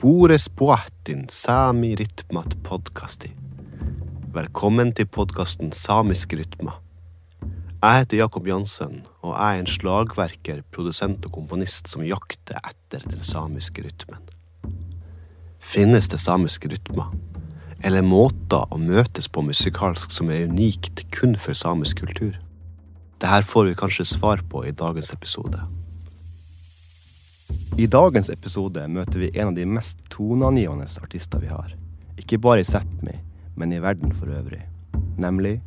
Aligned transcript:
Spores 0.00 0.48
poatin 0.48 1.26
sami 1.28 1.90
rytmat 1.92 2.54
podkasti. 2.64 3.28
Velkommen 4.32 4.94
til 4.96 5.04
podkasten 5.12 5.74
Samiske 5.76 6.38
rytmer. 6.40 6.78
Jeg 7.82 7.98
heter 7.98 8.22
Jakob 8.22 8.46
Jansen, 8.48 9.02
og 9.20 9.34
jeg 9.34 9.58
er 9.58 9.60
en 9.60 9.68
slagverker, 9.68 10.62
produsent 10.72 11.26
og 11.28 11.34
komponist 11.34 11.92
som 11.92 12.00
jakter 12.00 12.56
etter 12.64 13.04
den 13.10 13.20
samiske 13.20 13.84
rytmen. 13.84 14.24
Finnes 15.60 16.08
det 16.08 16.22
samiske 16.24 16.72
rytmer? 16.72 17.12
Eller 17.84 18.00
måter 18.00 18.72
å 18.72 18.80
møtes 18.80 19.28
på 19.28 19.44
musikalsk 19.44 20.16
som 20.16 20.32
er 20.32 20.48
unikt 20.48 21.04
kun 21.12 21.36
for 21.36 21.52
samisk 21.52 22.00
kultur? 22.06 22.40
Dette 23.20 23.44
får 23.52 23.68
vi 23.68 23.76
kanskje 23.84 24.08
svar 24.14 24.40
på 24.48 24.64
i 24.64 24.72
dagens 24.72 25.12
episode. 25.12 25.60
I 27.78 27.86
dagens 27.86 28.28
episode 28.32 28.82
møter 28.90 29.22
vi 29.22 29.30
en 29.38 29.52
av 29.52 29.54
de 29.54 29.64
mest 29.68 30.00
toneangivende 30.10 30.88
artister 31.02 31.38
vi 31.42 31.50
har. 31.52 31.70
Ikke 32.18 32.38
bare 32.42 32.64
i 32.64 32.66
Sápmi, 32.66 33.14
men 33.54 33.72
i 33.72 33.78
verden 33.82 34.10
for 34.12 34.32
øvrig. 34.34 34.64
Nemlig 35.20 35.60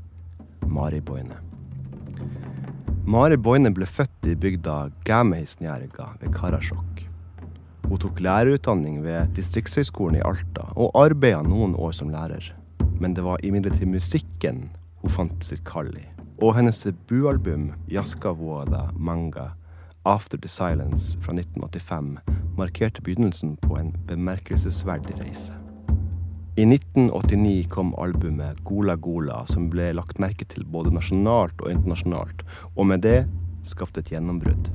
Mari 0.68 1.00
Boine. 1.00 1.40
Mari 3.08 3.38
Boine 3.38 3.72
ble 3.73 3.88
født 3.88 4.28
i 4.28 4.36
bygda 4.36 4.92
Gämehisnjärga 5.08 6.09
ved 6.20 6.36
Karasjok. 6.36 7.05
Hun 7.88 8.00
tok 8.00 8.20
lærerutdanning 8.23 9.02
ved 9.04 9.34
Distriktshøgskolen 9.36 10.20
i 10.20 10.23
Alta, 10.28 10.70
og 10.76 10.95
arbeida 11.00 11.42
noen 11.44 11.76
år 11.76 11.92
som 11.95 12.12
lærer. 12.12 12.52
Men 13.00 13.16
det 13.16 13.23
var 13.23 13.44
imidlertid 13.44 13.88
musikken 13.88 14.70
hun 15.02 15.12
fant 15.12 15.44
sitt 15.44 15.64
kall 15.67 15.92
i. 16.00 16.06
Og 16.44 16.56
hennes 16.58 16.84
debutalbum, 16.84 17.72
Jaskavuoda 17.92 18.90
Manga, 18.95 19.54
After 20.06 20.38
the 20.38 20.48
Silence 20.48 21.18
fra 21.20 21.34
1985 21.34 22.20
markerte 22.58 23.02
begynnelsen 23.02 23.58
på 23.58 23.78
en 23.78 23.98
bemerkelsesverdig 24.08 25.16
reise. 25.20 25.54
I 26.56 26.66
1989 26.66 27.68
kom 27.70 27.95
albumet 27.95 28.60
Gola 28.60 28.95
Gola, 28.95 29.45
som 29.45 29.70
ble 29.70 29.94
lagt 29.95 30.20
merke 30.20 30.45
til 30.45 30.66
både 30.66 30.92
nasjonalt 30.92 31.64
og 31.64 31.72
internasjonalt, 31.72 32.44
og 32.76 32.90
med 32.92 33.06
det 33.08 33.22
skapte 33.64 34.04
et 34.04 34.12
gjennombrudd. 34.12 34.73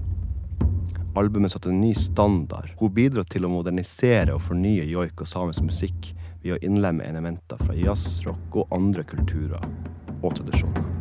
Albumet 1.15 1.53
satte 1.53 1.69
en 1.69 1.83
ny 1.83 1.93
standard. 1.95 2.73
Hun 2.81 2.95
bidro 2.97 3.23
til 3.29 3.45
å 3.45 3.53
modernisere 3.53 4.33
og 4.33 4.47
fornye 4.49 4.89
joik 4.89 5.21
og 5.21 5.29
samisk 5.29 5.67
musikk 5.69 6.15
ved 6.41 6.57
å 6.57 6.63
innlemme 6.65 7.05
elementer 7.05 7.61
fra 7.61 7.77
jazz, 7.77 8.23
rock 8.25 8.63
og 8.63 8.73
andre 8.73 9.05
kulturer 9.05 9.61
og 10.23 10.33
tradisjoner. 10.41 10.98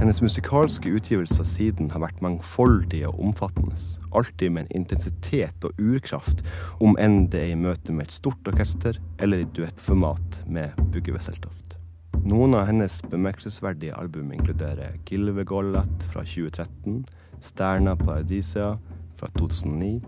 Hennes 0.00 0.22
musikalske 0.24 0.88
utgivelser 0.96 1.44
siden 1.44 1.90
har 1.92 2.00
vært 2.00 2.22
mangfoldige 2.24 3.10
og 3.10 3.18
omfattende. 3.20 3.76
Alltid 4.16 4.54
med 4.54 4.62
en 4.62 4.78
intensitet 4.80 5.66
og 5.68 5.76
urkraft, 5.76 6.40
om 6.80 6.96
enn 6.96 7.26
det 7.28 7.42
er 7.42 7.50
i 7.52 7.58
møte 7.60 7.92
med 7.92 8.08
et 8.08 8.14
stort 8.14 8.48
orkester 8.48 8.96
eller 9.20 9.42
i 9.42 9.48
duettformat 9.58 10.38
med 10.48 10.80
Bugge 10.94 11.12
Wesseltoft. 11.12 11.76
Noen 12.24 12.56
av 12.56 12.64
hennes 12.70 12.96
bemerkelsesverdige 13.12 13.92
album 14.00 14.32
inkluderer 14.32 14.96
Gilvegollat 15.04 16.08
fra 16.14 16.24
2013, 16.24 17.04
Sterna 17.44 17.92
Paradisia 18.00 18.72
fra 19.20 19.28
2009, 19.36 20.00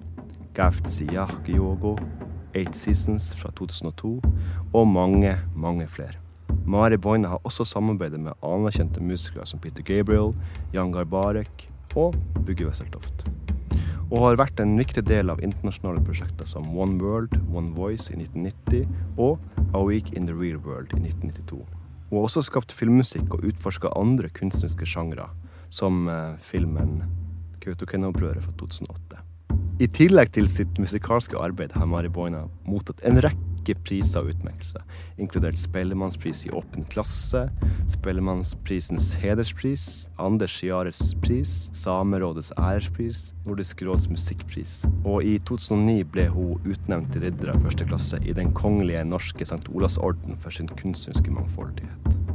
Gaftsi 0.56 1.10
Yahkyogo, 1.12 1.98
Eight 2.56 2.80
Seasons 2.80 3.34
fra 3.36 3.52
2002 3.60 4.16
og 4.72 4.88
mange, 4.88 5.36
mange 5.52 5.84
flere. 5.84 6.21
Mari 6.64 6.96
Boine 6.96 7.28
har 7.28 7.42
også 7.44 7.64
samarbeidet 7.68 8.20
med 8.20 8.38
anerkjente 8.46 9.02
musikere 9.02 9.46
som 9.46 9.60
Peter 9.60 9.82
Gabriel, 9.82 10.32
Jan 10.72 10.92
Garbarek 10.92 11.66
og 11.98 12.16
Bugge 12.46 12.66
Wesseltoft. 12.66 13.26
Og 14.12 14.18
har 14.26 14.38
vært 14.40 14.60
en 14.60 14.74
viktig 14.76 15.04
del 15.08 15.32
av 15.32 15.40
internasjonale 15.44 16.02
prosjekter 16.04 16.48
som 16.48 16.68
One 16.76 17.00
World, 17.00 17.38
One 17.52 17.72
Voice 17.76 18.12
i 18.12 18.18
1990 18.20 18.88
og 19.16 19.40
A 19.72 19.82
Week 19.84 20.12
in 20.12 20.28
the 20.28 20.36
Real 20.36 20.60
World 20.60 20.92
i 20.92 21.00
1992. 21.00 21.62
Hun 22.10 22.18
har 22.18 22.28
også 22.28 22.44
skapt 22.44 22.74
filmmusikk 22.76 23.32
og 23.32 23.46
utforska 23.48 23.94
andre 23.96 24.28
kunstneriske 24.36 24.88
sjangre, 24.88 25.30
som 25.72 26.04
eh, 26.12 26.34
filmen 26.44 26.98
Kautokeino-opprøret 27.64 28.44
fra 28.44 28.52
2008. 28.60 29.22
I 29.80 29.88
tillegg 29.88 30.34
til 30.36 30.50
sitt 30.52 30.76
musikalske 30.78 31.40
arbeid 31.40 31.72
har 31.78 31.88
Mari 31.88 32.12
Boina 32.12 32.44
mottatt 32.68 33.00
en 33.08 33.20
rekke 33.24 33.51
rekke 33.62 33.78
priser 33.86 34.22
og 34.22 34.32
utmerkelser, 34.32 34.82
inkludert 35.18 35.58
Spellemannspris 35.58 36.46
i 36.46 36.50
åpen 36.50 36.84
klasse, 36.90 37.48
Spellemannsprisens 37.90 39.14
hederspris, 39.22 40.08
Anders 40.18 40.62
Jares 40.62 41.14
pris, 41.22 41.70
Samerådets 41.72 42.52
ærespris, 42.58 43.32
Nordisk 43.46 43.82
råds 43.82 44.08
musikkpris. 44.10 44.84
Og 45.04 45.22
i 45.24 45.38
2009 45.38 46.02
ble 46.12 46.28
hun 46.32 46.60
utnevnt 46.66 47.12
til 47.12 47.26
ridder 47.26 47.54
av 47.54 47.62
første 47.62 47.86
klasse 47.86 48.18
i 48.26 48.34
Den 48.34 48.52
kongelige 48.52 49.04
norske 49.04 49.46
St. 49.46 49.68
Olavs 49.72 49.98
orden 49.98 50.38
for 50.38 50.50
sin 50.50 50.68
kunstneriske 50.68 51.30
mangfoldighet. 51.30 52.31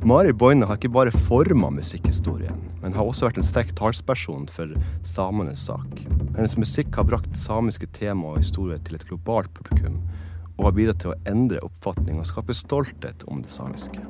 Mari 0.00 0.32
Boine 0.32 0.64
har 0.64 0.78
ikke 0.78 0.88
bare 0.94 1.12
forma 1.12 1.68
musikkhistorien, 1.76 2.56
men 2.80 2.94
har 2.96 3.04
også 3.04 3.26
vært 3.26 3.40
en 3.42 3.44
sterk 3.44 3.74
talsperson 3.76 4.46
for 4.48 4.72
samenes 5.04 5.66
sak. 5.68 5.98
Hennes 6.38 6.56
musikk 6.56 6.96
har 6.96 7.04
brakt 7.04 7.36
samiske 7.36 7.84
tema 7.92 8.30
og 8.32 8.40
historier 8.40 8.80
til 8.80 8.96
et 8.96 9.04
globalt 9.04 9.52
publikum, 9.52 9.98
og 10.56 10.70
har 10.70 10.76
bidratt 10.78 11.02
til 11.04 11.12
å 11.12 11.18
endre 11.28 11.60
oppfatning 11.68 12.16
og 12.16 12.30
skape 12.30 12.56
stolthet 12.56 13.28
om 13.28 13.44
det 13.44 13.52
samiske. 13.52 14.00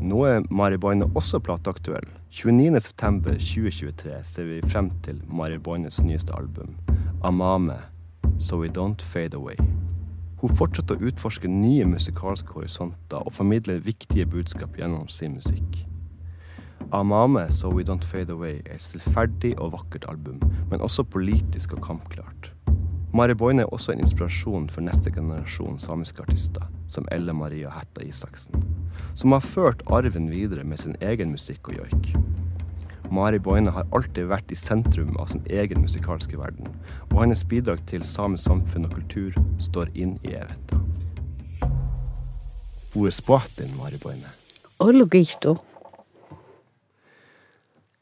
Nå 0.00 0.24
er 0.30 0.48
Mari 0.48 0.80
Boine 0.80 1.10
også 1.12 1.42
plateaktuell. 1.44 2.08
29.9.2023 2.32 4.20
ser 4.24 4.48
vi 4.48 4.62
frem 4.64 4.94
til 5.04 5.20
Mari 5.28 5.60
Boines 5.60 6.00
nyeste 6.00 6.32
album, 6.32 6.72
'Amame 7.20 7.82
So 8.38 8.56
We 8.56 8.72
Don't 8.72 9.04
Fade 9.04 9.36
Away'. 9.36 9.60
Hun 10.44 10.52
fortsetter 10.52 11.00
å 11.00 11.08
utforske 11.08 11.48
nye 11.48 11.86
musikalske 11.88 12.52
horisonter 12.52 13.22
og 13.24 13.32
formidle 13.32 13.78
viktige 13.80 14.26
budskap 14.28 14.74
gjennom 14.76 15.06
sin 15.08 15.38
musikk. 15.38 15.78
Amame 16.92 17.46
So 17.48 17.70
We 17.72 17.86
Don't 17.88 18.04
Fade 18.04 18.34
Away 18.34 18.58
er 18.66 18.74
et 18.74 18.84
stillferdig 18.84 19.54
og 19.56 19.72
vakkert 19.72 20.04
album, 20.12 20.42
men 20.68 20.84
også 20.84 21.06
politisk 21.08 21.72
og 21.78 21.80
kampklart. 21.86 22.50
Mari 23.16 23.32
Boine 23.32 23.64
er 23.64 23.72
også 23.72 23.94
en 23.94 24.04
inspirasjon 24.04 24.68
for 24.68 24.84
neste 24.84 25.08
generasjon 25.16 25.80
samiske 25.80 26.20
artister, 26.20 26.68
som 26.92 27.08
Elle 27.14 27.32
Maria 27.32 27.72
Hætta 27.72 28.04
Isaksen, 28.04 28.68
som 29.16 29.32
har 29.32 29.40
ført 29.40 29.80
arven 29.88 30.28
videre 30.28 30.68
med 30.68 30.84
sin 30.84 31.00
egen 31.00 31.32
musikk 31.32 31.72
og 31.72 31.80
joik. 31.80 32.12
Mari 33.14 33.38
Boine 33.38 33.70
har 33.70 33.86
alltid 33.94 34.26
vært 34.26 34.50
i 34.50 34.56
sentrum 34.58 35.12
av 35.22 35.28
sin 35.30 35.44
egen 35.46 35.84
musikalske 35.84 36.38
verden, 36.38 36.66
og 37.12 37.20
hennes 37.20 37.44
bidrag 37.46 37.84
til 37.86 38.02
samisk 38.06 38.48
samfunn 38.48 38.88
og 38.88 38.96
kultur 38.96 39.36
står 39.62 39.92
inn 39.94 40.16
i 40.26 40.32
evigheten. 40.34 40.82
Hvor 42.94 43.06
er 43.06 43.14
spåten, 43.14 43.70
Mari 43.78 44.00
Boine? 44.02 44.32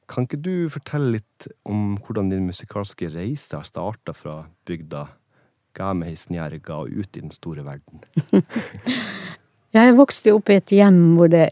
Kan 0.09 0.28
ikke 0.28 0.41
du 0.41 0.55
fortelle 0.73 1.19
litt 1.19 1.49
om 1.69 1.99
hvordan 2.00 2.33
din 2.33 2.49
musikalske 2.49 3.12
reise 3.12 3.56
har 3.56 3.69
starta 3.69 4.17
fra 4.17 4.43
bygda 4.69 5.06
Gamehisnjerga 5.77 6.83
og 6.84 6.93
ut 6.93 7.17
i 7.17 7.21
den 7.21 7.33
store 7.33 7.65
verden? 7.69 8.00
Jeg 9.77 9.97
vokste 9.97 10.33
opp 10.37 10.49
i 10.53 10.61
et 10.61 10.73
hjem 10.73 11.17
hvor 11.17 11.33
det 11.33 11.50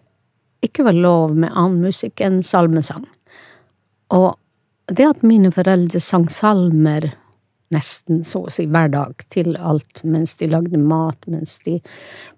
ikke 0.64 0.84
var 0.88 0.96
lov 0.96 1.32
med 1.36 1.52
annen 1.52 1.80
musikk 1.88 2.20
enn 2.24 2.42
salmesang. 2.44 3.06
Og 4.16 4.34
det 4.90 5.06
at 5.06 5.26
mine 5.26 5.52
foreldre 5.54 6.00
sang 6.02 6.26
salmer 6.32 7.10
nesten 7.70 8.24
så 8.26 8.44
å 8.46 8.52
si 8.52 8.66
hver 8.66 8.90
dag 8.90 9.22
til 9.30 9.54
alt, 9.54 10.02
mens 10.02 10.34
de 10.40 10.48
lagde 10.50 10.78
mat, 10.82 11.22
mens 11.30 11.58
de 11.62 11.76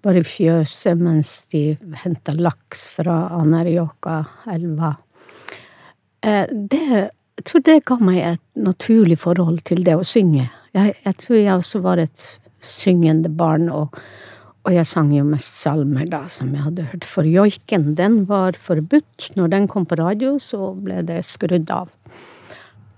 var 0.05 0.17
i 0.17 0.21
fjøset, 0.25 0.99
mens 0.99 1.39
de 1.53 1.63
henta 2.03 2.35
laks 2.37 2.85
fra 2.97 3.15
Anarjoka-elva 3.39 4.93
eh, 6.21 6.45
Det 6.53 6.85
Jeg 7.33 7.45
tror 7.49 7.63
det 7.65 7.79
ga 7.89 7.97
meg 7.97 8.19
et 8.21 8.43
naturlig 8.61 9.17
forhold 9.23 9.63
til 9.65 9.81
det 9.83 9.95
å 9.97 10.05
synge. 10.05 10.51
Jeg, 10.77 10.93
jeg 11.01 11.15
tror 11.17 11.37
jeg 11.39 11.55
også 11.55 11.79
var 11.81 11.97
et 12.03 12.25
syngende 12.61 13.31
barn, 13.33 13.71
og, 13.73 13.97
og, 14.63 14.71
jeg 14.71 14.87
sang 14.87 15.09
jo 15.11 15.25
mest 15.27 15.57
salmer 15.59 16.07
da, 16.07 16.21
som 16.31 16.53
jeg 16.55 16.63
hadde 16.63 16.85
hørt. 16.91 17.07
For 17.07 17.27
joiken, 17.27 17.93
den 17.99 18.21
var 18.29 18.55
forbudt. 18.55 19.33
Når 19.35 19.51
den 19.51 19.67
kom 19.67 19.83
på 19.87 19.99
radio, 19.99 20.37
så 20.39 20.71
ble 20.79 21.01
det 21.07 21.19
skrudd 21.27 21.71
av 21.73 21.91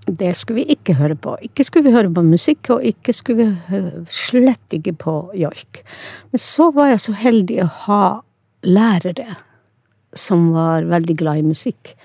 det 0.05 0.35
skulle 0.37 0.61
vi 0.61 0.75
ikke 0.75 0.95
høre 0.99 1.15
på. 1.17 1.33
Ikke 1.41 1.65
skulle 1.65 1.89
vi 1.89 1.95
høre 1.95 2.11
på 2.13 2.23
musikk, 2.25 2.69
og 2.75 2.85
ikke 2.85 3.13
skulle 3.15 3.47
vi 3.47 3.81
slett 4.13 4.77
ikke 4.77 4.93
på 5.01 5.15
joik. 5.37 5.81
Men 6.31 6.41
så 6.41 6.69
var 6.75 6.91
jeg 6.91 7.03
så 7.07 7.15
heldig 7.17 7.59
å 7.63 7.71
ha 7.85 8.03
lærere 8.65 9.37
som 10.15 10.51
var 10.55 10.85
veldig 10.89 11.17
glad 11.19 11.41
i 11.41 11.47
musikk. 11.49 11.95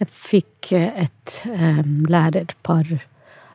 Jeg 0.00 0.10
fikk 0.10 0.72
et 0.74 1.34
um, 1.46 2.02
lærerpar 2.10 2.88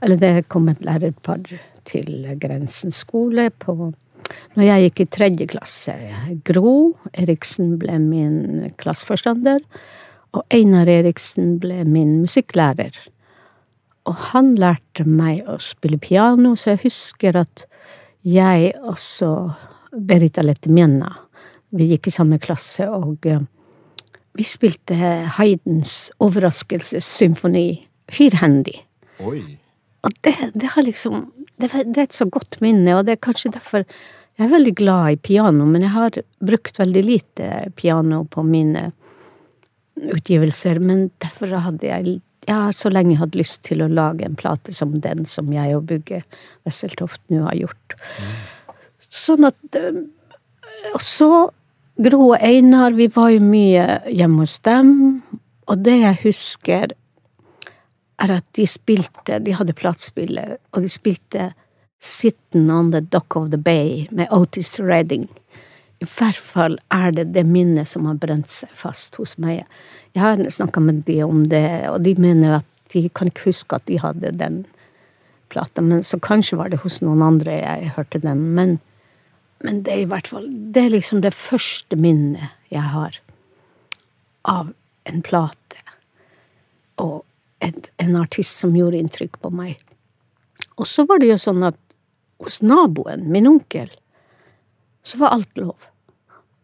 Eller 0.02 0.20
det 0.22 0.48
kom 0.48 0.70
et 0.70 0.84
lærerpar 0.86 1.42
til 1.90 2.28
Grensen 2.40 2.94
skole 2.94 3.50
på 3.50 3.92
når 4.56 4.66
jeg 4.68 4.88
gikk 4.88 5.02
i 5.02 5.10
tredje 5.18 5.48
klasse. 5.52 5.94
Gro 6.48 6.98
Eriksen 7.14 7.76
ble 7.82 8.00
min 8.02 8.68
klasseforstander, 8.80 9.62
og 10.36 10.44
Einar 10.54 10.90
Eriksen 10.92 11.56
ble 11.62 11.84
min 11.88 12.18
musikklærer. 12.24 12.96
Og 14.08 14.16
han 14.32 14.54
lærte 14.60 15.06
meg 15.08 15.48
å 15.50 15.58
spille 15.64 16.00
piano, 16.00 16.56
så 16.56 16.74
jeg 16.74 16.86
husker 16.88 17.40
at 17.44 17.66
jeg 18.28 18.74
og 18.82 18.98
så 19.00 19.32
Berita 19.92 20.44
Lettemjena, 20.44 21.12
vi 21.76 21.90
gikk 21.92 22.10
i 22.10 22.16
samme 22.16 22.40
klasse, 22.44 22.88
og 22.92 23.26
eh, 23.28 23.44
vi 24.38 24.46
spilte 24.48 24.96
Haydns 25.38 26.10
overraskelsessymfoni 26.24 27.68
firhendig. 28.12 28.78
Og 30.06 30.14
det, 30.24 30.36
det 30.56 30.72
har 30.76 30.86
liksom 30.86 31.26
det, 31.62 31.72
det 31.74 31.98
er 31.98 32.08
et 32.08 32.16
så 32.16 32.28
godt 32.30 32.60
minne, 32.64 32.96
og 32.98 33.06
det 33.08 33.18
er 33.18 33.26
kanskje 33.28 33.54
derfor 33.56 33.86
jeg 34.38 34.46
er 34.46 34.54
veldig 34.54 34.74
glad 34.78 35.16
i 35.16 35.18
piano, 35.18 35.66
men 35.66 35.82
jeg 35.82 35.94
har 35.96 36.18
brukt 36.46 36.78
veldig 36.78 37.02
lite 37.02 37.48
piano 37.74 38.22
på 38.30 38.44
mine 38.46 38.92
utgivelser. 39.98 40.78
Men 40.78 41.10
derfor 41.18 41.58
hadde 41.58 41.88
jeg 41.88 42.22
Jeg 42.48 42.56
har 42.56 42.72
så 42.72 42.88
lenge 42.88 43.18
hatt 43.20 43.34
lyst 43.36 43.66
til 43.68 43.82
å 43.84 43.90
lage 43.92 44.24
en 44.24 44.38
plate 44.40 44.72
som 44.72 44.94
den 45.04 45.26
som 45.28 45.50
jeg 45.52 45.74
og 45.76 45.84
Bugge 45.90 46.22
Wesseltoft 46.64 47.20
nå 47.28 47.42
har 47.44 47.58
gjort. 47.60 47.96
Sånn 49.10 49.44
at 49.50 49.76
eh, 49.76 50.06
Og 50.94 51.02
så 51.04 51.50
Gro 52.00 52.22
og 52.30 52.38
Einar, 52.40 52.94
vi 52.96 53.10
var 53.12 53.34
jo 53.34 53.42
mye 53.42 54.00
hjemme 54.08 54.46
hos 54.46 54.60
dem, 54.64 54.94
og 55.68 55.84
det 55.84 55.98
jeg 55.98 56.22
husker, 56.22 56.94
er 58.24 58.34
at 58.40 58.46
de 58.58 58.66
spilte 58.70 59.40
De 59.44 59.54
hadde 59.56 59.76
platespiller, 59.78 60.58
og 60.74 60.86
de 60.86 60.90
spilte 60.92 61.52
Sitting 62.00 62.70
on 62.72 62.92
the 62.92 63.02
Dock 63.02 63.36
of 63.36 63.50
the 63.50 63.58
Bay 63.58 64.06
med 64.12 64.30
Otis 64.32 64.80
Redding. 64.80 65.26
I 65.98 66.06
hvert 66.06 66.38
fall 66.38 66.78
er 66.94 67.12
det 67.12 67.32
det 67.34 67.46
minnet 67.50 67.90
som 67.90 68.06
har 68.06 68.20
brent 68.22 68.52
seg 68.54 68.70
fast 68.78 69.18
hos 69.18 69.34
meg. 69.42 69.64
Jeg 70.14 70.22
har 70.22 70.44
snakka 70.54 70.82
med 70.84 71.02
de 71.08 71.24
om 71.26 71.48
det, 71.50 71.90
og 71.90 72.04
de 72.06 72.14
mener 72.22 72.60
at 72.60 72.68
de 72.94 73.08
kan 73.10 73.32
ikke 73.32 73.50
huske 73.50 73.76
at 73.76 73.88
de 73.90 73.98
hadde 74.00 74.32
den 74.38 74.62
plata, 75.50 75.82
men 75.82 76.04
så 76.04 76.20
kanskje 76.20 76.60
var 76.60 76.70
det 76.70 76.84
hos 76.84 77.00
noen 77.02 77.24
andre 77.26 77.58
jeg 77.58 77.94
hørte 77.96 78.22
den. 78.22 78.44
Men, 78.58 78.78
men 79.66 79.82
det 79.86 79.94
er 79.94 80.04
i 80.04 80.10
hvert 80.12 80.30
fall 80.30 80.46
Det 80.52 80.86
er 80.86 80.94
liksom 80.94 81.24
det 81.26 81.34
første 81.34 81.98
minnet 81.98 82.54
jeg 82.74 82.84
har 82.94 83.18
av 84.48 84.70
en 85.08 85.24
plate. 85.26 85.82
Og 87.02 87.24
et, 87.64 87.92
en 87.98 88.16
artist 88.20 88.62
som 88.62 88.76
gjorde 88.78 89.00
inntrykk 89.02 89.40
på 89.42 89.52
meg. 89.54 89.78
Og 90.78 90.88
så 90.90 91.06
var 91.10 91.22
det 91.22 91.32
jo 91.32 91.40
sånn 91.42 91.66
at 91.68 91.78
hos 92.44 92.62
naboen, 92.62 93.26
min 93.32 93.50
onkel, 93.50 93.90
så 95.08 95.22
var 95.22 95.38
alt 95.38 95.58
lov. 95.58 95.88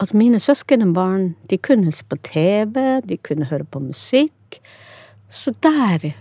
At 0.03 0.13
mine 0.17 0.39
søskenbarn, 0.41 1.33
de 1.49 1.57
kunne 1.57 1.93
se 1.95 2.05
på 2.09 2.17
TV, 2.25 3.01
de 3.05 3.17
kunne 3.17 3.47
høre 3.49 3.65
på 3.65 3.81
musikk. 3.81 4.59
Så 5.29 5.53
der, 5.63 6.11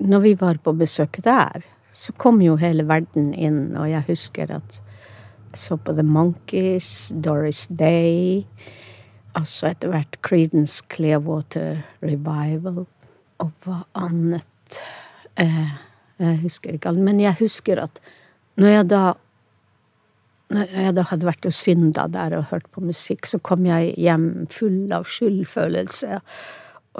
når 0.00 0.24
vi 0.26 0.34
var 0.40 0.60
på 0.64 0.74
besøk 0.76 1.22
der, 1.24 1.64
så 1.94 2.12
kom 2.18 2.42
jo 2.42 2.56
hele 2.58 2.84
verden 2.88 3.30
inn, 3.32 3.76
og 3.78 3.86
jeg 3.88 4.04
husker 4.08 4.50
at 4.56 4.80
jeg 5.54 5.60
så 5.60 5.76
på 5.78 5.94
The 5.94 6.02
Monkees, 6.02 7.12
Doris 7.14 7.68
Day, 7.70 8.42
altså 9.38 9.70
etter 9.70 9.92
hvert 9.92 10.18
Creedence 10.26 10.82
Clearwater 10.90 11.84
Revival, 12.02 12.82
og 13.42 13.50
hva 13.64 13.82
annet 13.98 14.78
eh, 15.40 15.74
Jeg 16.20 16.40
husker 16.44 16.76
ikke 16.76 16.92
alt, 16.92 17.02
men 17.02 17.20
jeg 17.22 17.36
husker 17.40 17.80
at 17.82 18.00
når 18.60 18.76
jeg 18.76 18.88
da 18.92 19.04
når 20.54 20.74
jeg 20.76 20.94
da 20.94 21.04
hadde 21.08 21.26
vært 21.26 21.46
og 21.48 21.54
synda 21.56 22.04
der 22.12 22.36
og 22.36 22.50
hørt 22.52 22.66
på 22.70 22.82
musikk, 22.84 23.26
så 23.26 23.40
kom 23.42 23.64
jeg 23.66 23.94
hjem 23.98 24.44
full 24.52 24.92
av 24.94 25.08
skyldfølelse. 25.08 26.20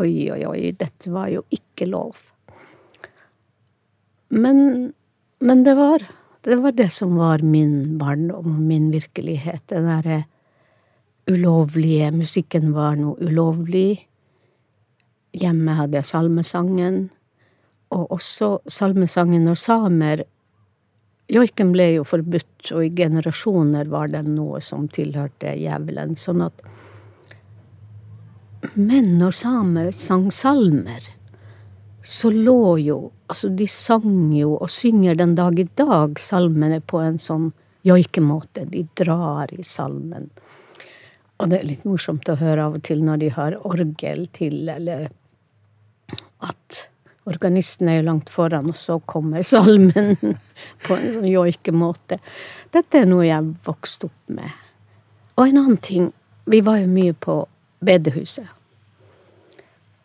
Oi, 0.00 0.14
oi, 0.34 0.40
oi, 0.48 0.72
dette 0.74 1.12
var 1.12 1.28
jo 1.30 1.44
ikke 1.54 1.86
lov. 1.86 2.24
Men, 4.34 4.90
men 5.44 5.62
det 5.62 5.76
var 5.78 6.02
det 6.44 6.58
var 6.60 6.74
det 6.76 6.90
som 6.92 7.14
var 7.16 7.40
min 7.40 7.96
barndom 8.00 8.56
og 8.56 8.64
min 8.68 8.90
virkelighet. 8.92 9.64
Den 9.72 9.86
derre 9.88 10.24
ulovlige 11.30 12.10
Musikken 12.12 12.74
var 12.76 12.98
noe 13.00 13.16
ulovlig. 13.24 14.04
Hjemme 15.34 15.74
hadde 15.74 15.98
jeg 15.98 16.06
salmesangen, 16.06 17.08
og 17.94 18.12
også 18.14 18.58
salmesangen 18.70 19.44
når 19.46 19.60
samer 19.60 20.24
Joiken 21.32 21.70
ble 21.72 21.86
jo 21.94 22.02
forbudt, 22.04 22.72
og 22.76 22.84
i 22.84 22.90
generasjoner 22.92 23.88
var 23.88 24.10
den 24.12 24.34
noe 24.36 24.60
som 24.60 24.84
tilhørte 24.92 25.54
djevelen. 25.56 26.18
Sånn 26.20 26.42
at 26.44 26.60
Men 28.74 29.14
når 29.16 29.32
samer 29.38 29.90
sang 29.96 30.28
salmer, 30.32 31.00
så 32.04 32.30
lå 32.30 32.78
jo 32.84 32.98
Altså, 33.24 33.48
de 33.48 33.64
sang 33.66 34.34
jo, 34.36 34.50
og 34.60 34.68
synger 34.68 35.16
den 35.16 35.32
dag 35.34 35.56
i 35.58 35.64
dag, 35.80 36.18
salmene 36.20 36.82
på 36.84 36.98
en 37.00 37.16
sånn 37.18 37.46
joikemåte. 37.88 38.66
De 38.68 38.82
drar 39.00 39.48
i 39.56 39.64
salmen. 39.64 40.28
Og 41.40 41.48
det 41.48 41.58
er 41.58 41.70
litt 41.70 41.86
morsomt 41.88 42.28
å 42.28 42.36
høre 42.36 42.66
av 42.68 42.76
og 42.76 42.84
til 42.84 43.00
når 43.02 43.22
de 43.22 43.30
har 43.32 43.56
orgel 43.64 44.26
til, 44.36 44.68
eller 44.68 45.08
at 46.44 46.84
Organisten 47.24 47.88
er 47.88 48.02
jo 48.02 48.08
langt 48.10 48.28
foran, 48.28 48.68
og 48.68 48.76
så 48.76 48.98
kommer 49.08 49.44
salmen 49.48 50.12
på 50.84 50.96
en 50.96 51.06
sånn 51.14 51.28
joikemåte. 51.30 52.18
Dette 52.74 53.00
er 53.00 53.08
noe 53.08 53.24
jeg 53.24 53.54
vokste 53.64 54.10
opp 54.10 54.34
med. 54.36 54.52
Og 55.38 55.48
en 55.48 55.62
annen 55.62 55.80
ting, 55.80 56.10
vi 56.44 56.60
var 56.60 56.82
jo 56.82 56.90
mye 56.92 57.14
på 57.16 57.38
bedehuset. 57.84 58.44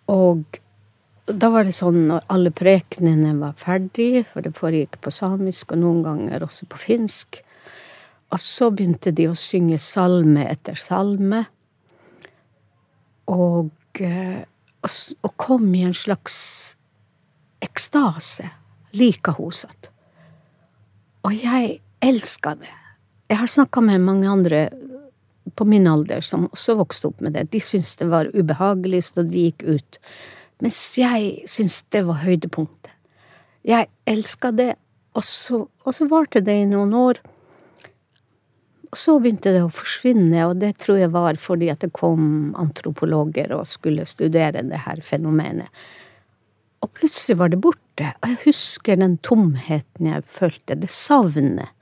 Og 0.10 0.62
da 1.30 1.52
var 1.54 1.68
det 1.68 1.76
sånn 1.76 2.08
når 2.10 2.24
alle 2.34 2.54
prekenene 2.56 3.36
var 3.42 3.60
ferdige, 3.60 4.24
for 4.26 4.46
det 4.46 4.56
foregikk 4.58 4.98
på 5.04 5.12
samisk 5.14 5.76
og 5.76 5.84
noen 5.84 6.02
ganger 6.08 6.48
også 6.48 6.70
på 6.72 6.80
finsk, 6.88 7.44
og 8.30 8.42
så 8.42 8.70
begynte 8.72 9.12
de 9.16 9.28
å 9.30 9.38
synge 9.38 9.78
salme 9.82 10.46
etter 10.50 10.78
salme. 10.80 11.44
Og, 13.30 13.70
og 14.84 15.36
kom 15.38 15.68
i 15.76 15.84
en 15.84 15.94
slags 15.94 16.76
ekstase, 17.60 18.50
like 18.92 19.32
hos 19.32 19.66
att. 19.66 19.90
Og 21.22 21.34
jeg 21.34 21.82
elska 22.02 22.56
det. 22.56 22.76
Jeg 23.28 23.38
har 23.38 23.48
snakka 23.48 23.82
med 23.82 24.02
mange 24.02 24.30
andre 24.30 24.70
på 25.56 25.66
min 25.66 25.88
alder 25.88 26.22
som 26.22 26.48
også 26.48 26.76
vokste 26.80 27.10
opp 27.10 27.22
med 27.22 27.34
det. 27.34 27.50
De 27.52 27.60
syntes 27.62 27.96
det 28.00 28.08
var 28.10 28.32
ubehagelig, 28.34 29.04
så 29.04 29.24
de 29.24 29.50
gikk 29.50 29.64
ut. 29.64 30.00
Mens 30.64 30.80
jeg 30.98 31.44
syntes 31.50 31.82
det 31.92 32.06
var 32.08 32.24
høydepunktet. 32.24 32.92
Jeg 33.68 33.90
elska 34.08 34.52
det, 34.56 34.74
og 35.14 35.24
så, 35.24 35.66
og 35.84 35.96
så 35.96 36.08
varte 36.08 36.42
det 36.42 36.56
i 36.62 36.68
noen 36.70 36.94
år. 36.96 37.20
Og 38.90 38.98
så 38.98 39.16
begynte 39.22 39.54
det 39.54 39.62
å 39.62 39.72
forsvinne, 39.74 40.48
og 40.50 40.60
det 40.64 40.74
tror 40.82 40.98
jeg 41.04 41.14
var 41.14 41.38
fordi 41.42 41.70
at 41.70 41.84
det 41.84 41.92
kom 41.94 42.56
antropologer 42.58 43.52
og 43.54 43.68
skulle 43.70 44.08
studere 44.10 44.64
det 44.66 44.84
her 44.86 45.02
fenomenet. 45.06 45.70
Og 46.80 46.94
plutselig 46.96 47.38
var 47.42 47.52
det 47.52 47.60
borte, 47.62 48.14
og 48.22 48.32
jeg 48.32 48.40
husker 48.48 48.98
den 48.98 49.18
tomheten 49.26 50.10
jeg 50.10 50.26
følte, 50.26 50.78
det 50.80 50.90
savnet. 50.94 51.76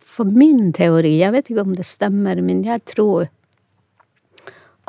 For 0.00 0.28
min 0.28 0.72
teori, 0.76 1.16
jeg 1.18 1.34
vet 1.34 1.50
ikke 1.50 1.66
om 1.66 1.76
det 1.76 1.86
stemmer, 1.88 2.40
men 2.44 2.62
jeg 2.66 2.84
tror 2.94 3.28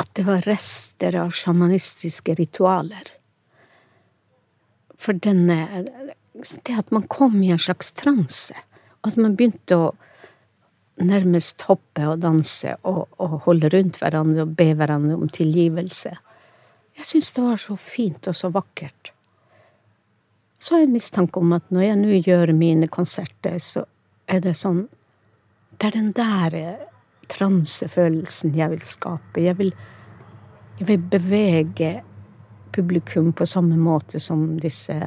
at 0.02 0.10
det 0.18 0.26
var 0.26 0.46
rester 0.48 1.18
av 1.20 1.34
sjamanistiske 1.36 2.36
ritualer. 2.40 3.12
For 5.02 5.18
denne 5.18 5.86
Det 6.32 6.78
at 6.80 6.92
man 6.96 7.04
kom 7.12 7.42
i 7.44 7.52
en 7.52 7.60
slags 7.60 7.92
transe, 7.92 8.56
at 9.04 9.18
man 9.20 9.36
begynte 9.36 9.76
å 9.76 9.90
nærmest 11.02 11.64
hoppe 11.70 12.04
og 12.10 12.20
danse 12.22 12.76
og, 12.88 13.08
og 13.22 13.40
holde 13.48 13.72
rundt 13.74 13.98
hverandre 14.02 14.44
og 14.46 14.56
be 14.58 14.72
hverandre 14.78 15.16
om 15.16 15.30
tilgivelse. 15.32 16.12
Jeg 16.98 17.08
syns 17.08 17.32
det 17.32 17.44
var 17.46 17.62
så 17.62 17.78
fint 17.80 18.28
og 18.28 18.36
så 18.36 18.52
vakkert. 18.54 19.14
Så 20.62 20.76
har 20.76 20.84
jeg 20.84 20.94
mistanke 20.94 21.40
om 21.42 21.56
at 21.56 21.72
når 21.74 21.88
jeg 21.88 22.00
nå 22.02 22.20
gjør 22.22 22.54
mine 22.54 22.90
konserter, 22.92 23.58
så 23.58 23.86
er 24.30 24.44
det 24.44 24.58
sånn 24.60 24.88
Det 25.82 25.88
er 25.88 25.96
den 25.96 26.12
der 26.14 26.54
eh, 26.54 26.84
transefølelsen 27.32 28.54
jeg 28.54 28.70
vil 28.70 28.84
skape. 28.86 29.42
Jeg 29.42 29.58
vil, 29.58 29.72
jeg 30.78 30.88
vil 30.92 31.08
bevege 31.10 32.04
publikum 32.76 33.32
på 33.34 33.48
samme 33.50 33.80
måte 33.82 34.20
som 34.22 34.60
disse 34.62 35.00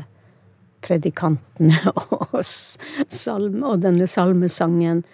predikantene 0.84 1.92
og, 1.94 2.40
salme, 2.42 3.62
og 3.68 3.84
denne 3.84 4.08
salmesangen. 4.10 5.04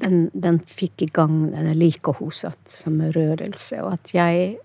Den, 0.00 0.30
den 0.32 0.60
fikk 0.66 1.04
i 1.04 1.10
gang 1.12 1.50
denne 1.52 1.74
like 1.76 2.12
hos 2.18 2.44
at 2.48 2.58
som 2.72 3.00
rørelse, 3.00 3.80
og 3.84 3.98
at 3.98 4.12
jeg 4.14 4.58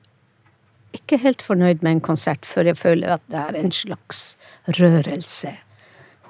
ikke 0.95 1.19
helt 1.19 1.43
fornøyd 1.43 1.83
med 1.83 1.97
en 1.97 2.03
konsert 2.03 2.45
før 2.47 2.71
jeg 2.71 2.79
føler 2.79 3.17
at 3.17 3.25
det 3.31 3.41
er 3.41 3.57
en 3.59 3.73
slags 3.75 4.37
rørelse 4.77 5.51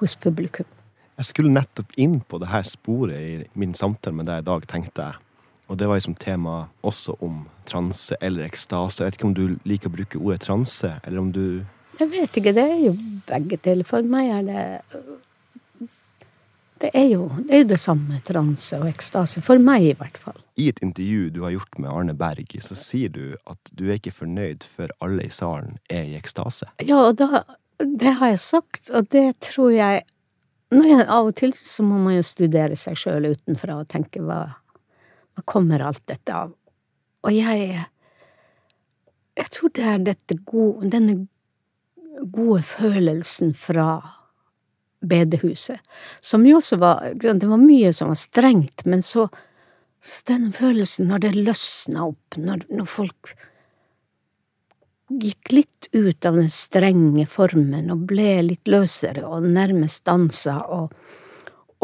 hos 0.00 0.16
publikum. 0.18 0.66
Jeg 1.16 1.30
skulle 1.30 1.52
nettopp 1.54 1.94
inn 1.96 2.18
på 2.28 2.40
det 2.42 2.50
her 2.50 2.64
sporet 2.66 3.16
i 3.16 3.46
min 3.56 3.72
samtale 3.78 4.18
med 4.18 4.28
deg 4.28 4.42
i 4.42 4.46
dag, 4.50 4.66
tenkte 4.68 5.06
jeg. 5.06 5.22
Og 5.66 5.78
det 5.80 5.88
var 5.88 5.98
liksom 5.98 6.14
tema 6.20 6.66
også 6.86 7.16
om 7.24 7.46
transe 7.66 8.18
eller 8.20 8.46
ekstase. 8.46 9.00
Jeg 9.00 9.06
vet 9.06 9.18
ikke 9.18 9.30
om 9.30 9.34
du 9.34 9.46
liker 9.66 9.90
å 9.90 9.96
bruke 9.96 10.20
ordet 10.20 10.44
transe, 10.44 10.92
eller 11.02 11.22
om 11.22 11.32
du 11.32 11.64
Jeg 11.98 12.10
vet 12.12 12.36
ikke, 12.36 12.52
det 12.52 12.66
er 12.68 12.82
jo 12.84 12.92
begge 13.26 13.56
deler. 13.64 13.86
For 13.88 14.04
meg 14.04 14.28
er 14.34 14.42
det 14.44 14.64
Det 16.80 16.90
er 16.92 17.06
jo 17.08 17.28
det, 17.38 17.52
er 17.54 17.62
jo 17.62 17.68
det 17.70 17.78
samme, 17.80 18.18
transe 18.24 18.76
og 18.76 18.88
ekstase. 18.90 19.40
For 19.44 19.60
meg, 19.62 19.84
i 19.90 19.94
hvert 19.96 20.18
fall. 20.20 20.36
I 20.60 20.68
et 20.72 20.82
intervju 20.84 21.30
du 21.32 21.42
har 21.46 21.54
gjort 21.54 21.78
med 21.80 21.92
Arne 21.92 22.16
Berg, 22.16 22.52
så 22.64 22.76
sier 22.76 23.12
du 23.12 23.36
at 23.48 23.72
du 23.72 23.86
er 23.86 23.96
ikke 23.96 24.12
fornøyd 24.12 24.66
før 24.68 24.92
alle 25.04 25.24
i 25.24 25.32
salen 25.32 25.78
er 25.92 26.04
i 26.04 26.18
ekstase. 26.18 26.68
Ja, 26.84 27.06
og 27.08 27.16
da, 27.20 27.44
det 27.80 28.18
har 28.20 28.34
jeg 28.34 28.44
sagt, 28.44 28.90
og 28.92 29.08
det 29.12 29.30
tror 29.44 29.72
jeg 29.72 30.04
jeg, 30.74 31.04
Av 31.06 31.28
og 31.28 31.34
til 31.38 31.52
så 31.54 31.84
må 31.86 31.98
man 32.02 32.16
jo 32.16 32.24
studere 32.26 32.76
seg 32.78 32.98
sjøl 32.98 33.28
utenfra 33.30 33.76
og 33.78 33.90
tenke 33.92 34.18
hva, 34.18 34.40
hva 35.36 35.44
kommer 35.46 35.84
alt 35.86 36.02
dette 36.10 36.34
av? 36.34 36.56
Og 37.22 37.34
jeg 37.34 37.84
Jeg 39.36 39.50
tror 39.52 39.70
det 39.76 39.84
er 39.84 39.98
dette 40.00 40.34
gode, 40.48 40.88
denne 40.90 41.28
gode 42.32 42.62
følelsen 42.62 43.52
fra 43.54 44.00
bedehuset, 45.00 45.80
som 46.20 46.46
jo 46.46 46.60
også 46.60 46.78
var 46.80 47.12
Det 47.14 47.46
var 47.46 47.60
mye 47.60 47.92
som 47.92 48.08
var 48.08 48.20
strengt, 48.20 48.86
men 48.86 49.02
så, 49.02 49.28
så 50.02 50.22
den 50.32 50.52
følelsen 50.52 51.10
når 51.10 51.26
det 51.26 51.34
løsna 51.36 52.08
opp, 52.08 52.38
når, 52.40 52.64
når 52.70 52.88
folk 52.90 53.36
gikk 55.06 55.52
litt 55.52 55.88
ut 55.92 56.26
av 56.26 56.38
den 56.40 56.50
strenge 56.50 57.26
formen 57.30 57.92
og 57.94 58.08
ble 58.10 58.40
litt 58.42 58.66
løsere 58.66 59.22
og 59.26 59.46
nærmest 59.46 60.02
dansa 60.08 60.56
og, 60.66 60.94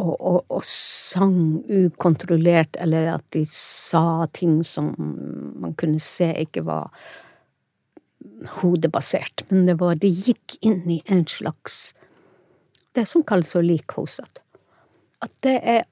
og, 0.01 0.15
og, 0.19 0.39
og, 0.49 0.63
sang 0.67 1.63
ukontrollert, 1.69 2.77
eller 2.83 3.13
at 3.15 3.27
de 3.37 3.45
sa 3.47 4.27
ting 4.35 4.63
som 4.67 4.91
man 5.63 5.77
kunne 5.79 6.03
se 6.03 6.33
ikke 6.43 6.65
var 6.67 6.91
hodebasert, 8.59 9.45
men 9.51 9.67
det 9.69 9.79
var 9.79 9.99
De 10.01 10.11
gikk 10.11 10.57
inn 10.67 10.83
i 10.91 11.03
en 11.07 11.23
slags 11.29 11.93
Det 12.93 13.07
som 13.09 13.25
kalles 13.25 13.55
å 13.57 13.63
likhoset. 13.65 14.43
At 15.23 15.35
det 15.47 15.59
er 15.63 15.85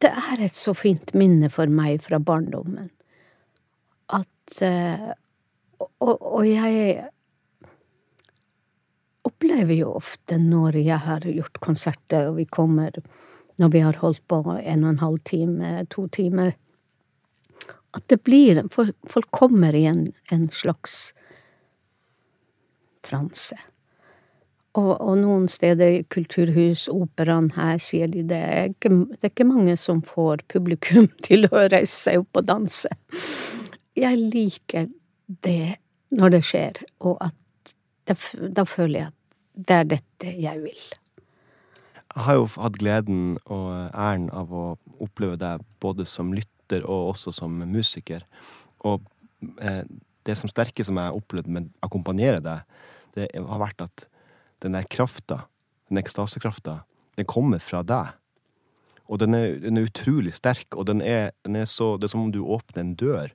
Det 0.00 0.06
er 0.06 0.40
et 0.44 0.54
så 0.54 0.70
fint 0.72 1.10
minne 1.18 1.48
for 1.50 1.66
meg 1.66 1.98
fra 2.04 2.20
barndommen. 2.22 2.92
At 4.06 4.60
uh, 4.62 5.10
og, 5.98 6.14
og 6.14 6.44
jeg 6.46 7.08
opplever 9.26 9.74
jo 9.74 9.94
ofte 9.98 10.38
når 10.40 10.78
jeg 10.80 10.98
har 11.04 11.26
gjort 11.26 11.60
konserter, 11.64 12.28
og 12.30 12.38
vi 12.40 12.46
kommer 12.46 12.92
Når 13.60 13.68
vi 13.68 13.80
har 13.80 13.98
holdt 14.00 14.22
på 14.28 14.36
en 14.56 14.84
og 14.84 14.90
en 14.90 14.98
halv 14.98 15.18
time, 15.24 15.86
to 15.90 16.06
timer 16.08 16.54
At 17.92 18.08
det 18.08 18.22
blir 18.22 18.62
Folk 18.70 19.30
kommer 19.30 19.74
i 19.74 19.84
en, 19.84 20.12
en 20.30 20.48
slags 20.48 21.12
transe. 23.02 23.56
Og, 24.78 24.90
og, 25.00 25.16
noen 25.18 25.48
steder, 25.50 26.04
kulturhus, 26.14 26.84
operaen 26.92 27.48
her, 27.56 27.80
sier 27.82 28.10
de 28.10 28.22
det 28.30 28.38
er, 28.38 28.68
ikke, 28.70 28.92
det 29.16 29.26
er 29.26 29.32
ikke 29.32 29.48
mange 29.48 29.74
som 29.80 30.02
får 30.06 30.44
publikum 30.52 31.08
til 31.26 31.48
å 31.50 31.64
reise 31.72 31.96
seg 31.96 32.22
opp 32.22 32.42
og 32.42 32.46
danse. 32.46 32.92
Jeg 33.98 34.20
liker 34.20 34.86
det 35.42 35.80
når 36.14 36.36
det 36.36 36.42
skjer, 36.46 36.78
og 37.02 37.18
at 37.22 37.74
det, 38.06 38.16
da 38.54 38.66
føler 38.66 39.00
jeg 39.00 39.10
at 39.10 39.18
det 39.60 39.76
er 39.76 39.90
dette 39.96 40.34
jeg 40.38 40.62
vil. 40.62 40.84
Jeg 42.10 42.26
har 42.26 42.38
jo 42.38 42.46
hatt 42.56 42.78
gleden 42.78 43.24
og 43.44 43.66
æren 43.90 44.30
av 44.34 44.54
å 44.54 44.64
oppleve 45.02 45.38
deg 45.38 45.66
både 45.82 46.06
som 46.08 46.32
lytter 46.34 46.86
og 46.86 47.12
også 47.12 47.34
som 47.34 47.58
musiker. 47.70 48.24
Og 48.86 49.02
eh, 49.62 49.82
det 50.26 50.38
som 50.38 50.50
sterke 50.50 50.86
som 50.86 50.98
jeg 50.98 51.10
har 51.10 51.18
opplevd 51.18 51.50
med 51.50 51.68
å 51.68 51.86
akkompagnere 51.86 52.42
deg, 52.42 52.80
det 53.18 53.30
har 53.34 53.62
vært 53.62 53.86
at 53.86 54.06
den 54.64 54.76
der 54.76 54.88
krafta, 54.90 55.44
den 55.90 56.00
ekstasekrafta, 56.00 56.80
den 57.18 57.28
kommer 57.28 57.62
fra 57.62 57.82
deg. 57.86 58.16
Og 59.10 59.18
den 59.18 59.34
er, 59.34 59.56
den 59.58 59.80
er 59.80 59.88
utrolig 59.88 60.36
sterk, 60.36 60.68
og 60.78 60.86
den 60.86 61.02
er, 61.02 61.32
den 61.42 61.58
er 61.58 61.66
så 61.66 61.96
Det 61.98 62.06
er 62.06 62.12
som 62.12 62.28
om 62.28 62.34
du 62.34 62.44
åpner 62.44 62.84
en 62.84 62.94
dør 62.94 63.32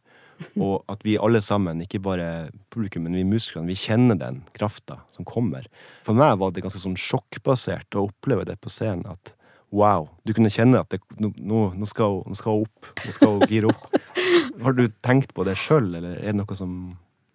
og 0.60 0.84
at 0.92 1.04
vi 1.06 1.16
alle 1.22 1.42
sammen, 1.44 1.82
ikke 1.84 2.02
bare 2.04 2.50
publikum, 2.74 3.06
men 3.08 3.16
vi 3.18 3.24
musikerne, 3.28 3.70
vi 3.70 3.78
kjenner 3.80 4.18
den 4.20 4.42
krafta 4.56 5.00
som 5.16 5.28
kommer. 5.28 5.68
For 6.06 6.18
meg 6.18 6.38
var 6.42 6.54
det 6.54 6.66
ganske 6.66 6.82
sånn 6.82 6.98
sjokkbasert 7.00 7.96
å 7.96 8.08
oppleve 8.10 8.46
det 8.48 8.58
på 8.64 8.72
scenen. 8.74 9.06
At 9.12 9.34
wow, 9.76 10.10
du 10.28 10.34
kunne 10.36 10.52
kjenne 10.54 10.82
at 10.84 10.92
det, 10.94 11.02
nå, 11.20 11.32
nå, 11.40 11.90
skal, 11.90 12.22
nå 12.28 12.40
skal 12.40 12.62
hun 12.62 12.68
opp. 12.68 12.94
Nå 13.02 13.16
skal 13.16 13.36
hun 13.38 13.50
gire 13.52 13.72
opp. 13.72 14.00
Har 14.66 14.78
du 14.78 14.86
tenkt 15.06 15.36
på 15.36 15.48
det 15.48 15.58
sjøl, 15.60 15.94
eller 15.94 16.20
er 16.20 16.32
det 16.32 16.40
noe 16.42 16.60
som 16.60 16.78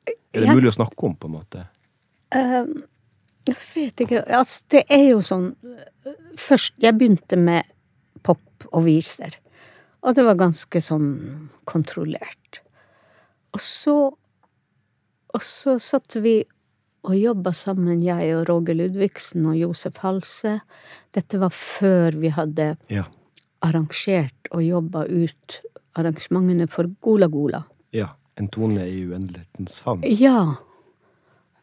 Er 0.06 0.44
det 0.44 0.54
mulig 0.54 0.70
å 0.70 0.78
snakke 0.78 1.08
om, 1.08 1.16
på 1.18 1.30
en 1.30 1.38
måte? 1.40 1.66
Um, 2.30 2.82
jeg 3.48 3.56
vet 3.74 4.02
ikke. 4.04 4.22
Altså, 4.28 4.62
det 4.74 4.84
er 4.92 5.06
jo 5.10 5.20
sånn 5.24 5.52
Først 6.38 6.74
Jeg 6.82 6.96
begynte 6.98 7.38
med 7.40 7.68
pop 8.26 8.66
og 8.70 8.84
viser. 8.84 9.36
Og 10.04 10.16
det 10.16 10.24
var 10.26 10.38
ganske 10.40 10.80
sånn 10.84 11.10
kontrollert. 11.68 12.60
Og 13.54 13.62
så 13.64 13.98
Og 15.30 15.44
så 15.46 15.78
satt 15.78 16.16
vi 16.20 16.40
og 17.00 17.14
jobba 17.16 17.52
sammen, 17.56 18.02
jeg 18.04 18.34
og 18.36 18.42
Roger 18.50 18.76
Ludvigsen 18.76 19.46
og 19.48 19.56
Josef 19.56 20.02
Halse. 20.02 20.58
Dette 21.16 21.38
var 21.40 21.54
før 21.54 22.18
vi 22.20 22.28
hadde 22.34 22.74
ja. 22.92 23.06
arrangert 23.64 24.50
og 24.50 24.60
jobba 24.66 25.06
ut 25.08 25.60
arrangementene 25.96 26.66
for 26.68 26.90
Gola 27.00 27.30
Gola. 27.32 27.62
Ja. 27.96 28.10
En 28.40 28.48
tone 28.48 28.84
i 28.88 29.00
uendelighetens 29.04 29.80
favn. 29.84 30.04
Ja. 30.04 30.56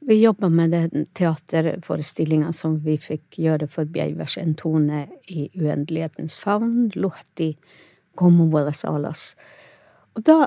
Vi 0.08 0.22
jobba 0.22 0.50
med 0.50 0.72
den 0.72 1.06
teaterforestillinga 1.14 2.54
som 2.56 2.78
vi 2.80 2.94
fikk 2.96 3.42
gjøre 3.44 3.68
for 3.68 3.90
Beivers. 3.92 4.38
En 4.40 4.54
tone 4.56 5.02
i 5.28 5.50
uendelighetens 5.52 6.38
favn. 6.40 6.86
Luhti 6.96 7.50
Gomuvelas 8.16 8.86
alas. 8.88 9.34
Og 10.16 10.24
da 10.30 10.38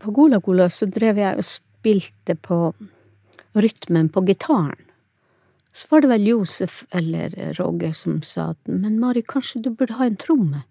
på 0.00 0.14
Gola 0.16 0.38
Gola 0.40 0.70
så 0.72 0.88
drev 0.88 1.20
jeg 1.20 1.36
og 1.42 1.44
spilte 1.44 2.38
på 2.40 2.72
rytmen 3.52 4.08
på 4.08 4.24
gitaren. 4.30 4.80
Så 5.76 5.92
var 5.92 6.00
det 6.00 6.12
vel 6.14 6.26
Josef 6.30 6.80
eller 6.88 7.36
Roger 7.60 7.92
som 7.92 8.22
sa 8.24 8.54
at 8.54 8.64
men 8.64 8.96
Mari, 9.02 9.20
kanskje 9.20 9.60
du 9.60 9.70
burde 9.74 10.00
ha 10.00 10.08
en 10.08 10.16
tromme? 10.16 10.64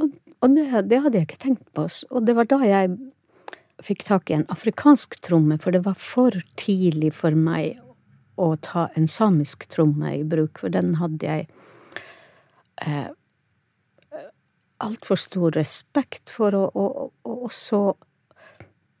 Og, 0.00 0.16
og 0.40 0.56
det, 0.56 0.64
det, 0.88 1.04
hadde 1.04 1.20
jeg 1.20 1.28
ikke 1.28 1.42
tenkt 1.44 1.68
på, 1.76 1.90
og 2.08 2.24
det 2.24 2.40
var 2.40 2.48
da 2.48 2.62
jeg 2.64 2.96
fikk 3.84 4.04
tak 4.08 4.30
i 4.30 4.38
en 4.38 4.48
afrikansk 4.52 5.20
tromme, 5.24 5.58
for 5.62 5.74
det 5.74 5.84
var 5.86 5.98
for 6.00 6.34
tidlig 6.58 7.12
for 7.18 7.36
meg 7.36 7.78
å 8.38 8.52
ta 8.62 8.88
en 8.98 9.08
samisk 9.10 9.66
tromme 9.72 10.14
i 10.18 10.24
bruk, 10.26 10.60
for 10.62 10.74
den 10.74 10.96
hadde 11.00 11.26
jeg 11.26 11.46
eh, 12.84 13.08
altfor 14.78 15.18
stor 15.18 15.56
respekt 15.58 16.30
for, 16.30 16.54
og, 16.54 16.76
og, 16.78 17.12
og 17.26 17.50
så 17.54 17.82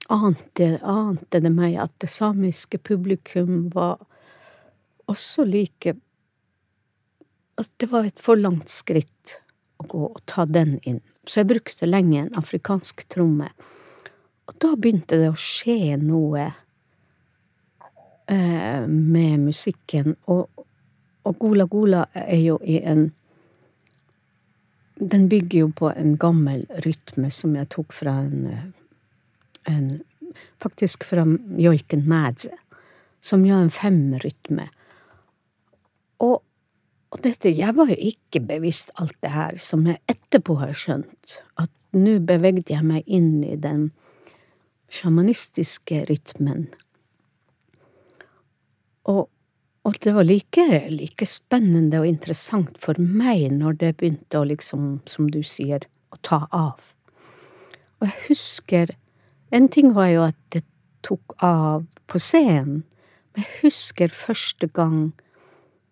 ante, 0.08 0.78
ante, 0.82 1.40
det 1.40 1.52
meg 1.54 1.78
at 1.78 1.94
det 2.02 2.10
samiske 2.10 2.80
publikum 2.82 3.68
var 3.74 3.98
også 5.08 5.44
like 5.48 5.94
At 7.58 7.70
det 7.82 7.88
var 7.90 8.06
et 8.06 8.20
for 8.22 8.38
langt 8.38 8.70
skritt 8.70 9.38
å 9.82 9.86
gå 9.90 10.02
og 10.12 10.20
ta 10.30 10.44
den 10.46 10.76
inn. 10.86 11.00
Så 11.26 11.40
jeg 11.40 11.48
brukte 11.50 11.88
lenge 11.88 12.20
en 12.20 12.36
afrikansk 12.38 13.02
tromme. 13.10 13.48
Og 14.48 14.56
da 14.62 14.72
begynte 14.76 15.18
det 15.20 15.28
å 15.30 15.36
skje 15.38 15.98
noe 16.00 16.46
eh, 18.26 18.82
med 18.88 19.44
musikken, 19.44 20.16
og, 20.32 20.64
og 21.28 21.38
Gola 21.42 21.68
Gola 21.68 22.06
er 22.16 22.40
jo 22.40 22.58
i 22.64 22.80
en 22.80 23.10
den 24.98 25.28
bygger 25.30 25.60
jo 25.60 25.68
på 25.78 25.92
en 25.94 26.16
gammel 26.18 26.64
rytme 26.82 27.30
som 27.30 27.52
jeg 27.54 27.68
tok 27.70 27.92
fra 27.94 28.16
en, 28.24 28.72
en 29.70 30.00
Faktisk 30.58 31.04
fra 31.06 31.22
joiken 31.58 32.02
Madze, 32.10 32.50
som 33.22 33.44
jo 33.46 33.56
er 33.56 33.64
en 33.64 33.72
femrytme. 33.72 34.66
Og, 36.22 36.42
og 37.10 37.22
dette 37.24 37.54
Jeg 37.54 37.74
var 37.74 37.90
jo 37.90 37.96
ikke 37.96 38.42
bevisst 38.44 38.92
alt 38.98 39.16
det 39.22 39.32
her 39.34 39.58
som 39.62 39.86
jeg 39.86 40.02
etterpå 40.10 40.58
har 40.60 40.74
skjønt. 40.76 41.38
At 41.58 41.70
nå 41.96 42.18
bevegde 42.26 42.74
jeg 42.74 42.86
meg 42.86 43.06
inn 43.06 43.40
i 43.46 43.56
den 43.58 43.88
sjamanistiske 44.92 46.04
rytmen. 46.08 46.68
Og 49.08 49.28
og 49.88 49.96
det 50.04 50.12
var 50.12 50.26
like, 50.26 50.64
like, 50.92 51.26
spennende 51.26 52.02
og 52.02 52.06
interessant 52.10 52.76
for 52.82 52.98
meg 53.00 53.46
når 53.54 53.78
det 53.80 53.94
begynte 53.96 54.40
å 54.40 54.44
liksom, 54.44 54.98
som 55.08 55.30
du 55.32 55.40
sier, 55.40 55.86
å 56.12 56.18
ta 56.20 56.42
av. 56.52 56.92
Og 58.00 58.10
jeg 58.10 58.18
husker 58.28 58.96
En 59.48 59.64
ting 59.72 59.94
var 59.96 60.10
jo 60.12 60.22
at 60.26 60.36
det 60.52 60.60
tok 61.00 61.32
av 61.40 61.86
på 62.04 62.18
scenen, 62.20 62.82
men 63.32 63.46
jeg 63.46 63.62
husker 63.62 64.12
første 64.12 64.68
gang 64.76 65.14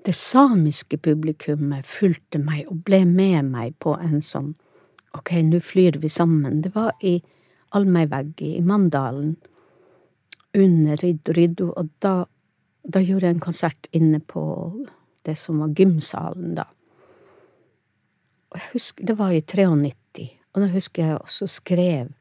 det 0.04 0.12
samiske 0.12 0.98
publikummet 1.00 1.88
fulgte 1.88 2.36
meg 2.36 2.68
og 2.68 2.82
ble 2.84 3.00
med 3.08 3.48
meg 3.48 3.72
på 3.80 3.94
en 3.96 4.20
sånn 4.20 4.52
Ok, 5.16 5.32
nå 5.40 5.62
flyr 5.64 5.96
vi 6.02 6.10
sammen. 6.12 6.60
Det 6.60 6.74
var 6.74 6.92
i 7.00 7.22
Almeiveggi 7.76 8.56
i 8.56 8.64
Mandalen, 8.64 9.36
under 10.56 10.96
Riddu, 11.36 11.68
og 11.76 11.90
da 12.00 12.22
da 12.86 13.02
gjorde 13.02 13.26
jeg 13.26 13.34
en 13.36 13.42
konsert 13.42 13.88
inne 13.96 14.20
på 14.22 14.42
det 15.26 15.34
som 15.38 15.58
var 15.62 15.74
gymsalen, 15.74 16.54
da. 16.58 16.66
Og 18.52 18.58
jeg 18.60 18.70
husker, 18.72 19.04
Det 19.04 19.18
var 19.18 19.30
i 19.30 19.40
93, 19.40 20.30
og 20.54 20.62
da 20.62 20.68
husker 20.70 21.04
jeg 21.04 21.18
også 21.18 21.46
skrev 21.46 22.12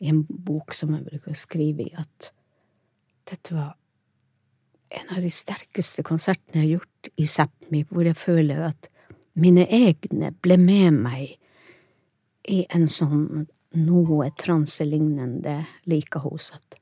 i 0.00 0.08
en 0.08 0.24
bok 0.28 0.74
som 0.74 0.94
jeg 0.94 1.04
bruker 1.04 1.32
å 1.32 1.38
skrive 1.38 1.82
i, 1.82 1.92
at 1.96 2.32
dette 3.30 3.54
var 3.54 3.76
en 4.90 5.16
av 5.16 5.22
de 5.22 5.30
sterkeste 5.30 6.02
konsertene 6.02 6.62
jeg 6.62 6.62
har 6.62 6.78
gjort 6.78 7.10
i 7.16 7.26
Sápmi, 7.26 7.84
hvor 7.88 8.04
jeg 8.04 8.16
føler 8.16 8.62
at 8.68 8.88
mine 9.34 9.66
egne 9.66 10.32
ble 10.42 10.56
med 10.56 10.92
meg 10.92 11.36
i 12.48 12.64
en 12.74 12.88
sånn 12.88 13.48
noe 13.76 14.30
transelignende 14.38 15.60
like 15.84 16.20
hos 16.24 16.52
at 16.56 16.78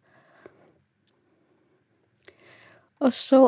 Og 3.01 3.13
så 3.13 3.41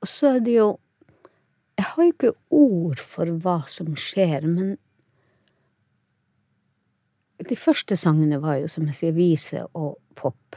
Og 0.00 0.08
så 0.08 0.34
er 0.36 0.40
det 0.40 0.56
jo 0.58 0.78
Jeg 1.78 1.84
har 1.84 2.02
jo 2.02 2.12
ikke 2.12 2.32
ord 2.50 3.00
for 3.00 3.30
hva 3.44 3.58
som 3.68 3.96
skjer, 3.96 4.46
men 4.48 4.76
de 7.48 7.56
første 7.56 7.96
sangene 7.96 8.38
var 8.40 8.56
jo, 8.62 8.68
som 8.68 8.86
jeg 8.88 8.96
sier, 8.96 9.12
vise 9.12 9.60
og 9.76 9.98
pop. 10.16 10.56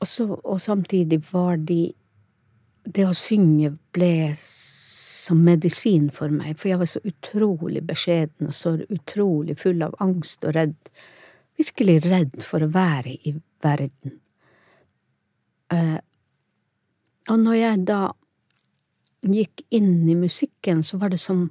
Og, 0.00 0.06
så, 0.08 0.24
og 0.24 0.60
samtidig 0.60 1.20
var 1.32 1.60
de 1.60 1.92
Det 2.82 3.04
å 3.06 3.12
synge 3.14 3.74
ble 3.92 4.32
som 5.22 5.42
medisin 5.46 6.08
for 6.10 6.32
meg, 6.34 6.56
for 6.58 6.72
jeg 6.72 6.80
var 6.80 6.90
så 6.90 7.02
utrolig 7.06 7.84
beskjeden 7.86 8.50
og 8.50 8.56
så 8.56 8.74
utrolig 8.90 9.54
full 9.60 9.84
av 9.86 9.94
angst 10.02 10.42
og 10.48 10.56
redd. 10.56 10.78
Virkelig 11.60 12.00
redd 12.08 12.40
for 12.46 12.64
å 12.64 12.72
være 12.74 13.14
i 13.22 13.36
verden. 13.62 14.18
Uh, 15.72 16.00
og 17.30 17.38
når 17.38 17.58
jeg 17.60 17.84
da 17.88 18.00
gikk 19.22 19.62
inn 19.70 20.08
i 20.10 20.18
musikken, 20.18 20.82
så 20.82 20.98
var 20.98 21.12
det 21.12 21.20
som 21.22 21.46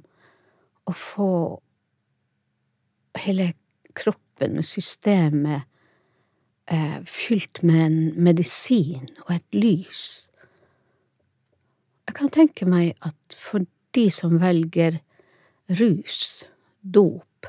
å 0.84 0.92
få 0.92 1.32
hele 3.24 3.52
kroppen 3.96 4.58
og 4.60 4.66
systemet 4.66 5.64
eh, 6.66 6.98
fylt 7.08 7.62
med 7.62 7.84
en 7.86 7.98
medisin 8.24 9.08
og 9.24 9.34
et 9.36 9.56
lys. 9.56 10.28
Jeg 12.08 12.18
kan 12.18 12.32
tenke 12.34 12.66
meg 12.68 12.96
at 13.06 13.36
for 13.38 13.64
de 13.96 14.06
som 14.12 14.38
velger 14.42 14.98
rus, 15.78 16.44
dop, 16.82 17.46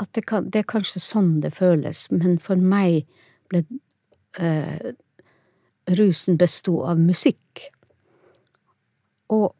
at 0.00 0.10
det, 0.16 0.24
kan, 0.26 0.48
det 0.50 0.62
er 0.62 0.70
kanskje 0.70 1.02
sånn 1.02 1.38
det 1.44 1.52
føles, 1.54 2.06
men 2.10 2.38
for 2.42 2.58
meg 2.58 3.04
ble 3.52 3.62
eh, 4.40 4.94
rusen 5.98 6.38
besto 6.40 6.80
av 6.88 7.00
musikk. 7.00 7.66
Og 9.34 9.50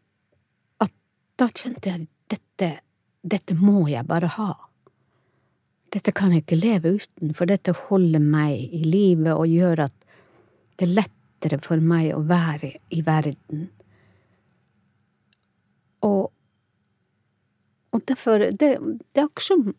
at 0.83 0.95
da 1.41 1.51
kjente 1.53 1.93
jeg 1.93 2.09
dette, 2.33 2.71
dette 3.23 3.57
må 3.59 3.85
jeg 3.91 4.07
bare 4.09 4.33
ha. 4.39 4.53
Dette 5.95 6.15
kan 6.17 6.33
jeg 6.35 6.43
ikke 6.43 6.59
leve 6.59 6.97
uten, 6.99 7.35
for 7.37 7.47
dette 7.47 7.77
holder 7.87 8.23
meg 8.23 8.75
i 8.75 8.83
live 8.83 9.37
og 9.37 9.47
gjør 9.47 9.87
at 9.87 9.95
det 10.81 10.89
er 10.89 10.97
lettere 11.45 11.61
for 11.63 11.81
meg 11.81 12.15
å 12.15 12.23
være 12.25 12.79
i 12.91 13.03
verden. 13.05 13.69
Og, 16.03 16.31
og 17.93 18.05
derfor 18.07 18.39
det, 18.39 18.79
det 18.79 19.21
er 19.21 19.27
akkurat 19.27 19.45
som 19.45 19.75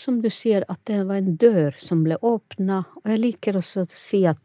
Som 0.00 0.22
du 0.22 0.30
sier, 0.30 0.64
at 0.68 0.80
det 0.86 1.02
var 1.04 1.18
en 1.18 1.36
dør 1.36 1.74
som 1.76 2.04
ble 2.04 2.16
åpna. 2.22 2.84
Og 3.02 3.10
jeg 3.10 3.20
liker 3.20 3.56
også 3.58 3.82
å 3.82 3.88
si 3.92 4.22
at 4.24 4.38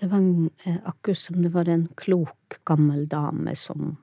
det 0.00 0.08
var 0.08 0.22
eh, 0.64 0.78
akkurat 0.84 1.18
som 1.18 1.42
det 1.42 1.50
var 1.52 1.68
en 1.68 1.88
klok, 1.94 2.60
gammel 2.64 3.06
dame 3.08 3.52
som 3.56 3.98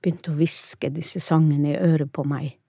begynte 0.00 0.32
å 0.32 0.38
hviske 0.38 0.88
disse 0.88 1.20
sangene 1.20 1.74
i 1.74 1.76
øret 1.76 2.08
på 2.12 2.24
meg. 2.24 2.59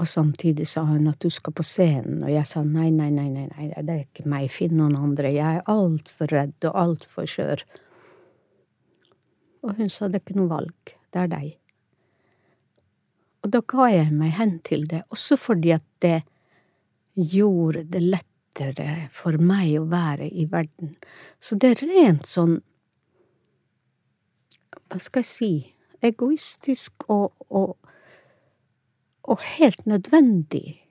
Og 0.00 0.08
samtidig 0.08 0.64
sa 0.70 0.86
hun 0.88 1.10
at 1.10 1.20
du 1.20 1.28
skal 1.30 1.52
på 1.52 1.64
scenen, 1.66 2.22
og 2.24 2.32
jeg 2.32 2.48
sa 2.48 2.62
nei, 2.64 2.88
nei, 2.94 3.10
nei, 3.12 3.28
nei, 3.28 3.46
nei 3.52 3.66
det 3.68 3.92
er 3.92 4.04
ikke 4.06 4.28
meg, 4.30 4.48
finn 4.50 4.78
noen 4.78 4.96
andre, 4.96 5.34
jeg 5.34 5.60
er 5.60 5.66
altfor 5.68 6.32
redd 6.32 6.68
og 6.70 6.78
altfor 6.84 7.28
skjør. 7.28 7.64
Og 9.62 9.76
hun 9.76 9.92
sa 9.92 10.08
det 10.08 10.22
er 10.22 10.24
ikke 10.24 10.38
noe 10.40 10.50
valg, 10.50 10.94
det 11.12 11.20
er 11.20 11.28
deg. 11.34 11.50
Og 13.42 13.52
da 13.52 13.60
ga 13.74 13.88
jeg 13.92 14.14
meg 14.16 14.36
hen 14.38 14.56
til 14.64 14.86
det, 14.88 15.02
også 15.12 15.36
fordi 15.38 15.74
at 15.76 15.86
det 16.02 16.18
gjorde 17.18 17.84
det 17.92 18.02
lettere 18.06 18.90
for 19.12 19.36
meg 19.36 19.74
å 19.80 19.86
være 19.92 20.30
i 20.30 20.46
verden. 20.50 20.96
Så 21.42 21.58
det 21.60 21.74
er 21.74 21.84
rent 21.90 22.28
sånn, 22.30 22.60
hva 24.88 25.00
skal 25.02 25.24
jeg 25.24 25.28
si, 25.30 25.52
egoistisk 26.04 27.04
og, 27.12 27.34
og 27.52 27.76
og 29.22 29.42
helt 29.56 29.86
nødvendig 29.86 30.82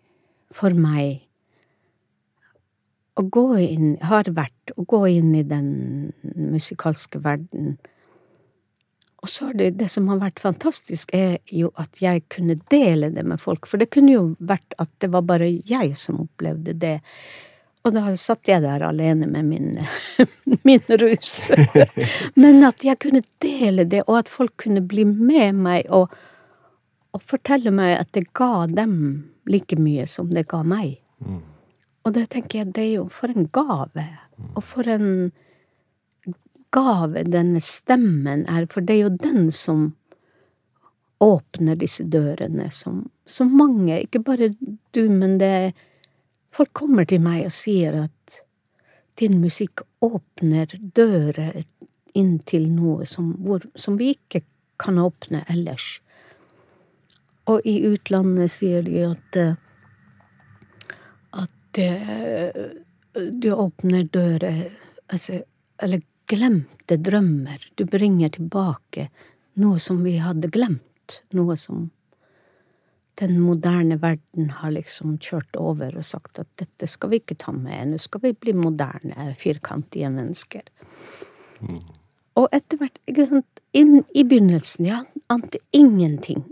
for 0.55 0.75
meg 0.75 1.27
å 3.19 3.25
gå 3.27 3.45
inn, 3.59 3.95
har 4.07 4.29
vært, 4.31 4.73
å 4.79 4.85
gå 4.87 5.03
inn 5.11 5.33
i 5.35 5.43
den 5.47 6.11
musikalske 6.35 7.19
verden. 7.23 7.75
Og 9.21 9.29
så 9.29 9.51
er 9.51 9.57
det 9.59 9.69
det 9.81 9.89
som 9.93 10.07
har 10.09 10.21
vært 10.23 10.41
fantastisk, 10.41 11.11
er 11.13 11.37
jo 11.51 11.69
at 11.81 12.01
jeg 12.01 12.23
kunne 12.33 12.57
dele 12.73 13.11
det 13.13 13.25
med 13.27 13.41
folk. 13.43 13.67
For 13.69 13.81
det 13.81 13.91
kunne 13.93 14.15
jo 14.15 14.23
vært 14.39 14.75
at 14.81 14.89
det 15.03 15.11
var 15.13 15.27
bare 15.27 15.51
jeg 15.51 15.93
som 15.99 16.23
opplevde 16.23 16.73
det. 16.81 16.97
Og 17.85 17.93
da 17.93 18.07
satt 18.17 18.49
jeg 18.49 18.63
der 18.63 18.85
alene 18.85 19.27
med 19.29 19.45
min, 19.49 19.69
min 20.67 20.97
rus. 21.03 21.51
Men 22.41 22.63
at 22.65 22.85
jeg 22.85 22.99
kunne 23.03 23.23
dele 23.43 23.85
det, 23.89 24.05
og 24.07 24.23
at 24.23 24.31
folk 24.31 24.55
kunne 24.65 24.81
bli 24.85 25.05
med 25.09 25.61
meg 25.67 25.89
og 25.93 26.13
og 27.11 27.23
fortelle 27.27 27.73
meg 27.75 27.97
at 27.99 28.11
det 28.15 28.29
ga 28.37 28.67
dem 28.71 28.95
like 29.49 29.77
mye 29.79 30.05
som 30.07 30.29
det 30.31 30.47
ga 30.51 30.61
meg. 30.63 30.99
Mm. 31.19 31.41
Og 32.05 32.13
det 32.15 32.27
tenker 32.33 32.61
jeg, 32.61 32.73
det 32.75 32.83
er 32.83 32.93
jo 32.95 33.07
for 33.13 33.31
en 33.33 33.49
gave. 33.53 34.05
Mm. 34.37 34.51
Og 34.55 34.63
for 34.65 34.89
en 34.89 35.09
gave 36.71 37.25
denne 37.27 37.61
stemmen 37.61 38.45
er, 38.49 38.67
for 38.71 38.85
det 38.85 38.95
er 38.95 39.03
jo 39.03 39.17
den 39.21 39.51
som 39.51 39.89
åpner 41.21 41.77
disse 41.77 42.03
dørene 42.09 42.71
som, 42.73 43.03
som 43.29 43.51
mange, 43.53 43.99
ikke 44.01 44.23
bare 44.25 44.53
du, 44.95 45.03
men 45.09 45.39
det 45.41 45.73
Folk 46.51 46.73
kommer 46.75 47.05
til 47.07 47.21
meg 47.23 47.45
og 47.47 47.53
sier 47.55 47.93
at 47.95 48.41
din 49.21 49.37
musikk 49.39 49.85
åpner 50.03 50.73
dører 50.97 51.61
inn 52.17 52.33
til 52.43 52.65
noe 52.73 53.05
som, 53.07 53.29
hvor, 53.39 53.63
som 53.79 53.95
vi 53.95 54.09
ikke 54.17 54.41
kan 54.81 54.99
åpne 54.99 55.45
ellers. 55.47 56.01
Og 57.49 57.65
i 57.65 57.79
utlandet 57.87 58.51
sier 58.53 58.85
de 58.85 59.05
at 59.07 59.37
eh, 59.39 59.53
at 61.31 61.77
eh, 61.77 62.49
du 63.31 63.53
åpner 63.53 64.03
dører 64.03 64.69
altså, 65.07 65.41
Eller 65.81 66.01
glemte 66.27 66.97
drømmer. 66.97 67.71
Du 67.75 67.85
bringer 67.85 68.29
tilbake 68.29 69.09
noe 69.59 69.79
som 69.79 70.03
vi 70.03 70.17
hadde 70.21 70.47
glemt. 70.47 71.23
Noe 71.35 71.57
som 71.57 71.89
den 73.19 73.39
moderne 73.41 73.97
verden 74.01 74.49
har 74.61 74.71
liksom 74.71 75.17
kjørt 75.21 75.57
over 75.59 75.97
og 75.97 76.05
sagt 76.05 76.39
at 76.39 76.47
dette 76.61 76.87
skal 76.87 77.11
vi 77.11 77.19
ikke 77.19 77.35
ta 77.41 77.51
med. 77.51 77.91
Nå 77.91 77.99
skal 77.99 78.23
vi 78.23 78.31
bli 78.33 78.53
moderne, 78.55 79.33
firkantige 79.37 80.09
mennesker. 80.13 80.63
Mm. 81.59 81.81
Og 82.39 82.47
etter 82.55 82.79
hvert, 82.79 83.01
inn, 83.75 83.99
i 84.15 84.23
begynnelsen, 84.23 84.87
jeg 84.87 85.25
ante 85.29 85.59
ingenting 85.75 86.45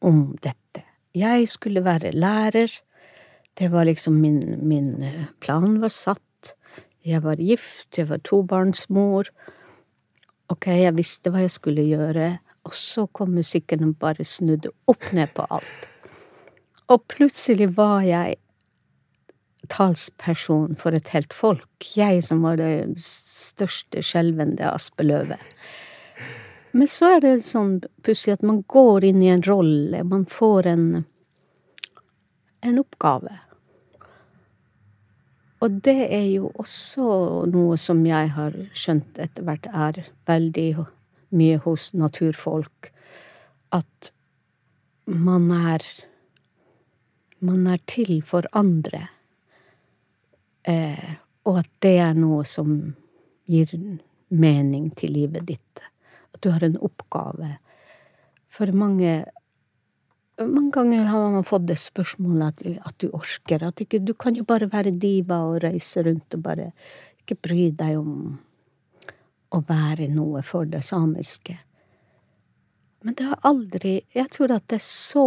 om 0.00 0.36
dette. 0.42 0.84
Jeg 1.16 1.48
skulle 1.50 1.84
være 1.84 2.12
lærer. 2.12 2.72
Det 3.58 3.70
var 3.72 3.84
liksom 3.84 4.20
min, 4.22 4.40
min 4.68 5.02
eh, 5.02 5.24
plan 5.40 5.80
var 5.82 5.92
satt. 5.92 6.54
Jeg 7.04 7.22
var 7.24 7.40
gift, 7.40 7.98
jeg 7.98 8.08
var 8.08 8.20
tobarnsmor. 8.24 9.30
Ok, 10.50 10.66
jeg 10.66 10.96
visste 10.96 11.32
hva 11.32 11.44
jeg 11.44 11.54
skulle 11.54 11.86
gjøre, 11.86 12.38
og 12.66 12.74
så 12.76 13.06
kom 13.16 13.32
musikken 13.38 13.84
og 13.86 13.96
bare 14.02 14.26
snudde 14.26 14.72
opp 14.90 15.10
ned 15.16 15.32
på 15.36 15.46
alt. 15.50 15.88
Og 16.90 17.04
plutselig 17.08 17.70
var 17.76 18.02
jeg 18.02 18.36
talsperson 19.70 20.74
for 20.78 20.96
et 20.96 21.08
helt 21.14 21.34
folk. 21.34 21.68
Jeg 21.96 22.24
som 22.26 22.42
var 22.42 22.58
det 22.60 22.98
største 23.04 24.02
skjelvende 24.02 24.66
aspeløvet. 24.66 25.38
Men 26.72 26.88
så 26.88 27.16
er 27.16 27.22
det 27.24 27.32
sånn 27.42 27.80
pussig 28.06 28.36
at 28.36 28.44
man 28.46 28.62
går 28.70 29.08
inn 29.08 29.22
i 29.24 29.30
en 29.32 29.42
rolle. 29.42 30.04
Man 30.06 30.26
får 30.30 30.68
en, 30.70 30.84
en 32.62 32.78
oppgave. 32.78 33.40
Og 35.60 35.80
det 35.84 36.06
er 36.06 36.28
jo 36.30 36.52
også 36.62 37.08
noe 37.50 37.76
som 37.80 38.00
jeg 38.06 38.30
har 38.36 38.54
skjønt 38.72 39.18
etter 39.20 39.44
hvert 39.44 39.66
er 39.72 39.98
veldig 40.30 40.68
mye 41.36 41.58
hos 41.66 41.90
naturfolk. 41.92 42.92
At 43.74 44.12
man 45.04 45.50
er 45.50 45.84
Man 47.40 47.66
er 47.66 47.78
til 47.88 48.18
for 48.20 48.44
andre. 48.52 49.08
Eh, 50.68 51.14
og 51.48 51.58
at 51.62 51.70
det 51.80 51.94
er 52.04 52.12
noe 52.12 52.44
som 52.44 52.74
gir 53.48 53.72
mening 54.28 54.90
til 54.92 55.14
livet 55.16 55.46
ditt 55.48 55.80
Du 56.40 56.50
har 56.50 56.64
en 56.64 56.78
oppgave. 56.80 57.56
For 58.50 58.72
mange 58.72 59.24
mange 60.40 60.70
ganger 60.72 61.04
har 61.04 61.30
man 61.30 61.44
fått 61.44 61.66
det 61.68 61.76
spørsmålet 61.80 62.62
at, 62.64 62.86
at 62.88 62.94
du 63.02 63.10
orker. 63.12 63.64
At 63.66 63.80
ikke, 63.80 64.00
du 64.00 64.14
kan 64.14 64.36
jo 64.36 64.44
bare 64.48 64.70
være 64.72 64.94
diva 64.96 65.42
og 65.50 65.60
reise 65.64 66.04
rundt 66.06 66.36
og 66.36 66.44
bare 66.46 66.70
ikke 67.20 67.36
bry 67.44 67.66
deg 67.76 67.98
om 68.00 68.38
å 69.50 69.60
være 69.66 70.08
noe 70.12 70.42
for 70.46 70.68
det 70.70 70.82
samiske. 70.86 71.58
Men 73.04 73.16
det 73.16 73.26
har 73.30 73.48
aldri 73.48 74.02
Jeg 74.14 74.28
tror 74.32 74.52
at 74.52 74.66
det 74.68 74.76
er 74.76 74.84
så 74.84 75.26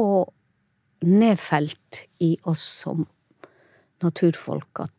nedfelt 1.03 2.03
i 2.23 2.35
oss 2.49 2.63
som 2.83 3.07
naturfolk 4.03 4.83
at 4.85 4.93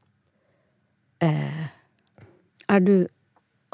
eh, 1.25 1.67
er 2.69 2.81
du 2.81 2.97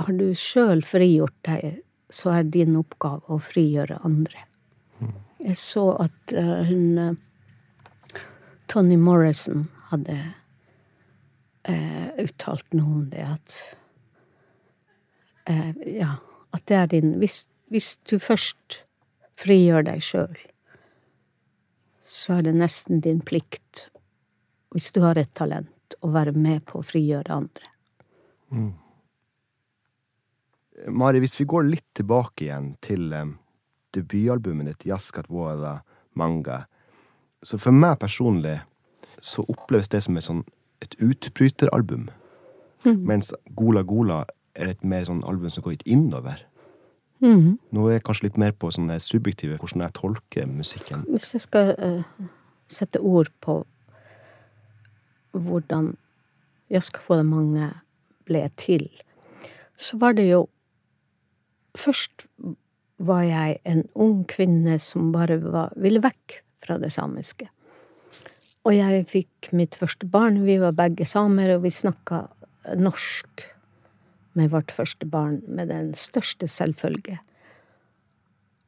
Har 0.00 0.16
du 0.16 0.30
sjøl 0.32 0.80
frigjort 0.80 1.36
deg, 1.44 1.82
så 2.10 2.34
er 2.34 2.48
din 2.50 2.76
oppgave 2.78 3.26
å 3.30 3.38
frigjøre 3.42 4.00
andre. 4.06 4.46
Jeg 5.40 5.56
så 5.56 5.86
at 6.02 6.34
uh, 6.36 6.60
hun 6.68 6.98
uh, 7.00 7.14
Tony 8.68 8.98
Morrison 9.00 9.64
hadde 9.88 10.16
uh, 11.68 12.08
uttalt 12.20 12.76
noe 12.76 12.96
om 13.00 13.04
det, 13.12 13.26
at 13.26 13.60
Ja, 15.88 16.12
at 16.54 16.62
det 16.70 16.76
er 16.76 16.90
din 16.92 17.14
hvis, 17.18 17.40
hvis 17.72 17.96
du 18.06 18.20
først 18.22 18.84
frigjør 19.40 19.82
deg 19.88 20.04
sjøl, 20.04 20.36
så 22.06 22.36
er 22.36 22.44
det 22.46 22.52
nesten 22.60 23.00
din 23.02 23.18
plikt, 23.24 23.88
hvis 24.70 24.92
du 24.94 25.00
har 25.02 25.18
et 25.18 25.32
talent, 25.34 25.96
å 26.06 26.12
være 26.14 26.36
med 26.36 26.62
på 26.68 26.78
å 26.78 26.86
frigjøre 26.86 27.34
andre. 27.34 27.72
Mm. 28.54 28.70
Mari, 30.88 31.20
hvis 31.20 31.36
vi 31.40 31.48
går 31.50 31.66
litt 31.68 31.88
tilbake 31.98 32.46
igjen 32.46 32.74
til 32.80 33.12
um 33.12 33.36
debutalbumet 33.94 34.66
ditt, 34.66 34.86
Jaskat 34.86 35.30
Våra 35.30 35.80
Manga. 36.14 36.64
Så 37.42 37.58
for 37.58 37.74
meg 37.74 37.98
personlig 38.00 38.58
så 39.20 39.44
oppleves 39.48 39.90
det 39.92 40.02
som 40.04 40.16
et, 40.16 40.26
sånn, 40.26 40.44
et 40.84 40.94
utbryteralbum. 41.02 42.08
Mm. 42.84 43.02
Mens 43.08 43.32
Gola 43.56 43.82
Gola 43.84 44.22
er 44.54 44.72
et 44.72 44.84
mer 44.84 45.04
sånn 45.08 45.24
album 45.28 45.52
som 45.52 45.64
går 45.64 45.78
litt 45.78 45.88
innover. 45.88 46.44
Mm. 47.20 47.58
Nå 47.74 47.88
er 47.88 47.98
jeg 47.98 48.06
kanskje 48.06 48.28
litt 48.30 48.38
mer 48.40 48.54
på 48.56 48.70
sånne 48.72 48.96
subjektive 49.02 49.58
hvordan 49.60 49.84
jeg 49.84 49.96
tolker 49.98 50.48
musikken. 50.48 51.04
Hvis 51.10 51.34
jeg 51.36 51.44
skal 51.44 51.74
uh, 51.76 52.30
sette 52.70 53.02
ord 53.04 53.28
på 53.44 53.60
hvordan 55.36 55.92
Jaskat 56.72 57.04
Våra 57.08 57.26
Manga 57.26 57.68
mange 57.68 57.70
ble 58.30 58.46
til, 58.60 58.86
så 59.80 59.98
var 60.00 60.14
det 60.16 60.28
jo 60.30 60.46
Først 61.78 62.26
var 63.00 63.22
jeg 63.24 63.60
en 63.68 63.86
ung 63.94 64.24
kvinne 64.28 64.78
som 64.82 65.12
bare 65.14 65.38
var, 65.42 65.72
ville 65.76 66.02
vekk 66.04 66.40
fra 66.64 66.76
det 66.80 66.92
samiske. 66.92 67.48
Og 68.68 68.76
jeg 68.76 69.06
fikk 69.08 69.48
mitt 69.56 69.78
første 69.80 70.06
barn. 70.10 70.42
Vi 70.44 70.58
var 70.60 70.76
begge 70.76 71.06
samer, 71.08 71.54
og 71.54 71.64
vi 71.64 71.72
snakka 71.72 72.26
norsk 72.76 73.46
med 74.38 74.52
vårt 74.52 74.70
første 74.70 75.08
barn 75.08 75.40
med 75.48 75.72
den 75.72 75.94
største 75.96 76.48
selvfølge. 76.48 77.18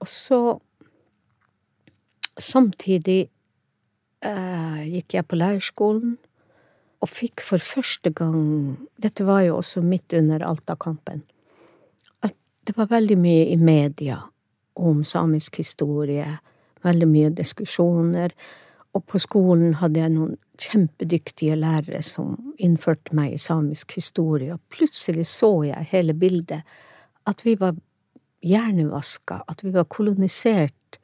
Og 0.01 0.09
så 0.09 0.43
Samtidig 2.41 3.29
eh, 4.25 4.79
gikk 4.89 5.15
jeg 5.19 5.27
på 5.29 5.37
leirskolen 5.37 6.15
og 7.05 7.11
fikk 7.13 7.43
for 7.45 7.61
første 7.61 8.09
gang 8.09 8.79
Dette 8.97 9.27
var 9.29 9.43
jo 9.45 9.59
også 9.59 9.83
midt 9.85 10.17
under 10.17 10.41
Alta-kampen 10.49 11.21
det 12.67 12.77
var 12.77 12.91
veldig 12.91 13.19
mye 13.19 13.47
i 13.51 13.57
media 13.57 14.21
om 14.79 15.05
samisk 15.05 15.59
historie, 15.59 16.27
veldig 16.83 17.09
mye 17.09 17.31
diskusjoner, 17.35 18.35
og 18.93 19.05
på 19.09 19.19
skolen 19.23 19.79
hadde 19.81 20.03
jeg 20.03 20.13
noen 20.13 20.37
kjempedyktige 20.61 21.57
lærere 21.59 22.03
som 22.05 22.37
innførte 22.63 23.17
meg 23.17 23.35
i 23.35 23.41
samisk 23.41 23.97
historie, 23.97 24.55
og 24.55 24.61
plutselig 24.73 25.27
så 25.31 25.51
jeg 25.67 25.91
hele 25.91 26.15
bildet, 26.15 26.63
at 27.27 27.45
vi 27.47 27.57
var 27.59 27.75
hjernevaska, 28.43 29.43
at 29.49 29.65
vi 29.65 29.73
var 29.75 29.89
kolonisert 29.91 31.01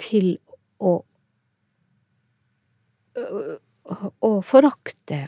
til 0.00 0.36
å 0.78 1.00
å 4.22 4.28
forakte 4.46 5.24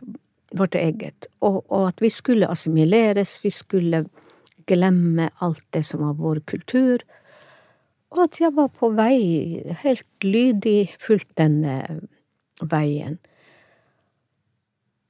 vårt 0.55 0.77
eget, 0.79 1.27
og, 1.43 1.65
og 1.73 1.89
at 1.89 2.03
vi 2.03 2.11
skulle 2.13 2.47
assimileres, 2.47 3.39
vi 3.43 3.51
skulle 3.55 4.05
glemme 4.71 5.31
alt 5.45 5.67
det 5.75 5.83
som 5.89 6.05
var 6.07 6.17
vår 6.21 6.43
kultur, 6.51 7.03
og 8.11 8.25
at 8.25 8.41
jeg 8.43 8.55
var 8.57 8.71
på 8.75 8.91
vei, 8.97 9.19
helt 9.85 10.27
lydig, 10.27 10.95
fulgt 10.99 11.37
denne 11.39 11.77
veien. 12.61 13.21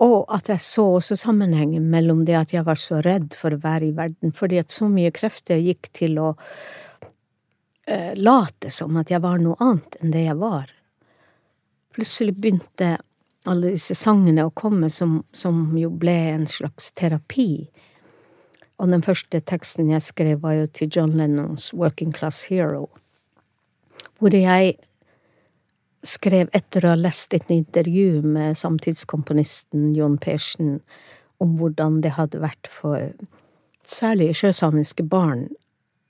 Og 0.04 0.24
at 0.32 0.48
jeg 0.48 0.60
så 0.64 0.84
også 0.96 1.16
sammenhengen 1.20 1.88
mellom 1.92 2.22
det 2.28 2.36
at 2.36 2.52
jeg 2.54 2.64
var 2.64 2.78
så 2.80 3.00
redd 3.04 3.34
for 3.36 3.56
å 3.56 3.60
være 3.60 3.90
i 3.90 3.96
verden, 3.96 4.32
fordi 4.36 4.60
at 4.60 4.72
så 4.72 4.88
mye 4.88 5.12
krefter 5.16 5.60
gikk 5.60 5.90
til 5.96 6.20
å 6.20 6.30
eh, 7.86 8.12
late 8.16 8.72
som 8.72 8.96
at 9.00 9.12
jeg 9.12 9.20
var 9.24 9.40
noe 9.40 9.60
annet 9.60 10.00
enn 10.00 10.12
det 10.12 10.24
jeg 10.26 10.40
var. 10.40 10.72
Plutselig 11.96 12.36
begynte 12.40 12.94
alle 13.48 13.74
disse 13.74 13.96
sangene 13.96 14.44
å 14.44 14.54
komme 14.56 14.88
som, 14.92 15.18
som 15.32 15.70
jo 15.76 15.90
ble 15.92 16.16
en 16.34 16.48
slags 16.48 16.92
terapi 16.96 17.66
og 18.80 18.88
den 18.88 19.02
første 19.04 19.42
teksten 19.44 19.90
jeg 19.92 20.02
skrev, 20.02 20.38
var 20.42 20.56
jo 20.56 20.68
til 20.72 20.88
John 20.96 21.12
Lennons 21.18 21.74
Working 21.76 22.14
Class 22.16 22.46
Hero, 22.48 22.86
hvor 24.18 24.32
jeg 24.32 24.78
skrev 26.06 26.48
etter 26.56 26.86
å 26.86 26.94
ha 26.94 26.96
lest 26.96 27.34
et 27.36 27.52
intervju 27.52 28.22
med 28.24 28.56
samtidskomponisten 28.56 29.90
John 29.92 30.16
Persen 30.20 30.78
om 31.40 31.58
hvordan 31.60 32.00
det 32.04 32.14
hadde 32.16 32.40
vært 32.40 32.70
for 32.72 33.12
særlig 33.90 34.32
sjøsamiske 34.38 35.04
barn 35.12 35.44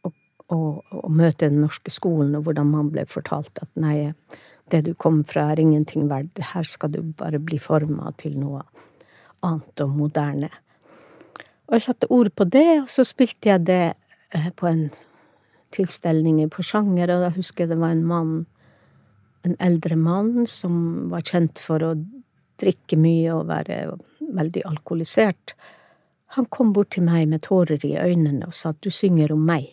å, 0.07 0.13
å, 0.55 0.61
å 0.79 1.11
møte 1.11 1.49
den 1.49 1.63
norske 1.65 1.91
skolen, 1.91 2.37
og 2.39 2.47
hvordan 2.47 2.71
man 2.71 2.95
ble 2.95 3.07
fortalt 3.11 3.59
at 3.63 3.71
nei, 3.75 4.13
det 4.71 4.85
du 4.87 4.93
kommer 4.95 5.27
fra 5.27 5.49
er 5.51 5.63
ingenting 5.63 6.07
verdt, 6.11 6.39
her 6.53 6.67
skal 6.71 6.95
du 6.95 7.03
bare 7.03 7.43
bli 7.43 7.59
forma 7.59 8.15
til 8.23 8.39
noe 8.39 8.63
annet 9.47 9.83
og 9.83 9.97
moderne. 9.97 10.51
Og 11.71 11.77
jeg 11.79 11.87
satte 11.87 12.11
ord 12.11 12.33
på 12.35 12.45
det, 12.51 12.83
og 12.83 12.89
så 12.91 13.05
spilte 13.07 13.53
jeg 13.53 13.63
det 13.69 13.83
eh, 14.35 14.49
på 14.59 14.67
en 14.67 14.89
tilstelning 15.71 16.41
i 16.43 16.49
Porsanger, 16.51 17.13
og 17.15 17.23
da 17.23 17.29
husker 17.37 17.63
jeg 17.63 17.71
det 17.71 17.79
var 17.79 17.95
en 17.95 18.07
mann, 18.07 18.33
en 19.47 19.55
eldre 19.63 19.95
mann, 19.95 20.49
som 20.51 20.75
var 21.13 21.23
kjent 21.23 21.63
for 21.63 21.85
å 21.87 21.93
drikke 22.61 22.99
mye 22.99 23.37
og 23.37 23.47
være 23.53 23.85
veldig 24.35 24.65
alkoholisert. 24.67 25.55
Han 26.35 26.51
kom 26.51 26.73
bort 26.75 26.91
til 26.97 27.07
meg 27.07 27.31
med 27.31 27.45
tårer 27.47 27.87
i 27.87 27.95
øynene 27.99 28.51
og 28.51 28.55
sa 28.55 28.75
at 28.75 28.83
du 28.83 28.91
synger 28.91 29.33
om 29.35 29.47
meg. 29.47 29.71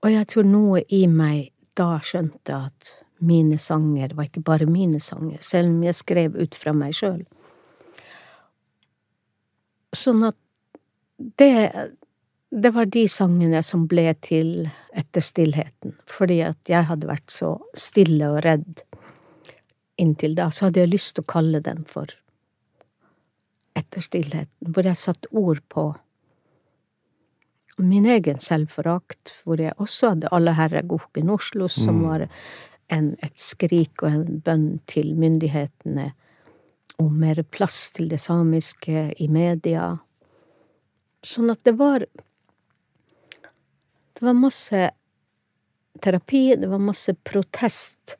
Og 0.00 0.14
jeg 0.14 0.28
tror 0.32 0.48
noe 0.48 0.80
i 0.88 1.04
meg 1.12 1.52
da 1.76 1.98
skjønte 2.04 2.56
at 2.56 2.94
mine 3.20 3.58
sanger 3.60 4.16
var 4.16 4.30
ikke 4.30 4.44
bare 4.44 4.68
mine 4.68 5.00
sanger, 5.00 5.44
selv 5.44 5.68
om 5.74 5.84
jeg 5.84 6.00
skrev 6.00 6.40
ut 6.40 6.56
fra 6.56 6.72
meg 6.72 6.96
sjøl. 6.96 7.20
Sånn 9.96 10.22
at 10.28 10.38
det 11.38 11.90
det 12.50 12.70
var 12.74 12.86
de 12.86 13.04
sangene 13.08 13.62
som 13.62 13.84
ble 13.86 14.10
til 14.26 14.68
etter 14.98 15.22
stillheten, 15.22 15.94
fordi 16.10 16.40
at 16.42 16.70
jeg 16.70 16.88
hadde 16.88 17.06
vært 17.06 17.30
så 17.30 17.52
stille 17.78 18.26
og 18.26 18.40
redd 18.42 18.82
inntil 20.00 20.34
da, 20.34 20.48
så 20.50 20.66
hadde 20.66 20.82
jeg 20.82 20.90
lyst 20.90 21.14
til 21.14 21.24
å 21.24 21.30
kalle 21.30 21.62
dem 21.64 21.84
for 21.86 22.16
Etter 23.78 24.02
stillheten, 24.02 24.72
hvor 24.74 24.82
jeg 24.82 24.98
satte 24.98 25.30
ord 25.30 25.60
på 25.70 25.84
min 27.78 28.08
egen 28.10 28.40
selvforakt, 28.42 29.30
hvor 29.46 29.62
jeg 29.62 29.76
også 29.78 30.10
hadde 30.10 30.32
Alle 30.34 30.56
herre 30.58 30.82
Goken 30.82 31.30
Oslo, 31.30 31.68
som 31.70 32.00
mm. 32.00 32.08
var 32.08 32.24
en, 32.90 33.12
et 33.22 33.38
skrik 33.38 34.02
og 34.02 34.10
en 34.10 34.40
bønn 34.44 34.66
til 34.90 35.14
myndighetene 35.14 36.10
om 37.00 37.18
mer 37.20 37.42
plass 37.42 37.88
til 37.96 38.10
det 38.12 38.20
samiske 38.20 39.04
i 39.16 39.28
media. 39.32 39.90
Sånn 41.24 41.52
at 41.52 41.64
det 41.64 41.76
var 41.80 42.06
Det 44.20 44.26
var 44.26 44.36
masse 44.36 44.90
terapi, 46.04 46.56
det 46.60 46.68
var 46.68 46.82
masse 46.84 47.14
protest. 47.24 48.18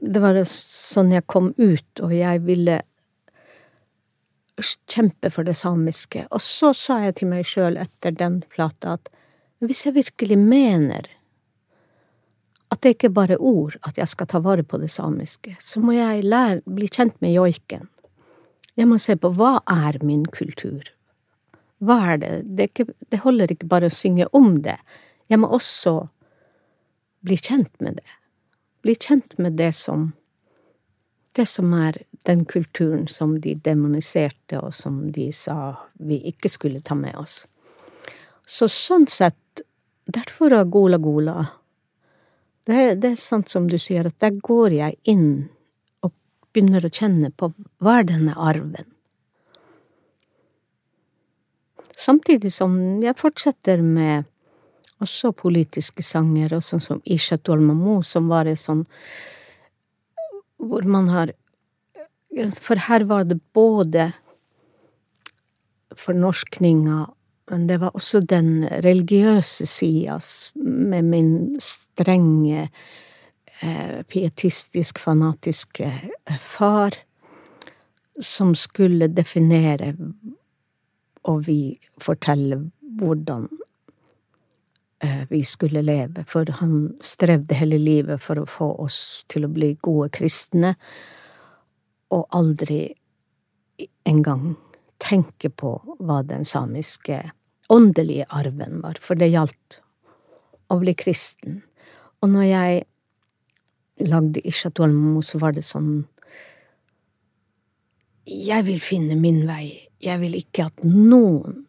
Det 0.00 0.22
var 0.24 0.38
sånn 0.48 1.12
jeg 1.12 1.26
kom 1.28 1.50
ut, 1.58 2.00
og 2.00 2.14
jeg 2.16 2.40
ville 2.46 2.78
kjempe 4.88 5.28
for 5.30 5.44
det 5.44 5.58
samiske. 5.60 6.24
Og 6.32 6.40
så 6.40 6.72
sa 6.72 7.02
jeg 7.04 7.18
til 7.18 7.28
meg 7.28 7.44
sjøl 7.44 7.76
etter 7.76 8.16
den 8.16 8.40
plata 8.48 8.96
at 8.96 9.12
hvis 9.60 9.84
jeg 9.84 9.98
virkelig 9.98 10.38
mener 10.40 11.10
at 12.72 12.80
det 12.84 12.96
ikke 12.96 13.12
bare 13.12 13.36
er 13.36 13.44
ord 13.44 13.76
at 13.88 13.98
jeg 13.98 14.08
skal 14.08 14.28
ta 14.32 14.40
vare 14.44 14.64
på 14.64 14.80
det 14.80 14.90
samiske, 14.92 15.56
så 15.60 15.80
må 15.80 15.96
jeg 15.96 16.24
lære, 16.24 16.62
bli 16.64 16.88
kjent 16.88 17.16
med 17.24 17.36
joiken. 17.36 17.88
Jeg 18.78 18.86
må 18.86 18.98
se 19.02 19.16
på 19.18 19.32
hva 19.34 19.58
er 19.66 19.98
min 20.06 20.24
kultur? 20.30 20.86
Hva 21.82 21.98
er 22.12 22.20
det? 22.22 22.30
Det, 22.46 22.62
er 22.62 22.70
ikke, 22.70 22.94
det 23.10 23.22
holder 23.24 23.52
ikke 23.54 23.70
bare 23.70 23.90
å 23.90 23.94
synge 23.94 24.28
om 24.36 24.60
det. 24.62 24.78
Jeg 25.30 25.42
må 25.42 25.50
også 25.54 26.00
bli 27.26 27.38
kjent 27.38 27.72
med 27.82 27.98
det. 27.98 28.14
Bli 28.86 28.94
kjent 28.94 29.34
med 29.42 29.58
det 29.58 29.72
som 29.78 30.12
det 31.38 31.44
som 31.46 31.70
er 31.76 32.00
den 32.26 32.44
kulturen 32.50 33.04
som 33.06 33.36
de 33.38 33.52
demoniserte, 33.54 34.58
og 34.58 34.72
som 34.74 35.04
de 35.14 35.28
sa 35.32 35.76
vi 35.94 36.18
ikke 36.26 36.50
skulle 36.50 36.82
ta 36.82 36.96
med 36.98 37.14
oss. 37.20 37.44
Så 38.42 38.66
sånn 38.72 39.06
sett, 39.06 39.62
derfor 40.08 40.56
er 40.56 40.66
Gola 40.72 40.98
Gola 40.98 41.44
det, 42.68 42.98
det 43.00 43.12
er 43.14 43.20
sant 43.20 43.48
som 43.48 43.68
du 43.68 43.78
sier, 43.80 44.08
at 44.08 44.18
der 44.20 44.34
går 44.44 44.74
jeg 44.76 44.98
inn 45.08 45.48
begynner 46.58 46.86
å 46.86 46.90
kjenne 46.90 47.30
på 47.30 47.52
hva 47.78 48.00
er 48.00 48.08
denne 48.08 48.34
arven? 48.34 48.88
Samtidig 51.98 52.50
som 52.54 52.74
jeg 53.02 53.18
fortsetter 53.18 53.82
med 53.82 54.26
også 55.02 55.30
politiske 55.38 56.02
sanger, 56.02 56.56
og 56.56 56.64
sånn 56.66 56.82
som 56.82 57.02
Isha 57.06 57.38
Tolmamo, 57.38 58.00
som 58.02 58.30
var 58.30 58.50
en 58.50 58.58
sånn 58.58 58.86
hvor 60.58 60.86
man 60.90 61.06
har 61.14 61.34
For 62.60 62.76
her 62.76 63.02
var 63.08 63.24
det 63.24 63.38
både 63.56 64.12
fornorskninga, 65.96 66.98
men 67.50 67.66
det 67.66 67.78
var 67.80 67.96
også 67.96 68.20
den 68.20 68.66
religiøse 68.84 69.66
sida 69.66 70.18
med 70.54 71.08
min 71.08 71.30
strenge, 71.58 72.68
pietistisk, 74.08 74.98
fanatiske 74.98 75.88
eh, 75.88 76.40
far, 76.40 76.94
som 78.20 78.54
skulle 78.58 79.08
definere 79.14 79.92
og 81.28 81.44
vi 81.46 81.60
fortelle 82.02 82.60
hvordan 82.98 83.46
Eh, 85.00 85.24
vi 85.28 85.44
skulle 85.44 85.82
leve, 85.82 86.24
for 86.24 86.46
han 86.50 86.96
strevde 87.00 87.54
hele 87.54 87.78
livet 87.78 88.22
for 88.22 88.40
å 88.40 88.48
få 88.50 88.72
oss 88.82 89.24
til 89.30 89.46
å 89.46 89.50
bli 89.52 89.76
gode 89.82 90.10
kristne, 90.16 90.74
og 92.10 92.26
aldri 92.34 92.80
engang 94.08 94.56
tenke 94.98 95.52
på 95.54 95.76
hva 96.02 96.22
den 96.26 96.42
samiske 96.48 97.20
åndelige 97.70 98.26
arven 98.34 98.80
var, 98.82 98.98
for 98.98 99.14
det 99.14 99.30
gjaldt 99.30 99.78
å 100.72 100.80
bli 100.82 100.96
kristen. 100.98 101.60
Og 102.18 102.32
når 102.34 102.48
jeg 102.48 102.84
lagde 104.06 104.42
Isha 104.46 104.70
Tolmo, 104.70 105.22
så 105.22 105.40
var 105.42 105.56
det 105.56 105.64
sånn 105.66 106.06
Jeg 108.28 108.66
vil 108.66 108.80
finne 108.84 109.16
min 109.16 109.44
vei, 109.48 109.88
jeg 110.04 110.20
vil 110.20 110.36
ikke 110.38 110.68
at 110.68 110.84
noen 110.84 111.64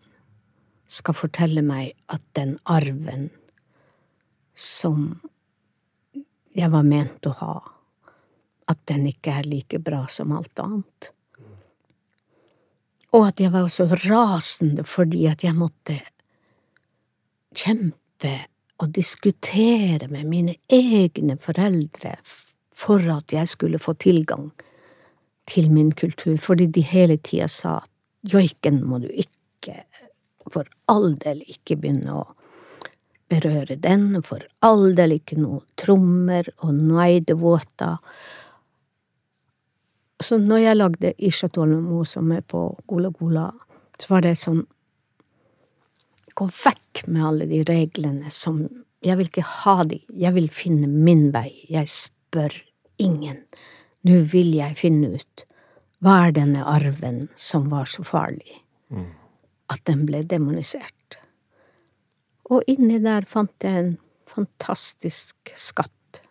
skal 0.90 1.16
fortelle 1.16 1.64
meg 1.64 1.94
at 2.12 2.24
den 2.36 2.58
arven 2.68 3.30
som 4.60 5.22
jeg 6.58 6.70
var 6.74 6.84
ment 6.84 7.30
å 7.30 7.34
ha, 7.40 7.56
at 8.70 8.82
den 8.90 9.08
ikke 9.08 9.38
er 9.40 9.48
like 9.48 9.80
bra 9.86 10.04
som 10.12 10.34
alt 10.36 10.60
annet. 10.60 11.12
Og 13.16 13.26
at 13.30 13.40
jeg 13.42 13.54
var 13.54 13.70
så 13.74 13.88
rasende 14.04 14.84
fordi 14.86 15.24
at 15.30 15.46
jeg 15.46 15.58
måtte 15.58 15.96
kjempe 17.56 18.34
og 18.80 18.94
diskutere 18.96 20.08
med 20.08 20.28
mine 20.30 20.56
egne 20.72 21.38
foreldre 21.42 22.16
for 22.80 23.04
at 23.12 23.34
jeg 23.36 23.48
skulle 23.52 23.80
få 23.80 23.94
tilgang 24.00 24.50
til 25.50 25.72
min 25.74 25.92
kultur, 25.92 26.38
fordi 26.38 26.66
de 26.66 26.82
hele 26.82 27.18
tida 27.18 27.48
sa 27.48 27.80
at 27.82 28.34
joiken 28.34 28.84
må 28.86 29.02
du 29.04 29.10
ikke 29.10 29.84
for 30.50 30.68
all 30.90 31.14
del 31.22 31.42
ikke 31.46 31.78
begynne 31.78 32.16
å 32.22 32.26
berøre 33.30 33.78
den, 33.78 34.22
for 34.26 34.42
all 34.66 34.94
del 34.98 35.18
ikke 35.20 35.38
noe 35.38 35.62
trommer 35.78 36.50
og 36.66 36.74
neidevåter. 36.74 38.00
Så 40.20 40.40
når 40.42 40.64
jeg 40.64 40.80
lagde 40.80 41.14
Isha 41.18 41.48
Tolmo, 41.54 42.04
som 42.04 42.32
er 42.36 42.42
på 42.42 42.64
Gola 42.90 43.12
Gola, 43.16 43.48
så 44.00 44.16
var 44.16 44.26
det 44.26 44.36
sånn 44.42 44.66
Gå 46.40 46.48
vekk 46.48 47.04
med 47.12 47.26
alle 47.26 47.50
de 47.50 47.64
reglene 47.68 48.32
som 48.32 48.64
Jeg 49.04 49.16
vil 49.16 49.30
ikke 49.30 49.46
ha 49.48 49.84
de, 49.88 50.02
jeg 50.12 50.36
vil 50.36 50.50
finne 50.52 50.88
min 50.92 51.30
vei, 51.32 51.54
jeg 51.72 51.88
spør 51.88 52.52
ingen. 53.00 53.38
Nå 54.04 54.18
vil 54.28 54.50
jeg 54.58 54.76
finne 54.76 55.14
ut 55.16 55.46
hva 56.04 56.18
er 56.26 56.34
denne 56.36 56.66
arven 56.68 57.30
som 57.40 57.70
var 57.72 57.88
så 57.88 58.04
farlig. 58.08 58.60
Mm 58.92 59.08
at 59.70 59.86
den 59.90 60.06
ble 60.10 60.22
demonisert. 60.26 61.20
Og 62.50 62.66
inni 62.70 62.98
der 63.04 63.28
fant 63.30 63.66
jeg 63.66 63.84
en 63.84 63.92
fantastisk 64.30 65.54
skatt. 65.58 66.22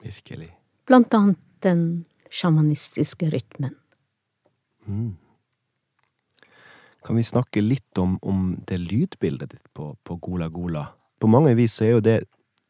Virkelig. 0.00 0.50
Blant 0.88 1.14
annet 1.16 1.42
den 1.64 1.82
sjamanistiske 2.32 3.28
rytmen. 3.32 3.74
Mm. 4.86 5.16
Kan 7.06 7.16
vi 7.16 7.22
snakke 7.22 7.62
litt 7.62 7.98
om, 8.02 8.16
om 8.22 8.56
det 8.66 8.80
lydbildet 8.82 9.52
ditt 9.52 9.68
på, 9.76 9.92
på, 10.02 10.16
Gola 10.18 10.48
Gola? 10.50 10.88
På 11.22 11.30
mange 11.30 11.54
vis 11.54 11.78
er 11.84 11.94
jo 11.94 12.00
det 12.02 12.16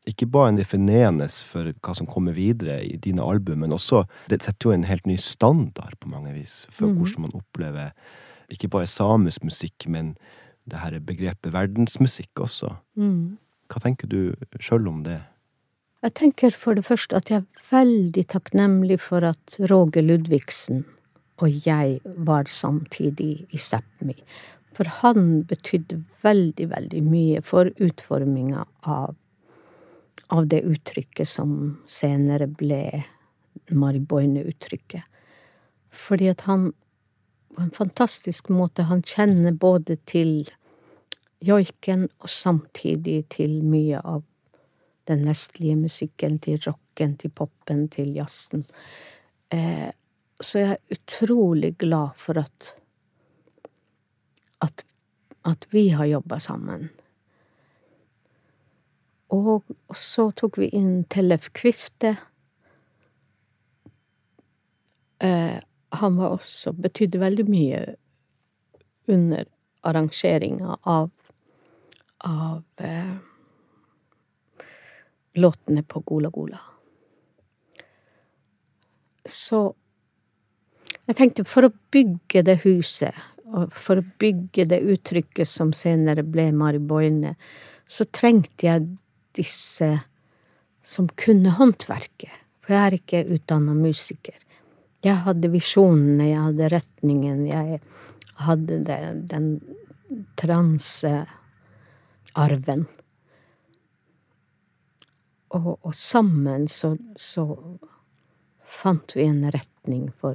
ikke 0.07 0.29
bare 0.31 0.53
en 0.53 0.59
definerende 0.61 1.27
for 1.49 1.73
hva 1.73 1.95
som 1.97 2.07
kommer 2.07 2.37
videre 2.37 2.79
i 2.85 2.99
dine 3.03 3.25
album, 3.25 3.65
men 3.65 3.73
også 3.75 4.05
det 4.31 4.43
setter 4.45 4.69
jo 4.69 4.75
en 4.77 4.85
helt 4.87 5.09
ny 5.09 5.17
standard 5.19 5.97
på 5.99 6.11
mange 6.13 6.35
vis 6.37 6.65
for 6.69 6.91
mm. 6.91 6.99
hvordan 7.01 7.25
man 7.25 7.39
opplever 7.41 7.95
ikke 8.53 8.71
bare 8.71 8.87
samisk 8.87 9.47
musikk, 9.49 9.89
men 9.91 10.13
det 10.69 10.83
her 10.83 10.99
begrepet 11.01 11.55
verdensmusikk 11.55 12.45
også. 12.45 12.75
Mm. 13.01 13.39
Hva 13.73 13.83
tenker 13.83 14.11
du 14.11 14.37
sjøl 14.63 14.87
om 14.91 15.01
det? 15.07 15.19
Jeg 16.05 16.15
tenker 16.21 16.55
for 16.55 16.77
det 16.79 16.85
første 16.87 17.19
at 17.19 17.33
jeg 17.33 17.43
er 17.43 17.65
veldig 17.73 18.27
takknemlig 18.37 19.01
for 19.03 19.25
at 19.27 19.57
Roger 19.73 20.05
Ludvigsen 20.05 20.85
og 21.37 21.67
jeg 21.67 22.01
var 22.05 22.49
samtidig 22.49 23.47
i 23.51 23.61
Sápmi. 23.61 24.17
For 24.77 24.89
han 25.03 25.43
betydde 25.49 26.03
veldig, 26.23 26.71
veldig 26.71 27.03
mye 27.05 27.43
for 27.45 27.71
utforminga 27.81 28.65
av, 28.83 29.15
av 30.33 30.49
det 30.53 30.63
uttrykket 30.69 31.29
som 31.29 31.53
senere 31.89 32.49
ble 32.49 33.05
Mariboine-uttrykket. 33.73 35.05
Fordi 35.91 36.29
at 36.29 36.45
han 36.49 36.71
på 37.57 37.63
en 37.63 37.71
fantastisk 37.71 38.49
måte. 38.49 38.85
Han 38.91 39.03
kjenner 39.03 39.55
både 39.57 39.97
til 40.09 40.49
joiken 41.45 42.07
og 42.21 42.31
samtidig 42.31 43.23
til 43.33 43.63
mye 43.65 44.01
av 44.05 44.25
den 45.09 45.23
vestlige 45.29 45.79
musikken, 45.79 46.39
til 46.43 46.61
rocken, 46.67 47.15
til 47.17 47.33
popen, 47.33 47.87
til 47.89 48.13
jazzen. 48.17 48.65
Eh, 49.53 49.89
så 50.41 50.61
jeg 50.61 50.77
er 50.77 50.97
utrolig 50.97 51.77
glad 51.81 52.17
for 52.21 52.39
at 52.41 52.75
at, 54.65 54.85
at 55.45 55.67
vi 55.71 55.89
har 55.93 56.09
jobba 56.09 56.39
sammen. 56.41 56.89
Og, 59.35 59.67
så 59.95 60.31
tok 60.39 60.59
vi 60.59 60.71
inn 60.75 61.05
Tellef 61.13 61.51
Kvifte. 61.53 62.15
Eh, 65.19 65.59
han 66.01 66.17
var 66.17 66.37
også 66.37 66.73
betydde 66.73 67.21
veldig 67.21 67.47
mye 67.51 67.83
under 69.13 69.45
arrangeringa 69.87 70.79
av 70.83 71.11
av 72.27 72.63
eh, 72.77 73.17
låtene 75.37 75.83
på 75.83 76.01
Gola 76.01 76.31
Gola. 76.31 76.61
Så 79.25 79.75
jeg 81.07 81.19
tenkte 81.19 81.45
for 81.47 81.69
å 81.69 81.75
bygge 81.95 82.43
det 82.47 82.61
huset, 82.65 83.15
og 83.47 83.73
for 83.75 84.01
å 84.01 84.09
bygge 84.19 84.67
det 84.71 84.81
uttrykket 84.83 85.49
som 85.49 85.73
senere 85.77 86.25
ble 86.27 86.49
Mariboine, 86.55 87.37
så 87.87 88.05
trengte 88.11 88.67
jeg 88.67 88.89
disse 89.39 89.91
som 90.87 91.09
kunne 91.19 91.55
håndverket. 91.59 92.33
For 92.63 92.75
jeg 92.75 92.83
er 92.83 92.95
ikke 92.99 93.29
utdanna 93.37 93.75
musiker. 93.79 94.35
Jeg 95.07 95.23
hadde 95.23 95.53
visjonene, 95.53 96.25
jeg 96.33 96.43
hadde 96.49 96.69
retningen, 96.73 97.47
jeg 97.47 97.81
hadde 98.43 98.81
det, 98.87 98.99
den 99.31 99.47
transearven. 100.41 101.31
Og, 105.55 105.79
og, 105.79 105.95
sammen 105.95 106.67
så, 106.69 106.97
så, 107.17 107.47
fant 108.67 109.15
vi 109.17 109.23
en 109.31 109.47
retning 109.55 110.11
for, 110.21 110.35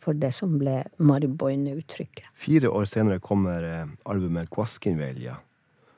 for 0.00 0.16
det 0.16 0.32
som 0.34 0.56
ble 0.60 0.82
Mariboine-uttrykket. 0.98 2.32
Fire 2.34 2.72
år 2.72 2.88
senere 2.88 3.20
kommer 3.22 3.64
eh, 3.66 3.86
albumet 4.08 4.50
Kvaskinvelja, 4.52 5.36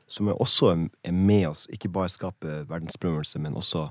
som 0.07 0.29
også 0.33 0.73
er 1.07 1.13
med 1.15 1.49
oss, 1.49 1.67
ikke 1.73 1.91
bare 1.93 2.13
skaper 2.13 2.67
verdensberømmelse, 2.69 3.41
men 3.41 3.57
også 3.57 3.89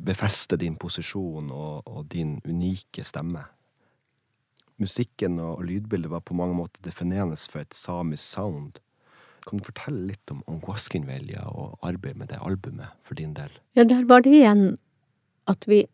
befester 0.00 0.56
din 0.56 0.78
posisjon 0.80 1.50
og, 1.52 1.82
og 1.86 2.06
din 2.12 2.38
unike 2.48 3.04
stemme. 3.04 3.44
musikken 4.80 5.38
og 5.44 5.64
lydbildet 5.68 6.10
var 6.10 6.22
på 6.24 6.34
mange 6.34 6.54
måter 6.56 6.80
definerende 6.80 7.36
for 7.36 7.60
et 7.60 7.74
samisk 7.74 8.24
sound. 8.24 8.78
Kan 9.44 9.58
du 9.58 9.64
fortelle 9.64 10.06
litt 10.08 10.32
om, 10.32 10.42
om 10.46 10.60
Guaskinvelja 10.60 11.42
og 11.48 11.78
arbeidet 11.84 12.16
med 12.16 12.30
det 12.32 12.38
albumet 12.40 12.88
for 13.02 13.14
din 13.14 13.34
del? 13.36 13.52
Ja, 13.76 13.84
der 13.84 14.04
var 14.08 14.24
det 14.24 14.32
igjen 14.32 14.76
at 15.48 15.68
vi 15.68 15.84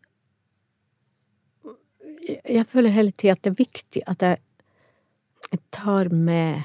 Jeg 2.27 2.65
føler 2.67 2.91
hele 2.91 3.13
tida 3.15 3.35
at 3.37 3.43
det 3.45 3.53
er 3.53 3.61
viktig 3.61 4.03
at 4.07 4.25
jeg, 4.25 4.43
tar 5.71 6.09
med 6.11 6.63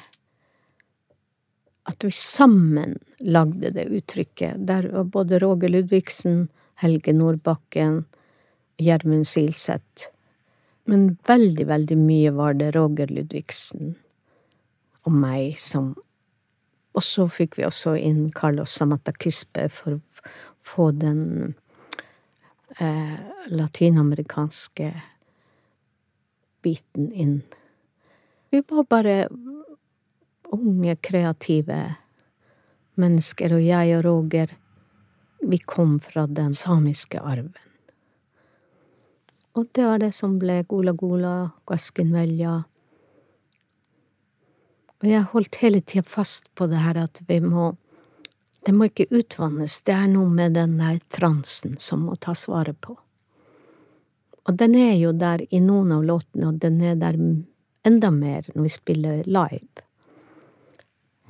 At 1.87 2.03
vi 2.03 2.11
sammen 2.11 2.97
lagde 3.19 3.71
det 3.75 3.85
uttrykket. 3.91 4.67
Der 4.67 4.89
var 4.91 5.05
både 5.05 5.39
Roger 5.39 5.69
Ludvigsen, 5.69 6.49
Helge 6.79 7.13
Nordbakken, 7.13 8.05
Gjermund 8.79 9.27
Silseth. 9.27 10.09
Men 10.85 11.17
veldig, 11.27 11.67
veldig 11.67 11.99
mye 11.99 12.31
var 12.35 12.55
det 12.59 12.73
Roger 12.77 13.11
Ludvigsen 13.11 13.95
og 15.03 15.13
meg 15.15 15.59
som 15.59 15.95
Og 16.93 17.03
så 17.03 17.25
fikk 17.31 17.57
vi 17.57 17.65
også 17.65 17.95
inn 17.97 18.27
Carlos 18.37 18.75
Samata 18.77 19.15
Kispe 19.17 19.69
for 19.73 19.97
å 19.97 20.27
få 20.61 20.91
den 20.93 21.55
eh, 22.77 23.15
latinamerikanske 23.49 24.91
biten 26.63 27.11
inn. 27.13 27.43
Vi 28.51 28.63
var 28.69 28.85
bare 28.85 29.17
unge, 30.53 30.97
kreative 30.97 31.83
mennesker, 33.01 33.55
og 33.57 33.65
jeg 33.65 33.97
og 33.99 34.05
Roger, 34.05 34.57
vi 35.43 35.59
kom 35.59 35.99
fra 36.01 36.27
den 36.29 36.55
samiske 36.55 37.21
arven. 37.21 37.55
Og 39.53 39.67
det 39.77 39.85
var 39.85 40.01
det 40.01 40.13
som 40.17 40.39
ble 40.41 40.63
Gola 40.69 40.95
Gola, 40.97 41.35
Gaskinvelja. 41.69 42.55
Og 45.03 45.09
jeg 45.11 45.29
holdt 45.33 45.59
hele 45.61 45.83
tida 45.83 46.07
fast 46.09 46.49
på 46.57 46.69
det 46.71 46.81
her 46.81 47.03
at 47.05 47.25
vi 47.29 47.41
må 47.41 47.75
Det 48.63 48.71
må 48.71 48.87
ikke 48.87 49.09
utvannes. 49.11 49.81
Det 49.83 49.91
er 49.91 50.07
noe 50.07 50.31
med 50.31 50.53
den 50.55 50.77
der 50.79 51.01
transen 51.11 51.73
som 51.83 52.05
må 52.07 52.15
tas 52.15 52.45
vare 52.47 52.71
på. 52.73 52.95
Og 54.49 54.59
den 54.59 54.75
er 54.79 54.97
jo 54.99 55.13
der 55.15 55.45
i 55.51 55.61
noen 55.63 55.93
av 55.95 56.05
låtene, 56.07 56.51
og 56.51 56.59
den 56.63 56.81
er 56.83 56.99
der 56.99 57.19
enda 57.87 58.11
mer 58.15 58.47
når 58.55 58.67
vi 58.67 58.73
spiller 58.75 59.23
live. 59.27 59.87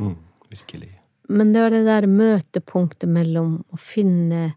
Mm, 0.01 0.17
virkelig. 0.51 0.91
Men 1.29 1.53
det 1.53 1.61
er 1.63 1.75
det 1.77 1.85
der 1.87 2.09
møtepunktet 2.11 3.09
mellom 3.09 3.61
å 3.73 3.79
finne 3.81 4.53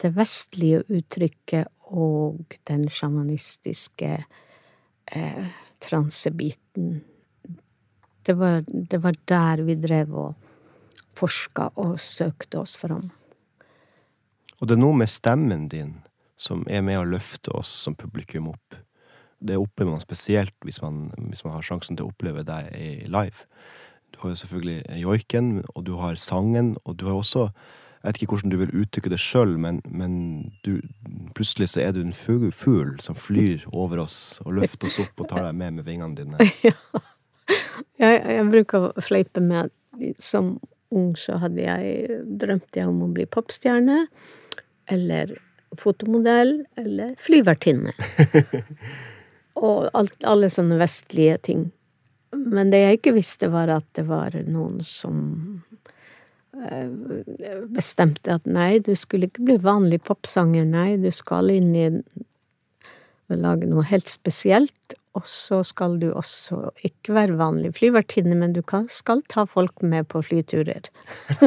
det 0.00 0.12
vestlige 0.16 0.84
uttrykket 0.92 1.72
og 1.96 2.56
den 2.68 2.86
sjamanistiske 2.92 4.12
eh, 4.20 5.46
transebiten. 5.82 6.98
Det 8.26 8.34
var, 8.36 8.64
det 8.66 9.00
var 9.02 9.16
der 9.24 9.62
vi 9.64 9.76
drev 9.80 10.16
og 10.16 10.34
forska 11.16 11.70
og 11.80 12.00
søkte 12.02 12.60
oss 12.60 12.76
fram. 12.76 13.04
Og 14.60 14.68
det 14.68 14.76
er 14.76 14.82
noe 14.82 14.96
med 14.96 15.10
stemmen 15.12 15.68
din 15.72 15.94
som 16.36 16.64
er 16.68 16.84
med 16.84 17.00
å 17.00 17.08
løfte 17.08 17.52
oss 17.56 17.70
som 17.86 17.96
publikum 17.98 18.50
opp. 18.52 18.76
Det 19.38 19.56
opplever 19.60 19.92
man 19.92 20.04
spesielt 20.04 20.54
hvis 20.64 20.80
man, 20.84 21.10
hvis 21.30 21.44
man 21.44 21.56
har 21.56 21.64
sjansen 21.64 21.96
til 21.96 22.06
å 22.06 22.12
oppleve 22.12 22.44
deg 22.46 22.70
live. 23.12 23.46
Du 24.12 24.22
har 24.22 24.32
jo 24.32 24.38
selvfølgelig 24.40 25.00
joiken, 25.02 25.50
og 25.74 25.84
du 25.88 25.96
har 26.00 26.16
sangen, 26.20 26.76
og 26.84 26.96
du 26.96 27.08
har 27.10 27.18
også 27.18 27.50
Jeg 27.96 28.12
vet 28.12 28.18
ikke 28.22 28.36
hvordan 28.36 28.50
du 28.52 28.56
vil 28.60 28.74
uttrykke 28.78 29.10
det 29.10 29.18
sjøl, 29.18 29.56
men, 29.58 29.80
men 29.90 30.12
du, 30.62 30.76
plutselig 31.34 31.72
så 31.72 31.80
er 31.82 31.96
du 31.96 32.04
en 32.04 32.14
fugl, 32.14 32.92
som 33.02 33.16
flyr 33.18 33.64
over 33.72 34.04
oss 34.04 34.38
og 34.44 34.60
løfter 34.60 34.86
oss 34.86 35.00
opp 35.02 35.24
og 35.24 35.26
tar 35.32 35.42
deg 35.42 35.56
med 35.58 35.80
med 35.80 35.88
vingene 35.88 36.14
dine. 36.14 36.38
Jeg, 37.96 38.20
jeg 38.20 38.44
bruker 38.50 38.88
å 38.88 39.02
sleipe 39.02 39.40
med 39.40 39.68
at 39.68 40.22
som 40.22 40.56
ung 40.94 41.12
så 41.18 41.38
hadde 41.40 41.62
jeg 41.62 42.20
drømt 42.40 42.76
jeg 42.76 42.88
om 42.90 43.04
å 43.06 43.10
bli 43.14 43.26
popstjerne, 43.30 44.06
eller 44.92 45.34
fotomodell, 45.80 46.58
eller 46.80 47.14
flyvertinne. 47.20 47.94
Og 49.66 49.88
alt, 49.96 50.18
alle 50.28 50.50
sånne 50.52 50.78
vestlige 50.80 51.38
ting. 51.50 51.66
Men 52.36 52.72
det 52.72 52.82
jeg 52.82 52.98
ikke 52.98 53.16
visste, 53.16 53.48
var 53.52 53.72
at 53.72 53.86
det 53.96 54.04
var 54.08 54.36
noen 54.44 54.82
som 54.84 55.18
eh, 56.58 56.90
bestemte 57.72 58.34
at 58.36 58.44
nei, 58.44 58.78
du 58.84 58.92
skulle 58.98 59.30
ikke 59.30 59.46
bli 59.48 59.56
vanlig 59.64 60.02
popsanger, 60.04 60.66
nei, 60.68 60.98
du 61.00 61.08
skal 61.14 61.52
inn 61.54 61.72
i 61.76 61.88
lage 63.34 63.66
noe 63.66 63.82
helt 63.88 64.10
spesielt, 64.10 64.94
og 65.16 65.24
så 65.24 65.62
skal 65.64 65.96
du 66.00 66.10
også 66.12 66.58
ikke 66.84 67.14
være 67.16 67.38
vanlig 67.38 67.70
flyvertinne, 67.78 68.36
men 68.36 68.52
du 68.52 68.60
kan, 68.62 68.84
skal 68.92 69.22
ta 69.32 69.46
folk 69.48 69.82
med 69.82 70.04
på 70.12 70.20
flyturer. 70.22 70.90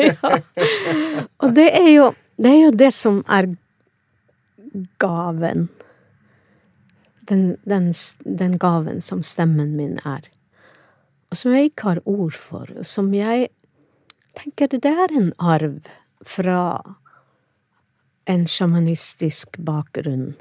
ja. 0.00 0.38
Og 1.44 1.52
det 1.58 1.68
er, 1.68 1.90
jo, 1.92 2.14
det 2.40 2.50
er 2.54 2.60
jo 2.62 2.72
det 2.84 2.92
som 2.96 3.20
er 3.28 3.50
gaven. 5.02 5.68
Den, 7.28 7.56
den, 7.68 7.92
den 8.24 8.58
gaven 8.62 9.00
som 9.04 9.22
stemmen 9.26 9.76
min 9.76 9.98
er. 10.06 10.24
Og 11.30 11.36
som 11.40 11.52
jeg 11.52 11.72
ikke 11.72 11.90
har 11.90 12.00
ord 12.08 12.36
for. 12.38 12.70
Som 12.86 13.12
jeg 13.16 13.50
tenker 14.38 14.72
det 14.72 14.88
er 14.88 15.12
en 15.12 15.32
arv 15.36 15.80
fra 16.24 16.60
en 18.26 18.46
sjamanistisk 18.50 19.58
bakgrunn. 19.58 20.34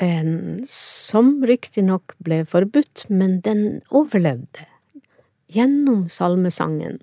En 0.00 0.62
som 0.68 1.32
riktignok 1.46 2.14
ble 2.24 2.42
forbudt, 2.48 3.06
men 3.08 3.40
den 3.44 3.80
overlevde. 3.88 4.66
Gjennom 5.50 6.06
salmesangen. 6.12 7.00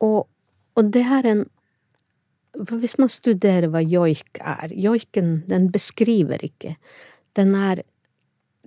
Og, 0.00 0.28
og 0.76 0.92
det 0.94 1.06
er 1.18 1.32
en 1.32 1.48
Hvis 2.50 2.96
man 2.98 3.08
studerer 3.08 3.70
hva 3.70 3.78
joik 3.80 4.40
er 4.42 4.72
Joiken, 4.74 5.44
den 5.48 5.68
beskriver 5.70 6.42
ikke. 6.44 6.74
Den 7.38 7.54
er 7.54 7.82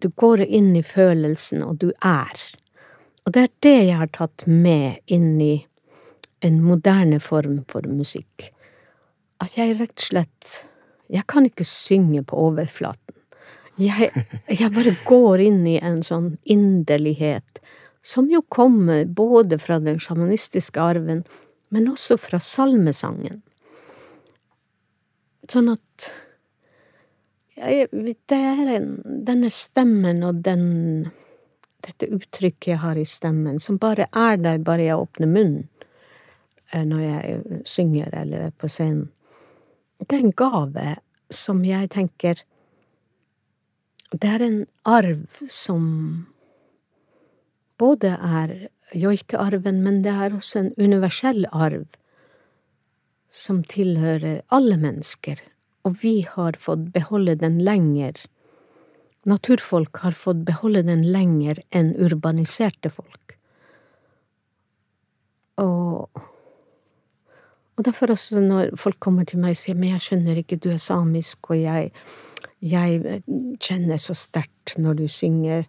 Du 0.02 0.08
går 0.10 0.42
inn 0.42 0.76
i 0.76 0.84
følelsen, 0.84 1.64
og 1.64 1.78
du 1.80 1.92
er. 2.02 2.40
Og 3.26 3.34
det 3.34 3.42
er 3.44 3.52
det 3.60 3.76
jeg 3.88 3.98
har 3.98 4.10
tatt 4.12 4.48
med 4.48 5.00
inn 5.08 5.40
i 5.42 5.66
en 6.42 6.62
moderne 6.64 7.20
form 7.20 7.62
for 7.68 7.86
musikk. 7.88 8.50
At 9.44 9.58
jeg 9.58 9.78
rett 9.80 9.98
og 9.98 10.06
slett 10.08 10.60
Jeg 11.12 11.28
kan 11.30 11.46
ikke 11.46 11.66
synge 11.68 12.24
på 12.26 12.38
overflaten. 12.48 13.18
Jeg, 13.82 14.12
jeg 14.48 14.70
bare 14.74 14.94
går 15.06 15.42
inn 15.42 15.64
i 15.68 15.80
en 15.82 16.04
sånn 16.06 16.36
inderlighet 16.46 17.62
som 18.06 18.28
jo 18.30 18.44
kommer 18.52 19.06
både 19.06 19.58
fra 19.62 19.80
den 19.82 20.00
sjamanistiske 20.04 20.82
arven, 20.82 21.24
men 21.74 21.88
også 21.90 22.18
fra 22.20 22.40
salmesangen. 22.44 23.40
Sånn 25.50 25.72
at 25.74 26.10
jeg, 27.56 27.88
Det 28.30 28.38
er 28.38 28.72
en, 28.76 28.90
denne 29.26 29.50
stemmen 29.54 30.24
og 30.26 30.42
den 30.46 30.66
dette 31.84 32.08
uttrykket 32.16 32.74
jeg 32.74 32.80
har 32.80 32.98
i 32.98 33.06
stemmen, 33.08 33.60
som 33.60 33.78
bare 33.82 34.08
er 34.16 34.38
der 34.40 34.62
bare 34.64 34.88
jeg 34.88 35.00
åpner 35.00 35.30
munnen 35.30 35.70
når 36.74 37.02
jeg 37.04 37.64
synger 37.70 38.14
eller 38.18 38.48
er 38.48 38.54
på 38.58 38.70
scenen. 38.72 39.10
Det 40.04 40.18
er 40.18 40.26
en 40.26 40.36
gave 40.36 40.96
som 41.32 41.64
jeg 41.66 41.90
tenker 41.94 42.44
Det 44.12 44.30
er 44.30 44.44
en 44.46 44.60
arv 44.86 45.26
som 45.50 45.86
både 47.82 48.12
er 48.14 48.52
joikearven, 48.94 49.80
men 49.84 50.02
det 50.06 50.14
er 50.14 50.36
også 50.36 50.60
en 50.60 50.74
universell 50.78 51.48
arv 51.52 51.88
som 53.34 53.64
tilhører 53.66 54.44
alle 54.54 54.78
mennesker, 54.78 55.40
og 55.84 55.98
vi 56.04 56.20
har 56.30 56.60
fått 56.62 56.92
beholde 56.94 57.34
den 57.42 57.58
lenger. 57.66 58.20
Naturfolk 59.26 60.04
har 60.04 60.14
fått 60.14 60.44
beholde 60.46 60.84
den 60.86 61.02
lenger 61.16 61.64
enn 61.74 61.96
urbaniserte 61.98 62.92
folk. 62.94 63.38
Og, 65.64 66.22
og 67.78 67.86
derfor 67.86 68.14
også 68.14 68.42
når 68.44 68.76
folk 68.78 69.00
kommer 69.02 69.26
til 69.26 69.42
meg 69.42 69.56
og 69.56 69.62
sier 69.64 69.78
men 69.80 69.96
jeg 69.96 70.06
skjønner 70.06 70.40
ikke, 70.44 70.60
du 70.62 70.70
er 70.74 70.82
samisk, 70.82 71.50
og 71.50 71.62
jeg, 71.62 71.92
jeg 72.62 73.22
kjenner 73.64 74.02
så 74.02 74.16
sterkt 74.18 74.78
når 74.78 75.02
du 75.02 75.08
synger, 75.10 75.66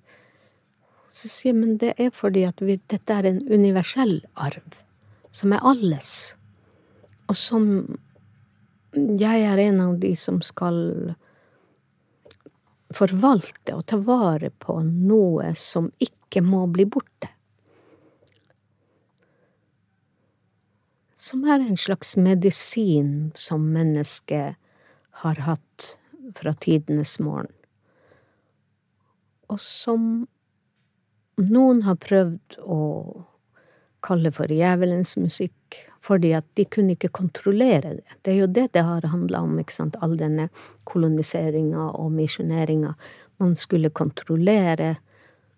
så 1.15 1.31
sier 1.31 1.55
jeg 1.55 1.61
men 1.63 1.77
det 1.81 1.95
er 1.99 2.11
fordi 2.13 2.45
at 2.49 2.61
vi, 2.65 2.79
dette 2.91 3.15
er 3.15 3.31
en 3.31 3.41
universell 3.49 4.19
arv, 4.35 4.81
som 5.33 5.55
er 5.55 5.65
alles 5.65 6.35
og 7.29 7.37
som 7.39 7.69
jeg 8.95 9.43
er 9.43 9.59
en 9.59 9.81
av 9.83 9.95
de 10.03 10.13
som 10.19 10.41
skal 10.45 10.77
forvalte 12.95 13.75
og 13.75 13.87
ta 13.91 13.99
vare 13.99 14.53
på 14.63 14.79
noe 14.87 15.55
som 15.59 15.89
ikke 16.03 16.45
må 16.45 16.65
bli 16.71 16.87
borte. 16.87 17.34
Som 21.17 21.45
er 21.47 21.63
en 21.63 21.77
slags 21.79 22.17
medisin 22.17 23.33
som 23.39 23.69
mennesket 23.73 24.57
har 25.23 25.43
hatt 25.47 25.99
fra 26.35 26.55
tidenes 26.59 27.19
morgen. 27.23 27.53
Og 29.47 29.61
som 29.61 30.27
noen 31.39 31.83
har 31.87 32.01
prøvd 32.03 32.59
å 32.63 32.81
kalle 34.05 34.31
for 34.35 34.51
djevelens 34.51 35.15
musikk, 35.17 35.79
fordi 36.05 36.35
at 36.37 36.47
de 36.59 36.67
kunne 36.69 36.97
ikke 36.97 37.13
kontrollere 37.17 37.95
det. 37.97 38.19
Det 38.23 38.35
er 38.35 38.41
jo 38.43 38.51
det 38.51 38.67
det 38.75 38.85
har 38.85 39.07
handla 39.09 39.41
om, 39.47 39.55
ikke 39.61 39.77
sant, 39.77 39.97
all 40.05 40.17
denne 40.19 40.51
koloniseringa 40.89 41.93
og 41.95 42.13
misjoneringa. 42.13 42.93
Man 43.43 43.55
skulle 43.57 43.95
kontrollere, 43.95 44.97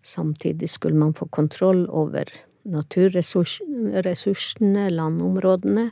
samtidig 0.07 0.71
skulle 0.71 1.01
man 1.01 1.17
få 1.17 1.27
kontroll 1.35 1.87
over 1.91 2.31
naturressursene, 2.73 4.91
landområdene. 4.91 5.91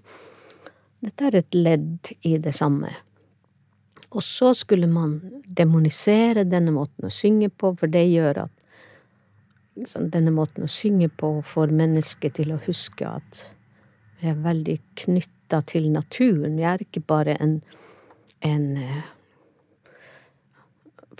Dette 1.04 1.26
er 1.28 1.34
et 1.40 1.56
ledd 1.56 2.12
i 2.24 2.38
det 2.42 2.54
samme. 2.56 2.90
Og 4.14 4.22
så 4.22 4.52
skulle 4.54 4.86
man 4.90 5.20
demonisere 5.44 6.44
denne 6.46 6.72
måten 6.74 7.08
å 7.08 7.12
synge 7.12 7.50
på, 7.50 7.74
for 7.78 7.90
det 7.90 8.04
gjør 8.06 8.44
at 8.44 8.52
liksom, 9.78 10.10
denne 10.14 10.32
måten 10.34 10.64
å 10.64 10.70
synge 10.70 11.08
på 11.10 11.42
får 11.46 11.74
mennesket 11.74 12.38
til 12.38 12.54
å 12.54 12.62
huske 12.66 13.08
at 13.08 13.48
vi 14.20 14.30
er 14.30 14.44
veldig 14.44 14.78
knytta 15.02 15.60
til 15.68 15.90
naturen. 15.92 16.56
Vi 16.56 16.64
er 16.68 16.86
ikke 16.86 17.02
bare 17.04 17.34
en, 17.42 17.58
en 18.46 18.66
eh, 18.80 19.02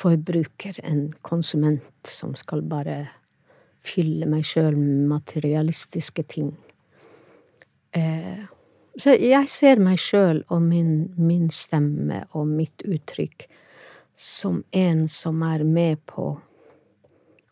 forbruker, 0.01 0.75
en 0.87 1.09
konsument 1.27 2.09
som 2.09 2.35
skal 2.39 2.63
bare 2.63 2.97
fylle 3.85 4.29
meg 4.31 4.47
sjøl 4.49 4.77
med 4.79 5.07
materialistiske 5.11 6.25
ting. 6.31 6.53
Eh, 7.95 8.45
så 8.97 9.15
jeg 9.19 9.51
ser 9.51 9.83
meg 9.83 9.99
sjøl 9.99 10.45
og 10.55 10.63
min, 10.63 11.11
min, 11.19 11.49
stemme 11.51 12.23
og 12.33 12.47
mitt 12.47 12.85
uttrykk 12.87 13.49
som 14.15 14.63
en 14.71 15.09
som 15.11 15.43
er 15.43 15.65
med 15.67 15.99
på 16.07 16.29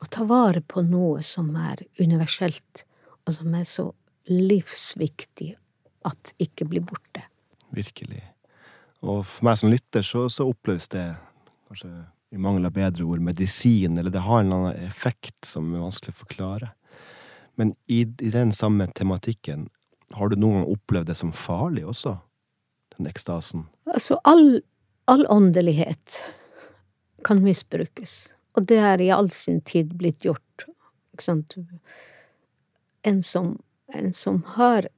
å 0.03 0.09
ta 0.11 0.27
vare 0.27 0.63
på 0.63 0.83
noe 0.87 1.23
som 1.27 1.51
er 1.59 1.85
universelt, 1.99 2.85
og 3.27 3.37
som 3.37 3.55
er 3.55 3.67
så 3.67 3.89
livsviktig 4.31 5.53
at 6.07 6.33
ikke 6.43 6.67
blir 6.71 6.83
borte. 6.87 7.23
Virkelig. 7.75 8.23
Og 9.03 9.23
for 9.27 9.47
meg 9.47 9.59
som 9.59 9.71
lytter, 9.71 10.07
så, 10.07 10.29
så 10.31 10.47
oppleves 10.51 10.89
det 10.95 11.05
kanskje 11.69 11.91
i 12.33 12.39
mangel 12.39 12.67
av 12.67 12.73
bedre 12.73 13.05
ord, 13.05 13.21
medisin, 13.21 13.99
eller 13.99 14.11
det 14.11 14.25
har 14.25 14.41
en 14.41 14.47
eller 14.47 14.57
annen 14.57 14.87
effekt 14.89 15.45
som 15.45 15.69
er 15.75 15.85
vanskelig 15.85 16.15
å 16.15 16.21
forklare. 16.23 16.71
Men 17.61 17.75
i, 17.87 18.01
i 18.01 18.31
den 18.33 18.55
samme 18.57 18.87
tematikken, 18.97 19.67
har 20.17 20.29
du 20.29 20.39
noen 20.41 20.63
gang 20.63 20.71
opplevd 20.73 21.11
det 21.13 21.19
som 21.21 21.33
farlig 21.37 21.85
også? 21.89 22.17
Den 22.97 23.09
ekstasen? 23.11 23.67
Altså, 23.93 24.17
all, 24.29 24.63
all 25.13 25.27
åndelighet 25.29 26.23
kan 27.25 27.45
misbrukes. 27.45 28.33
Og 28.57 28.67
det 28.69 28.81
er 28.81 29.01
i 29.01 29.13
all 29.13 29.31
sin 29.33 29.61
tid 29.69 29.93
blitt 30.01 30.25
gjort. 30.25 30.67
Ikke 31.13 31.29
sant? 31.29 31.57
En 33.05 33.21
som, 33.25 33.55
en 33.93 34.13
som 34.17 34.43
har 34.57 34.89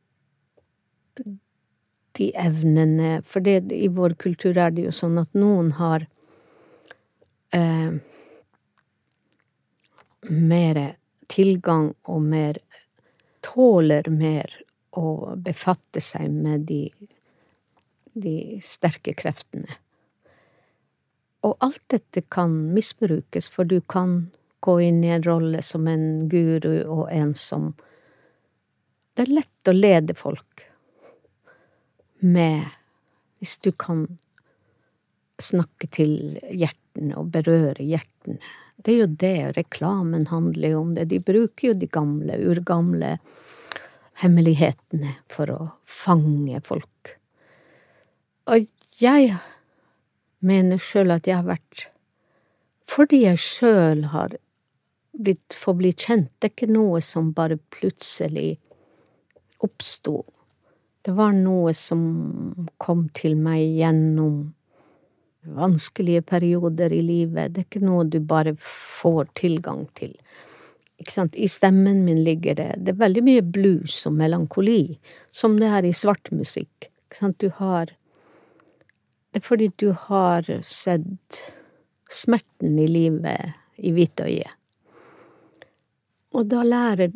de 2.14 2.30
evnene 2.38 3.20
For 3.26 3.42
det, 3.42 3.72
i 3.74 3.88
vår 3.90 4.14
kultur 4.22 4.58
er 4.58 4.74
det 4.74 4.86
jo 4.86 4.92
sånn 4.94 5.18
at 5.18 5.34
noen 5.34 5.72
har 5.80 6.06
eh, 7.54 7.94
mer 10.30 10.82
tilgang 11.30 11.92
og 12.02 12.22
mer 12.22 12.60
Tåler 13.44 14.06
mer 14.08 14.48
å 14.96 15.34
befatte 15.36 16.00
seg 16.00 16.30
med 16.32 16.62
de, 16.64 16.86
de 18.16 18.56
sterke 18.64 19.12
kreftene. 19.12 19.76
Og 21.44 21.58
alt 21.60 21.82
dette 21.92 22.22
kan 22.32 22.54
misbrukes, 22.72 23.50
for 23.52 23.68
du 23.68 23.82
kan 23.84 24.30
gå 24.64 24.78
inn 24.80 25.02
i 25.04 25.12
en 25.12 25.26
rolle 25.26 25.60
som 25.66 25.84
en 25.92 26.24
guru 26.32 26.86
og 26.88 27.10
en 27.12 27.34
som 27.36 27.74
Det 29.14 29.26
er 29.26 29.34
lett 29.42 29.68
å 29.68 29.76
lede 29.76 30.16
folk 30.16 30.64
med 32.24 32.64
Hvis 33.38 33.58
du 33.60 33.70
kan 33.76 34.06
snakke 35.42 35.88
til 35.94 36.38
hjertene 36.50 37.16
og 37.18 37.32
berøre 37.34 37.82
hjertene. 37.84 38.38
Det 38.76 38.92
er 38.92 39.00
jo 39.00 39.08
det 39.22 39.56
reklamen 39.56 40.26
handler 40.28 40.76
om. 40.76 40.94
det. 40.94 41.08
De 41.10 41.20
bruker 41.22 41.68
jo 41.68 41.74
de 41.74 41.86
gamle, 41.86 42.36
urgamle 42.36 43.16
hemmelighetene 44.22 45.16
for 45.30 45.50
å 45.50 45.60
fange 45.82 46.60
folk. 46.66 47.16
Og 48.50 48.68
jeg 49.00 49.34
mener 50.44 50.82
sjøl 50.82 51.14
at 51.14 51.26
jeg 51.26 51.40
har 51.40 51.48
vært 51.48 51.88
Fordi 52.84 53.22
jeg 53.22 53.40
sjøl 53.40 54.02
har 54.12 54.34
blitt 55.16 55.56
bli 55.78 55.92
kjent, 55.96 56.28
det 56.38 56.50
er 56.50 56.52
ikke 56.52 56.74
noe 56.74 57.00
som 57.00 57.30
bare 57.32 57.56
plutselig 57.72 58.58
oppsto. 59.64 60.18
Det 61.04 61.14
var 61.16 61.32
noe 61.32 61.72
som 61.72 62.02
kom 62.76 63.06
til 63.16 63.38
meg 63.40 63.64
gjennom 63.78 64.52
vanskelige 65.44 66.22
perioder 66.22 66.92
i 66.92 67.02
livet. 67.02 67.54
Det 67.54 67.62
er 67.62 67.68
ikke 67.68 67.84
noe 67.84 68.06
du 68.08 68.20
bare 68.20 68.54
får 68.60 69.28
tilgang 69.40 69.86
til. 69.98 70.14
Ikke 71.00 71.12
sant? 71.12 71.36
I 71.36 71.48
stemmen 71.50 72.04
min 72.06 72.22
ligger 72.24 72.54
det 72.54 72.70
Det 72.84 72.94
er 72.94 73.02
veldig 73.02 73.24
mye 73.26 73.42
blues 73.42 73.98
og 74.06 74.14
melankoli, 74.18 74.98
som 75.32 75.58
det 75.60 75.68
er 75.68 75.84
i 75.84 75.92
svart 75.92 76.30
musikk. 76.32 76.88
Ikke 77.08 77.20
sant? 77.20 77.38
Du 77.40 77.50
har 77.58 77.92
Det 79.32 79.42
er 79.42 79.48
fordi 79.48 79.70
du 79.76 79.90
har 79.92 80.46
sett 80.62 81.40
smerten 82.10 82.78
i 82.78 82.86
livet 82.86 83.54
i 83.82 83.90
hvitøyet. 83.90 84.52
Og 86.34 86.46
da 86.46 86.62
lærer, 86.62 87.10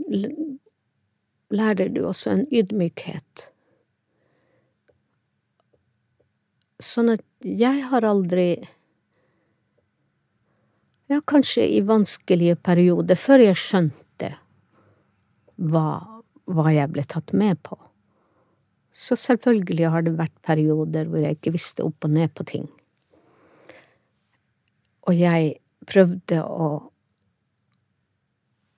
lærer 1.50 1.88
du 1.94 2.00
også 2.06 2.32
en 2.34 2.44
ydmykhet. 2.50 3.48
Sånn 6.78 7.10
at 7.10 7.24
jeg 7.42 7.86
har 7.90 8.06
aldri 8.06 8.50
Ja, 11.08 11.22
kanskje 11.24 11.64
i 11.72 11.80
vanskelige 11.88 12.58
perioder, 12.60 13.16
før 13.16 13.40
jeg 13.40 13.56
skjønte 13.56 14.28
hva, 15.56 15.86
hva 16.44 16.72
jeg 16.74 16.92
ble 16.92 17.04
tatt 17.08 17.32
med 17.32 17.56
på. 17.64 17.78
Så 18.92 19.16
selvfølgelig 19.16 19.88
har 19.88 20.04
det 20.04 20.18
vært 20.18 20.34
perioder 20.44 21.08
hvor 21.08 21.22
jeg 21.24 21.38
ikke 21.38 21.54
visste 21.54 21.86
opp 21.86 22.04
og 22.04 22.12
ned 22.12 22.34
på 22.36 22.44
ting. 22.50 22.68
Og 25.08 25.16
jeg 25.16 25.54
prøvde 25.88 26.42
å 26.44 26.68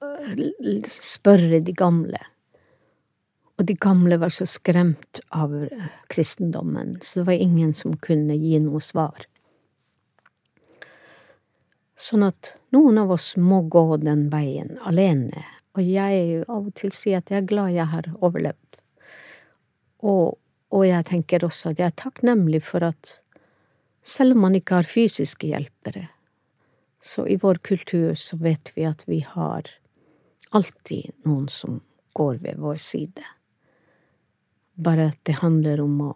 øh, 0.07 0.85
spørre 0.87 1.59
de 1.67 1.75
gamle 1.75 2.23
og 3.61 3.67
de 3.69 3.75
gamle 3.77 4.17
var 4.17 4.33
så 4.33 4.47
skremt 4.49 5.21
av 5.37 5.53
eh, 5.53 5.89
kristendommen, 6.09 6.95
så 7.03 7.21
det 7.21 7.27
var 7.27 7.43
ingen 7.45 7.75
som 7.77 7.93
kunne 8.01 8.39
gi 8.41 8.57
noe 8.65 8.81
svar. 8.81 9.27
Sånn 12.01 12.23
at 12.25 12.55
noen 12.73 12.97
av 13.03 13.11
oss 13.13 13.35
må 13.37 13.61
gå 13.69 13.99
den 14.01 14.31
veien 14.33 14.79
alene, 14.89 15.43
og 15.77 15.85
jeg 15.85 16.39
av 16.47 16.71
og 16.71 16.73
til 16.81 16.95
sier 16.97 17.21
at 17.21 17.29
jeg 17.29 17.43
er 17.43 17.51
glad 17.51 17.75
jeg 17.75 17.87
har 17.91 18.09
overlevd. 18.17 18.79
Og, 20.09 20.39
og 20.73 20.87
jeg 20.87 21.07
tenker 21.11 21.45
også 21.45 21.75
at 21.75 21.83
jeg 21.83 21.93
er 21.93 21.99
takknemlig 22.01 22.63
for 22.65 22.87
at 22.89 23.19
selv 24.01 24.39
om 24.39 24.47
man 24.47 24.57
ikke 24.57 24.79
har 24.81 24.89
fysiske 24.89 25.51
hjelpere, 25.51 26.07
så 27.05 27.27
i 27.29 27.37
vår 27.37 27.61
kultur 27.69 28.17
så 28.17 28.41
vet 28.41 28.73
vi 28.73 28.89
at 28.89 29.05
vi 29.05 29.21
har 29.21 29.69
alltid 30.57 31.13
noen 31.29 31.53
som 31.53 31.83
går 32.17 32.41
ved 32.41 32.65
vår 32.65 32.81
side. 32.81 33.29
Bare 34.81 35.11
at 35.13 35.21
det 35.29 35.41
handler 35.43 35.83
om 35.85 35.99
å 36.09 36.11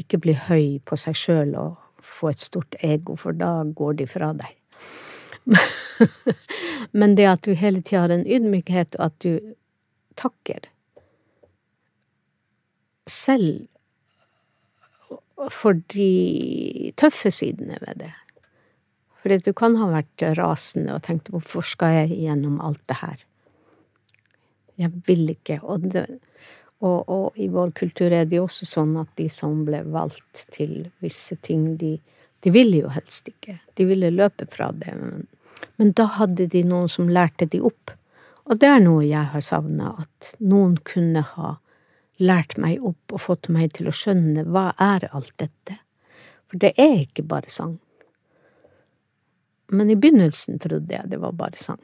ikke 0.00 0.20
bli 0.22 0.34
høy 0.48 0.78
på 0.84 0.96
seg 1.00 1.16
sjøl 1.18 1.54
og 1.58 2.04
få 2.04 2.30
et 2.32 2.42
stort 2.42 2.76
ego, 2.84 3.16
for 3.16 3.36
da 3.36 3.62
går 3.76 4.00
de 4.00 4.06
fra 4.08 4.32
deg. 4.36 4.56
Men 6.98 7.16
det 7.16 7.26
at 7.28 7.44
du 7.46 7.54
hele 7.56 7.82
tida 7.82 8.04
har 8.04 8.14
en 8.14 8.26
ydmykhet, 8.26 8.96
og 9.00 9.10
at 9.10 9.18
du 9.24 9.54
takker 10.20 10.68
selv 13.10 13.66
for 15.50 15.80
de 15.94 16.92
tøffe 17.00 17.32
sidene 17.32 17.78
ved 17.80 18.02
det. 18.04 18.12
Fordi 19.20 19.40
du 19.44 19.52
kan 19.56 19.76
ha 19.80 19.88
vært 19.92 20.24
rasende 20.38 20.94
og 20.94 21.02
tenkt 21.04 21.28
'hvorfor 21.30 21.64
skal 21.64 21.94
jeg 21.94 22.20
gjennom 22.24 22.60
alt 22.60 22.80
det 22.88 22.96
her'? 23.00 23.24
Jeg 24.78 24.92
vil 25.06 25.28
ikke. 25.28 25.60
Og 25.62 25.92
det, 25.92 26.20
og, 26.80 27.08
og, 27.08 27.36
i 27.36 27.48
vår 27.52 27.74
kultur 27.76 28.12
er 28.12 28.24
det 28.24 28.38
jo 28.38 28.46
også 28.46 28.66
sånn 28.68 28.94
at 29.02 29.10
de 29.20 29.26
som 29.32 29.64
ble 29.66 29.82
valgt 29.92 30.46
til 30.54 30.86
visse 31.04 31.36
ting, 31.44 31.74
de, 31.76 31.98
de 32.40 32.52
ville 32.54 32.80
jo 32.80 32.92
helst 32.94 33.28
ikke. 33.28 33.58
De 33.76 33.84
ville 33.88 34.08
løpe 34.14 34.46
fra 34.48 34.70
det. 34.72 34.94
Men, 34.96 35.26
men, 35.76 35.92
da 35.96 36.08
hadde 36.16 36.48
de 36.48 36.62
noen 36.64 36.88
som 36.88 37.10
lærte 37.12 37.50
de 37.52 37.60
opp. 37.60 37.92
Og 38.48 38.62
det 38.62 38.70
er 38.70 38.80
noe 38.80 39.04
jeg 39.04 39.28
har 39.34 39.44
savna, 39.44 39.92
at 40.00 40.32
noen 40.40 40.78
kunne 40.88 41.20
ha 41.34 41.58
lært 42.20 42.56
meg 42.60 42.80
opp 42.84 43.12
og 43.12 43.24
fått 43.28 43.50
meg 43.52 43.76
til 43.76 43.88
å 43.88 43.94
skjønne 43.96 44.46
hva 44.48 44.70
er 44.80 45.04
alt 45.12 45.34
dette? 45.40 45.76
For 46.48 46.60
det 46.64 46.72
er 46.80 46.96
ikke 47.04 47.28
bare 47.28 47.52
sang. 47.52 47.76
Men 49.70 49.92
i 49.92 50.00
begynnelsen 50.00 50.58
trodde 50.58 50.96
jeg 50.96 51.12
det 51.12 51.20
var 51.22 51.36
bare 51.36 51.60
sang. 51.60 51.78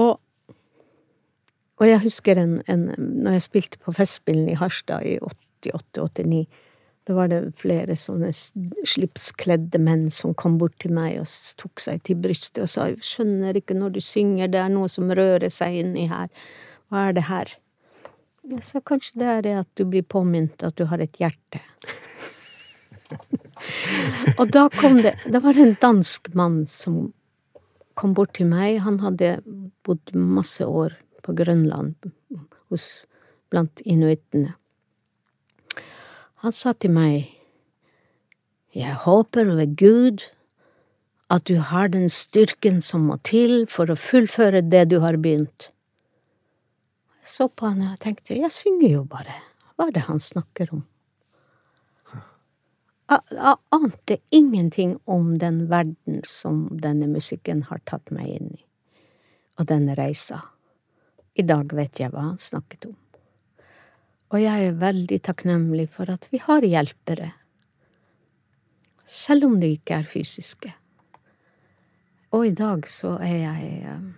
Og, 0.00 0.16
og 1.80 1.88
jeg 1.88 2.02
husker 2.02 2.36
en, 2.36 2.58
en, 2.68 2.90
når 2.98 3.38
jeg 3.38 3.46
spilte 3.46 3.80
på 3.80 3.94
Festspillen 3.96 4.50
i 4.52 4.58
Harstad 4.60 5.06
i 5.08 5.16
88-89. 5.64 6.42
Da 7.08 7.16
var 7.16 7.30
det 7.32 7.38
flere 7.56 7.96
sånne 7.96 8.28
slipskledde 8.36 9.80
menn 9.80 10.04
som 10.12 10.36
kom 10.36 10.58
bort 10.60 10.76
til 10.82 10.92
meg 10.94 11.16
og 11.22 11.32
tok 11.58 11.80
seg 11.80 12.02
til 12.04 12.20
brystet 12.20 12.60
og 12.66 12.68
sa 12.68 12.90
'Skjønner 12.92 13.56
ikke 13.56 13.74
når 13.78 13.96
du 13.96 14.00
synger, 14.04 14.52
det 14.52 14.60
er 14.60 14.68
noe 14.68 14.92
som 14.92 15.08
rører 15.08 15.48
seg 15.48 15.80
inni 15.80 16.06
her. 16.12 16.28
Hva 16.92 17.08
er 17.08 17.16
det 17.16 17.26
her?' 17.32 17.56
Jeg 18.50 18.64
sa 18.64 18.80
kanskje 18.80 19.20
det 19.20 19.28
er 19.28 19.42
det 19.42 19.56
at 19.64 19.68
du 19.76 19.84
blir 19.84 20.02
påminnet 20.02 20.62
at 20.62 20.76
du 20.76 20.84
har 20.84 21.00
et 21.00 21.16
hjerte. 21.16 21.60
og 24.40 24.52
da 24.52 24.68
kom 24.68 25.00
det 25.02 25.16
Da 25.26 25.40
var 25.40 25.56
det 25.56 25.64
en 25.64 25.76
dansk 25.80 26.34
mann 26.34 26.66
som 26.66 27.12
kom 27.94 28.14
bort 28.14 28.34
til 28.36 28.46
meg. 28.46 28.80
Han 28.84 29.00
hadde 29.00 29.40
bodd 29.84 30.12
masse 30.14 30.64
år 30.64 30.94
på 31.22 31.34
Grønland 31.36 31.94
hos, 32.70 33.04
blant 33.50 33.82
inuittene. 33.84 34.54
Han 36.40 36.52
sa 36.56 36.72
til 36.72 36.94
meg, 36.96 37.36
Jeg 38.72 38.94
håper 39.02 39.48
ved 39.58 39.76
Gud 39.76 40.22
at 41.30 41.46
du 41.48 41.58
har 41.58 41.88
den 41.88 42.08
styrken 42.08 42.80
som 42.82 43.08
må 43.10 43.16
til 43.26 43.66
for 43.70 43.90
å 43.90 43.98
fullføre 43.98 44.62
det 44.62 44.84
du 44.90 45.00
har 45.02 45.18
begynt. 45.18 45.70
Jeg 47.20 47.34
så 47.34 47.48
på 47.48 47.66
han 47.66 47.82
og 47.86 47.98
tenkte, 48.02 48.38
jeg 48.38 48.50
synger 48.54 48.88
jo 48.88 49.02
bare, 49.10 49.34
hva 49.74 49.88
er 49.88 49.94
det 49.98 50.06
han 50.06 50.22
snakker 50.22 50.70
om? 50.74 50.84
Jeg 53.10 53.56
ante 53.74 54.20
ingenting 54.30 54.94
om 55.06 55.34
den 55.42 55.64
verden 55.70 56.20
som 56.24 56.68
denne 56.82 57.08
musikken 57.10 57.64
har 57.66 57.82
tatt 57.84 58.10
meg 58.14 58.28
inn 58.36 58.52
i, 58.54 58.60
og 59.58 59.66
denne 59.66 59.96
reisa. 59.98 60.44
I 61.38 61.44
dag 61.46 61.72
vet 61.76 62.00
jeg 62.00 62.12
hva 62.12 62.30
han 62.30 62.40
snakket 62.42 62.88
om. 62.90 62.96
Og 64.30 64.42
jeg 64.42 64.66
er 64.68 64.78
veldig 64.78 65.18
takknemlig 65.26 65.88
for 65.94 66.10
at 66.10 66.28
vi 66.30 66.40
har 66.42 66.66
hjelpere, 66.66 67.32
selv 69.04 69.48
om 69.48 69.58
de 69.58 69.72
ikke 69.74 69.98
er 69.98 70.06
fysiske. 70.06 70.70
Og 72.30 72.46
i 72.46 72.54
dag 72.54 72.86
så 72.86 73.16
er 73.18 73.36
jeg 73.40 73.70
eh, 73.90 74.08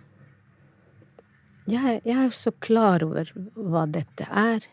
jeg, 1.71 2.01
jeg 2.05 2.17
er 2.19 2.33
så 2.37 2.51
klar 2.61 3.05
over 3.07 3.31
hva 3.55 3.87
dette 3.89 4.27
er 4.29 4.67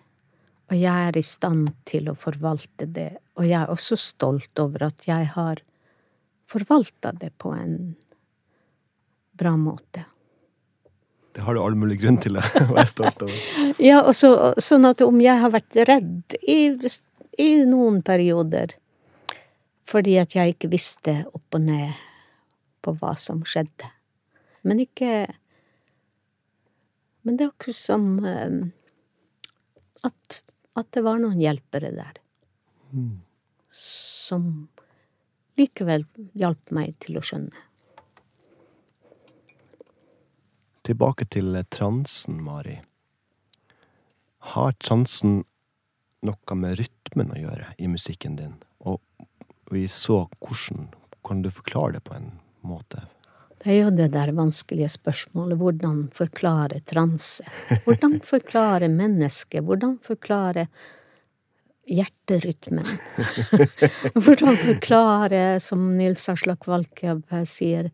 og 0.70 0.78
jeg 0.78 1.09
er 1.09 1.16
i 1.18 1.26
stand 1.26 1.72
til 1.88 2.12
å 2.12 2.18
forvalte 2.18 2.86
det, 2.86 3.11
og 3.34 3.47
jeg 3.49 3.59
er 3.59 3.72
også 3.72 3.97
stolt 3.99 4.61
over 4.62 4.86
at 4.86 5.03
jeg 5.09 5.26
har 5.34 5.59
forvalta 6.51 7.11
det 7.18 7.32
på 7.43 7.51
en 7.57 7.97
bra 9.34 9.57
måte. 9.59 10.05
Det 11.34 11.44
har 11.46 11.54
du 11.54 11.60
all 11.62 11.76
mulig 11.78 12.00
grunn 12.02 12.18
til 12.22 12.36
å 12.40 12.42
være 12.42 12.86
stolt 12.90 13.24
over. 13.26 13.40
ja, 13.78 14.00
og 14.02 14.14
så, 14.18 14.32
sånn 14.62 14.88
at 14.88 15.02
om 15.06 15.20
jeg 15.22 15.42
har 15.42 15.54
vært 15.54 15.78
redd 15.88 16.36
i, 16.42 16.60
i 17.38 17.50
noen 17.68 18.00
perioder 18.06 18.76
fordi 19.90 20.16
at 20.20 20.36
jeg 20.36 20.54
ikke 20.54 20.70
visste 20.70 21.16
opp 21.34 21.56
og 21.58 21.64
ned 21.66 21.98
på 22.80 22.94
hva 23.00 23.16
som 23.18 23.40
skjedde. 23.42 23.88
Men 24.62 24.82
ikke 24.84 25.26
Men 27.26 27.36
det 27.36 27.44
er 27.44 27.50
akkurat 27.50 27.76
som 27.76 28.04
um, 28.24 28.60
at 30.06 30.38
at 30.78 30.90
det 30.94 31.02
var 31.04 31.18
noen 31.20 31.40
hjelpere 31.40 31.90
der. 31.94 32.20
Mm. 32.94 33.20
Som 33.74 34.44
likevel 35.58 36.06
hjalp 36.38 36.72
meg 36.74 36.94
til 37.02 37.18
å 37.20 37.24
skjønne. 37.24 37.66
Tilbake 40.91 41.22
til 41.30 41.55
transen, 41.70 42.41
Mari. 42.43 42.72
Har 44.51 44.72
transen 44.82 45.36
noe 46.26 46.57
med 46.59 46.80
rytmen 46.80 47.30
å 47.30 47.38
gjøre 47.38 47.68
i 47.78 47.86
musikken 47.86 48.34
din? 48.34 48.57
Og 48.82 48.99
vi 49.70 49.84
så 49.86 50.24
hvordan 50.41 50.88
Kan 51.22 51.45
du 51.45 51.51
forklare 51.55 52.01
det 52.01 52.03
på 52.09 52.16
en 52.16 52.28
måte? 52.66 53.05
Det 53.62 53.70
er 53.70 53.80
jo 53.84 53.95
det 53.95 54.11
der 54.16 54.34
vanskelige 54.34 54.91
spørsmålet. 54.91 55.62
Hvordan 55.62 56.09
forklare 56.11 56.82
transe? 56.82 57.47
Hvordan 57.86 58.18
forklare 58.34 58.91
mennesket? 58.91 59.62
Hvordan 59.62 59.99
forklare 60.03 60.66
hjerterytmen? 61.86 62.97
Hvordan 64.24 64.59
forklare, 64.66 65.61
som 65.61 65.93
Nils 65.95 66.26
Aslak 66.34 66.66
Valkeapää 66.66 67.47
sier, 67.47 67.93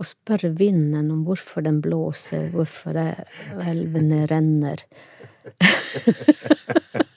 å 0.00 0.06
spørre 0.06 0.54
vinden 0.56 1.10
om 1.12 1.24
hvorfor 1.26 1.64
den 1.66 1.80
blåser, 1.84 2.48
hvorfor 2.54 2.96
elvene 2.96 4.24
renner. 4.30 4.84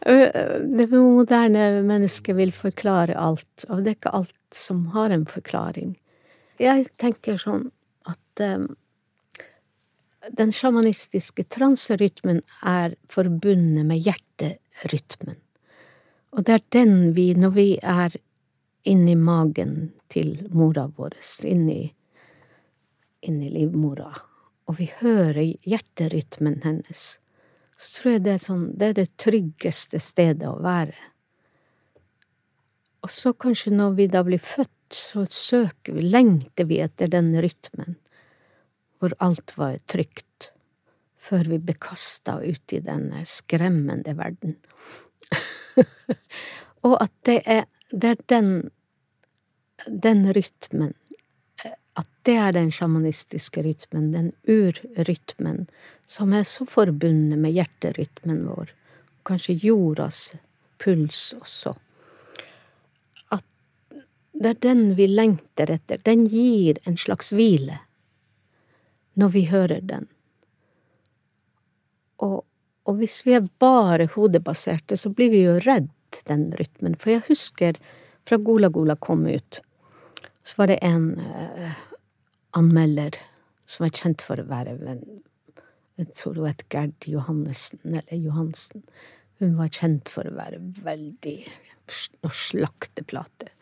Det 0.00 0.86
moderne 0.90 1.82
mennesket 1.86 2.36
vil 2.36 2.52
forklare 2.56 3.16
alt, 3.16 3.64
og 3.68 3.84
det 3.84 3.92
er 3.92 3.98
ikke 3.98 4.16
alt 4.18 4.56
som 4.56 4.86
har 4.94 5.12
en 5.14 5.26
forklaring. 5.28 5.94
Jeg 6.60 6.88
tenker 7.00 7.38
sånn 7.40 7.68
at 8.08 8.42
um, 8.44 8.66
den 10.36 10.52
sjamanistiske 10.52 11.46
transerytmen 11.52 12.42
er 12.66 12.96
forbundet 13.12 13.86
med 13.88 14.02
hjerterytmen. 14.04 15.38
Og 16.36 16.44
det 16.46 16.58
er 16.58 16.66
den 16.76 17.14
vi, 17.16 17.30
når 17.34 17.56
vi 17.56 17.68
er 17.80 18.16
inni 18.88 19.16
magen 19.16 19.90
til 20.10 20.34
mora 20.54 20.86
vår, 20.96 21.16
inni, 21.48 21.92
inni 23.26 23.50
livmora, 23.54 24.10
og 24.70 24.78
vi 24.78 24.90
hører 25.00 25.42
hjerterytmen 25.66 26.60
hennes, 26.64 27.18
så 27.80 27.94
tror 27.96 28.12
jeg 28.12 28.24
det 28.26 28.34
er 28.34 28.42
sånn, 28.42 28.66
det 28.76 28.90
er 28.90 28.98
det 29.00 29.08
tryggeste 29.20 30.00
stedet 30.02 30.48
å 30.48 30.58
være. 30.62 30.96
Og 33.00 33.12
så 33.12 33.32
kanskje 33.32 33.72
når 33.72 33.96
vi 33.96 34.06
da 34.12 34.22
blir 34.26 34.42
født, 34.42 34.76
så 34.92 35.24
søker 35.24 35.96
vi, 35.96 36.04
lengter 36.10 36.66
vi 36.68 36.80
etter 36.84 37.08
den 37.08 37.32
rytmen, 37.40 37.96
hvor 39.00 39.14
alt 39.24 39.54
var 39.56 39.78
trygt, 39.88 40.50
før 41.20 41.48
vi 41.54 41.60
ble 41.62 41.76
kasta 41.80 42.38
ut 42.42 42.74
i 42.74 42.82
denne 42.84 43.22
skremmende 43.28 44.12
verden. 44.18 44.58
og 46.86 46.96
at 46.98 47.14
det 47.28 47.38
er, 47.46 47.64
det 47.92 48.12
er 48.12 48.22
den, 48.32 48.52
den 49.86 50.32
rytmen, 50.32 50.94
at 51.98 52.08
det 52.22 52.36
er 52.36 52.52
den 52.52 52.70
sjamanistiske 52.72 53.62
rytmen, 53.62 54.10
den 54.12 54.32
urrytmen, 54.48 55.66
som 56.06 56.32
er 56.32 56.44
så 56.48 56.66
forbundet 56.68 57.38
med 57.38 57.54
hjerterytmen 57.56 58.44
vår, 58.48 58.72
kanskje 59.26 59.58
jordas 59.62 60.32
puls 60.80 61.34
også 61.36 61.74
At 63.36 63.44
det 64.32 64.54
er 64.54 64.60
den 64.64 64.84
vi 64.96 65.06
lengter 65.06 65.70
etter. 65.76 66.00
Den 66.04 66.24
gir 66.26 66.80
en 66.88 66.96
slags 66.96 67.32
hvile 67.36 67.82
når 69.20 69.28
vi 69.34 69.44
hører 69.50 69.80
den. 69.84 70.06
Og, 72.24 72.44
og 72.88 73.00
hvis 73.00 73.20
vi 73.26 73.34
er 73.36 73.48
bare 73.60 74.08
hodebaserte, 74.14 74.96
så 74.96 75.10
blir 75.12 75.32
vi 75.34 75.42
jo 75.44 75.58
redd 75.66 75.90
den 76.28 76.50
rytmen. 76.56 76.96
For 76.96 77.14
jeg 77.14 77.26
husker 77.28 77.80
fra 78.28 78.38
Gola 78.40 78.70
Gola 78.72 78.96
kom 78.96 79.26
ut, 79.26 79.60
så 80.50 80.58
var 80.58 80.66
det 80.66 80.80
en 80.82 81.12
eh, 81.20 81.74
anmelder 82.58 83.14
som 83.70 83.84
var 83.84 83.92
kjent 83.94 84.22
for 84.26 84.42
å 84.42 84.48
være 84.50 84.74
en 84.90 85.04
Jeg 86.00 86.14
tror 86.16 86.38
hun 86.40 86.46
het 86.48 86.62
Gerd 86.72 87.04
Johannessen, 87.04 87.82
eller 87.84 88.16
Johansen. 88.16 88.80
Hun 89.38 89.58
var 89.58 89.68
kjent 89.68 90.08
for 90.08 90.24
å 90.24 90.32
være 90.32 90.56
veldig 90.80 91.34
å 92.24 92.30
slakte 92.32 93.04
plater. 93.04 93.52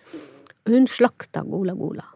Hun 0.70 0.86
slakta 0.86 1.42
Gola 1.42 1.74
Gola. 1.74 2.06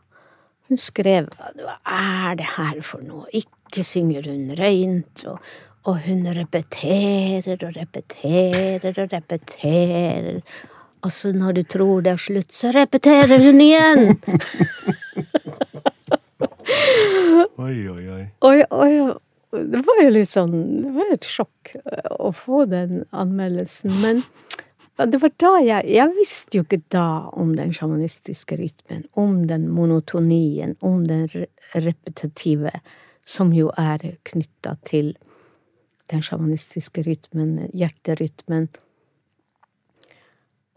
Hun 0.70 0.78
skrev 0.78 1.26
hva 1.58 1.74
er 1.82 2.38
det 2.38 2.48
her 2.54 2.78
for 2.86 3.02
noe, 3.04 3.26
ikke 3.34 3.84
synger 3.84 4.30
hun 4.30 4.54
reint, 4.56 5.26
og, 5.26 5.42
og 5.90 5.98
hun 6.06 6.22
repeterer 6.38 7.58
og 7.58 7.74
repeterer 7.76 9.02
og 9.02 9.12
repeterer. 9.12 10.40
Og 11.02 11.12
så 11.12 11.32
når 11.34 11.52
du 11.58 11.62
tror 11.66 12.02
det 12.04 12.12
er 12.14 12.20
slutt, 12.22 12.52
så 12.54 12.70
repeterer 12.74 13.42
hun 13.42 13.60
igjen! 13.62 14.12
oi, 17.66 17.88
oi, 17.90 18.04
oi. 18.16 18.24
Oi, 18.46 18.58
oi. 18.70 18.92
Det 19.52 19.82
var 19.84 19.98
jo 20.00 20.12
litt 20.14 20.30
sånn 20.30 20.54
Det 20.80 20.90
var 20.96 21.10
et 21.12 21.26
sjokk 21.28 21.74
å 22.16 22.30
få 22.32 22.62
den 22.70 23.02
anmeldelsen. 23.12 23.92
Men 24.00 24.22
det 24.96 25.20
var 25.20 25.32
da 25.42 25.52
jeg 25.60 25.90
Jeg 25.92 26.14
visste 26.16 26.58
jo 26.58 26.64
ikke 26.64 26.80
da 26.94 27.28
om 27.36 27.54
den 27.58 27.74
sjamanistiske 27.76 28.56
rytmen, 28.56 29.04
om 29.12 29.46
den 29.50 29.68
monotonien, 29.72 30.76
om 30.80 31.04
den 31.08 31.28
repetitive, 31.74 32.72
som 33.26 33.52
jo 33.54 33.70
er 33.78 34.16
knytta 34.28 34.76
til 34.88 35.14
den 36.12 36.22
sjamanistiske 36.24 37.04
rytmen, 37.06 37.68
hjerterytmen. 37.72 38.68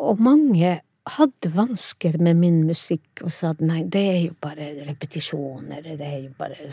Og 0.04 0.20
mange 0.20 0.80
hadde 1.16 1.52
vansker 1.54 2.18
med 2.18 2.40
min 2.40 2.64
musikk 2.66 3.22
og 3.24 3.32
sa 3.34 3.54
at 3.54 3.62
nei, 3.64 3.84
det 3.86 4.02
er 4.02 4.22
jo 4.26 4.36
bare 4.42 4.72
repetisjoner, 4.88 5.86
det 5.86 6.08
er 6.08 6.20
jo 6.26 6.34
bare 6.38 6.72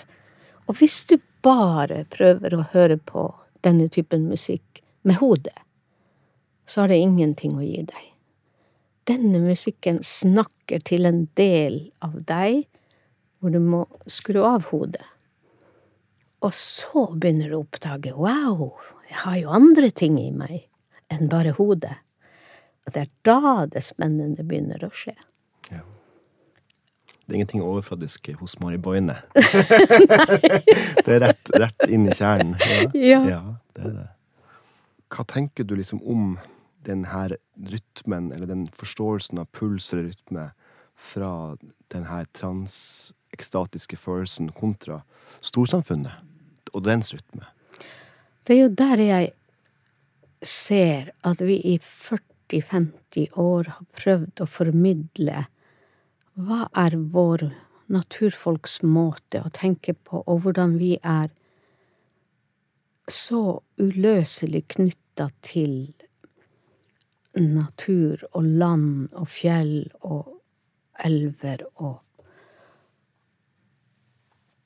Og 0.66 0.78
hvis 0.78 1.04
du 1.10 1.18
bare 1.42 2.04
prøver 2.10 2.54
å 2.54 2.66
høre 2.72 2.96
på 2.96 3.26
denne 3.62 3.88
typen 3.88 4.28
musikk 4.30 4.82
med 5.02 5.18
hodet, 5.18 5.58
så 6.66 6.82
har 6.82 6.88
det 6.88 7.02
ingenting 7.02 7.58
å 7.58 7.64
gi 7.66 7.82
deg. 7.82 8.04
Denne 9.10 9.40
musikken 9.42 9.98
snakker 10.06 10.80
til 10.86 11.06
en 11.06 11.26
del 11.36 11.90
av 12.00 12.14
deg 12.26 12.62
hvor 13.42 13.50
du 13.50 13.58
må 13.58 13.82
skru 14.06 14.40
av 14.46 14.70
hodet. 14.70 15.02
Og 16.42 16.54
så 16.54 17.08
begynner 17.12 17.50
du 17.50 17.58
å 17.58 17.64
oppdage 17.66 18.14
wow, 18.14 18.70
jeg 19.10 19.18
har 19.24 19.36
jo 19.42 19.56
andre 19.58 19.90
ting 19.90 20.16
i 20.22 20.30
meg 20.34 20.64
enn 21.12 21.28
bare 21.30 21.54
hodet. 21.58 21.98
Og 22.86 22.94
det 22.94 23.04
er 23.04 23.10
da 23.26 23.66
det 23.70 23.84
spennende 23.86 24.44
begynner 24.46 24.82
å 24.84 24.90
skje. 24.94 25.14
Ja. 25.70 25.82
Det 27.22 27.30
er 27.30 27.38
ingenting 27.38 27.62
overfladisk 27.64 28.32
hos 28.40 28.58
Mari 28.60 28.80
Boine. 28.82 29.14
det 31.04 31.06
er 31.06 31.22
rett, 31.22 31.52
rett, 31.54 31.86
inn 31.88 32.08
i 32.08 32.16
kjernen. 32.18 32.56
Ja. 32.98 33.22
ja. 33.28 33.42
det 33.76 33.86
er 33.86 33.94
det. 34.00 34.08
Hva 35.12 35.24
tenker 35.28 35.64
du 35.68 35.76
liksom 35.78 36.00
om 36.08 36.34
den 36.82 37.04
her 37.12 37.36
rytmen, 37.70 38.32
eller 38.34 38.50
den 38.50 38.66
forståelsen 38.74 39.38
av 39.38 39.46
puls 39.54 39.92
eller 39.92 40.10
rytme, 40.10 40.48
fra 41.02 41.30
den 41.94 42.04
her 42.06 42.26
transekstatiske 42.34 43.96
følelsen 43.98 44.50
kontra 44.54 45.00
storsamfunnet 45.42 46.74
og 46.74 46.84
dens 46.86 47.12
rytme? 47.14 47.46
Det 48.42 48.56
er 48.56 48.64
jo 48.64 48.74
der 48.82 49.02
jeg 49.02 49.32
ser 50.42 51.12
at 51.22 51.42
vi 51.46 51.60
i 51.70 51.78
40 51.78 52.31
40-50 52.52 53.38
år 53.38 53.70
har 53.76 53.86
prøvd 53.96 54.42
å 54.42 54.48
formidle 54.48 55.44
hva 56.34 56.66
er 56.76 56.96
vår 56.96 57.48
naturfolks 57.92 58.80
måte 58.82 59.42
å 59.44 59.52
tenke 59.52 59.94
på, 59.94 60.22
og 60.26 60.44
hvordan 60.44 60.78
vi 60.80 60.96
er 61.02 61.28
så 63.10 63.60
uløselig 63.80 64.64
knytta 64.76 65.28
til 65.44 65.92
natur 67.36 68.22
og 68.32 68.44
land 68.44 69.12
og 69.16 69.28
fjell 69.32 69.90
og 70.04 70.38
elver 71.02 71.64
og 71.74 72.00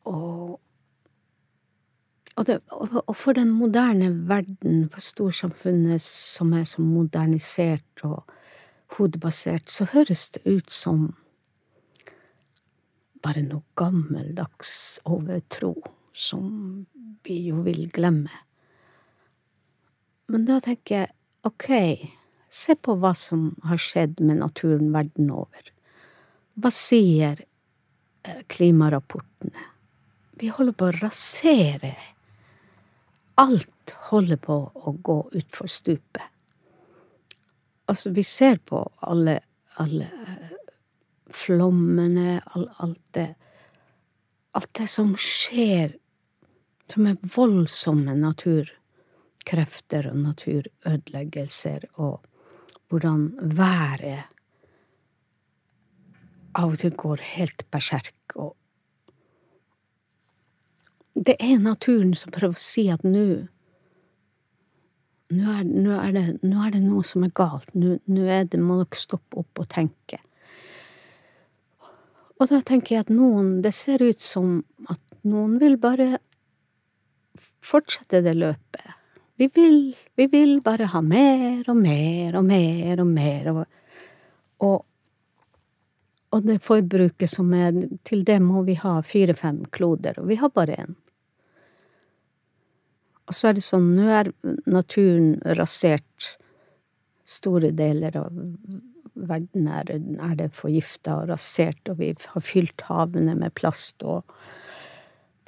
og 0.07 0.61
og, 2.37 2.47
det, 2.47 2.59
og, 2.69 3.17
for 3.17 3.33
den 3.33 3.51
moderne 3.57 4.11
verden, 4.29 4.89
for 4.93 5.01
storsamfunnet 5.01 6.03
som 6.05 6.53
er 6.53 6.67
så 6.69 6.83
modernisert 6.85 8.05
og 8.05 8.27
hodebasert, 8.97 9.71
så 9.73 9.89
høres 9.93 10.29
det 10.37 10.43
ut 10.45 10.73
som 10.73 11.07
bare 13.25 13.43
noe 13.43 13.65
gammeldags 13.81 15.01
overtro 15.09 15.73
som 16.17 16.85
vi 17.25 17.41
jo 17.49 17.63
vil 17.65 17.89
glemme. 17.93 18.33
Men 20.31 20.45
da 20.45 20.59
tenker 20.63 21.01
jeg, 21.01 21.15
ok, 21.47 21.71
se 22.53 22.77
på 22.77 22.97
hva 23.01 23.15
som 23.17 23.49
har 23.67 23.81
skjedd 23.81 24.21
med 24.21 24.43
naturen 24.43 24.93
verden 24.95 25.33
over. 25.33 25.73
Hva 26.57 26.73
sier 26.75 27.41
eh, 27.43 28.45
klimarapportene? 28.53 29.67
Vi 30.37 30.53
holder 30.53 30.77
på 30.77 30.91
å 30.91 30.97
rasere 30.99 31.95
alt 33.37 33.97
holder 34.11 34.41
på 34.41 34.57
å 34.75 34.93
gå 35.05 35.19
utfor 35.37 35.71
stupet. 35.71 36.23
Altså, 37.87 38.11
vi 38.11 38.25
ser 38.27 38.59
på 38.67 38.81
alle, 39.07 39.39
alle 39.79 40.09
flommene, 41.31 42.41
flommene, 42.43 42.71
alt 42.79 43.03
det 43.17 43.35
Alt 44.57 44.71
det 44.79 44.87
som 44.89 45.11
skjer, 45.21 45.91
som 46.89 47.11
er 47.11 47.19
voldsomme 47.21 48.15
naturkrefter 48.17 50.07
og 50.09 50.17
naturødeleggelser, 50.23 51.85
og 52.01 52.25
hvordan 52.89 53.27
været 53.59 54.31
av 56.57 56.73
og 56.73 56.79
til 56.81 56.97
går 56.97 57.21
helt 57.35 57.67
berserk 57.69 58.39
og 58.41 58.55
det 61.17 61.37
er 61.41 61.59
naturen 61.59 62.13
som 62.15 62.33
prøver 62.35 62.57
å 62.57 62.61
si 62.61 62.89
at 62.93 63.05
nå 63.07 63.47
nå 65.33 65.51
er, 65.51 65.65
er 65.67 66.17
er, 66.23 66.71
det, 66.71 66.81
noe 66.85 67.03
som 67.03 67.25
er 67.27 67.33
galt. 67.35 67.73
Nå, 67.75 67.97
må 68.07 68.77
dere 68.79 68.99
stoppe 69.01 69.41
opp 69.41 69.59
og 69.59 69.69
tenke. 69.73 70.21
Og 72.37 72.51
da 72.53 72.61
tenker 72.61 72.95
jeg 72.95 73.07
at 73.07 73.11
noen 73.11 73.63
Det 73.65 73.73
ser 73.75 74.05
ut 74.05 74.21
som 74.21 74.61
at 74.93 75.01
noen 75.25 75.57
vil 75.59 75.79
bare 75.81 76.19
fortsette 77.65 78.21
det 78.23 78.37
løpet. 78.37 78.93
Vi 79.37 79.49
vil, 79.53 79.97
vi 80.15 80.27
vil 80.31 80.61
bare 80.65 80.87
ha 80.93 81.01
mer 81.03 81.67
og 81.69 81.77
mer 81.81 82.37
og 82.39 82.45
mer 82.45 83.01
og 83.03 83.09
mer. 83.09 83.51
Og, 83.51 83.65
og, 84.69 84.79
og 86.31 86.47
det 86.47 86.61
forbruket 86.63 87.33
som 87.33 87.51
er 87.57 87.75
Til 88.05 88.23
det 88.25 88.39
må 88.45 88.63
vi 88.69 88.79
ha 88.79 89.01
fire-fem 89.03 89.65
kloder, 89.73 90.21
og 90.21 90.31
vi 90.31 90.39
har 90.39 90.55
bare 90.55 90.79
én. 90.85 90.95
Og 93.27 93.35
så 93.35 93.51
er 93.51 93.57
det 93.57 93.65
sånn, 93.67 93.93
nå 93.97 94.07
er 94.13 94.31
naturen 94.71 95.37
rasert. 95.59 96.37
Store 97.27 97.73
deler 97.75 98.15
av 98.21 98.31
verden 99.17 99.67
er, 99.73 99.91
er 99.91 100.37
det 100.39 100.53
forgifta 100.55 101.23
og 101.23 101.31
rasert, 101.33 101.83
og 101.91 101.99
vi 102.03 102.13
har 102.15 102.45
fylt 102.45 102.85
havene 102.87 103.35
med 103.39 103.55
plast, 103.59 104.03
og 104.05 104.23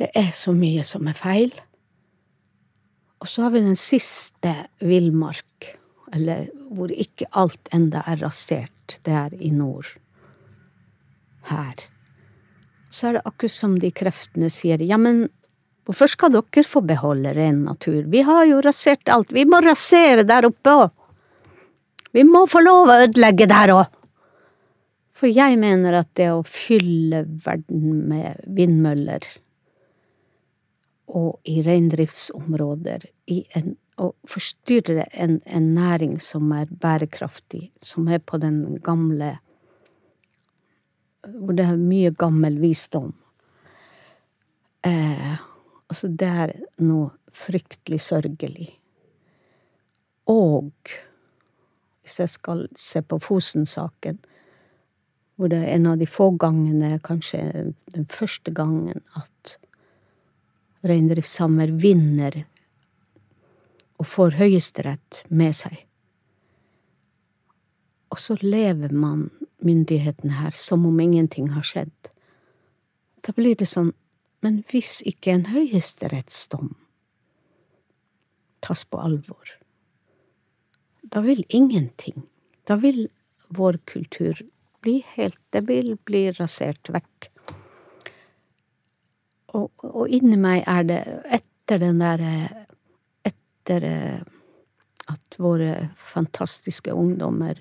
det 0.01 0.11
er 0.17 0.31
så 0.35 0.55
mye 0.57 0.85
som 0.87 1.07
er 1.11 1.19
feil. 1.19 1.55
Og 3.19 3.31
så 3.31 3.47
har 3.47 3.55
vi 3.55 3.65
den 3.65 3.79
siste 3.79 4.55
villmark, 4.79 5.73
eller 6.15 6.49
hvor 6.73 6.93
ikke 6.95 7.29
alt 7.37 7.71
enda 7.75 8.05
er 8.09 8.23
rasert. 8.23 8.99
Det 9.05 9.13
er 9.13 9.35
i 9.43 9.51
nord. 9.53 9.91
Her. 11.49 11.83
Så 12.89 13.09
er 13.09 13.19
det 13.19 13.27
akkurat 13.29 13.53
som 13.53 13.75
de 13.81 13.91
kreftene 13.93 14.49
sier, 14.53 14.81
ja, 14.85 14.97
men 15.01 15.27
Hvorfor 15.89 16.11
skal 16.13 16.35
dere 16.35 16.67
få 16.69 16.83
beholde 16.85 17.33
ren 17.33 17.63
natur? 17.65 18.03
Vi 18.13 18.21
har 18.21 18.45
jo 18.45 18.61
rasert 18.61 19.09
alt. 19.09 19.33
Vi 19.33 19.47
må 19.49 19.63
rasere 19.65 20.27
der 20.29 20.45
oppe 20.45 20.75
òg. 20.83 20.91
Vi 22.13 22.25
må 22.29 22.45
få 22.49 22.61
lov 22.61 22.91
å 22.93 22.99
ødelegge 23.07 23.49
der 23.49 23.73
òg. 23.73 23.87
For 25.17 25.33
jeg 25.33 25.57
mener 25.59 25.97
at 25.99 26.11
det 26.21 26.29
å 26.31 26.45
fylle 26.47 27.25
verden 27.45 28.05
med 28.11 28.45
vindmøller 28.45 29.25
og 31.09 31.49
i 31.49 31.63
reindriftsområder 31.65 33.09
i 33.33 33.41
en, 33.57 33.73
og 33.99 34.13
forstyrre 34.29 35.09
en, 35.11 35.41
en 35.49 35.73
næring 35.75 36.19
som 36.23 36.53
er 36.53 36.69
bærekraftig, 36.69 37.71
som 37.81 38.13
er 38.13 38.21
på 38.21 38.39
den 38.45 38.79
gamle 38.85 39.39
Hvor 41.29 41.57
det 41.57 41.65
er 41.67 41.77
mye 41.77 42.13
gammel 42.15 42.61
visdom. 42.63 43.11
Eh, 44.87 45.35
Altså, 45.89 46.09
det 46.09 46.29
er 46.29 46.55
noe 46.85 47.11
fryktelig 47.33 48.01
sørgelig. 48.05 48.69
Og 50.29 50.73
hvis 52.03 52.19
jeg 52.21 52.33
skal 52.33 52.67
se 52.77 53.03
på 53.05 53.19
Fosen-saken, 53.21 54.19
hvor 55.37 55.53
det 55.53 55.63
er 55.63 55.77
en 55.77 55.87
av 55.87 55.99
de 56.01 56.07
få 56.09 56.31
gangene, 56.41 56.99
kanskje 57.05 57.73
den 57.95 58.07
første 58.11 58.53
gangen, 58.53 59.01
at 59.17 59.57
reindriftssamer 60.89 61.73
vinner 61.81 62.43
og 63.99 64.07
får 64.07 64.37
Høyesterett 64.39 65.23
med 65.29 65.57
seg. 65.57 65.77
Og 68.09 68.21
så 68.21 68.39
lever 68.43 68.93
man 68.95 69.29
myndighetene 69.65 70.39
her 70.41 70.57
som 70.57 70.87
om 70.89 71.01
ingenting 71.01 71.51
har 71.55 71.67
skjedd. 71.67 72.13
Da 73.27 73.35
blir 73.37 73.59
det 73.59 73.69
sånn 73.69 73.93
men 74.45 74.61
hvis 74.71 75.01
ikke 75.09 75.33
en 75.35 75.49
høyesterettsdom 75.53 76.75
tas 78.65 78.85
på 78.85 79.01
alvor, 79.01 79.55
da 81.03 81.23
vil 81.25 81.45
ingenting, 81.49 82.23
da 82.69 82.77
vil 82.81 83.07
vår 83.55 83.81
kultur 83.89 84.41
bli 84.85 85.01
helt 85.17 85.41
Det 85.51 85.65
vil 85.67 85.97
bli 86.07 86.29
rasert 86.31 86.91
vekk. 86.93 87.29
Og, 89.57 89.73
og 89.83 90.13
inni 90.13 90.37
meg 90.39 90.63
er 90.69 90.85
det, 90.87 91.01
etter 91.39 91.83
den 91.83 92.03
derre 92.03 92.35
Etter 93.29 93.85
at 95.13 95.35
våre 95.37 95.91
fantastiske 95.97 96.93
ungdommer 96.97 97.59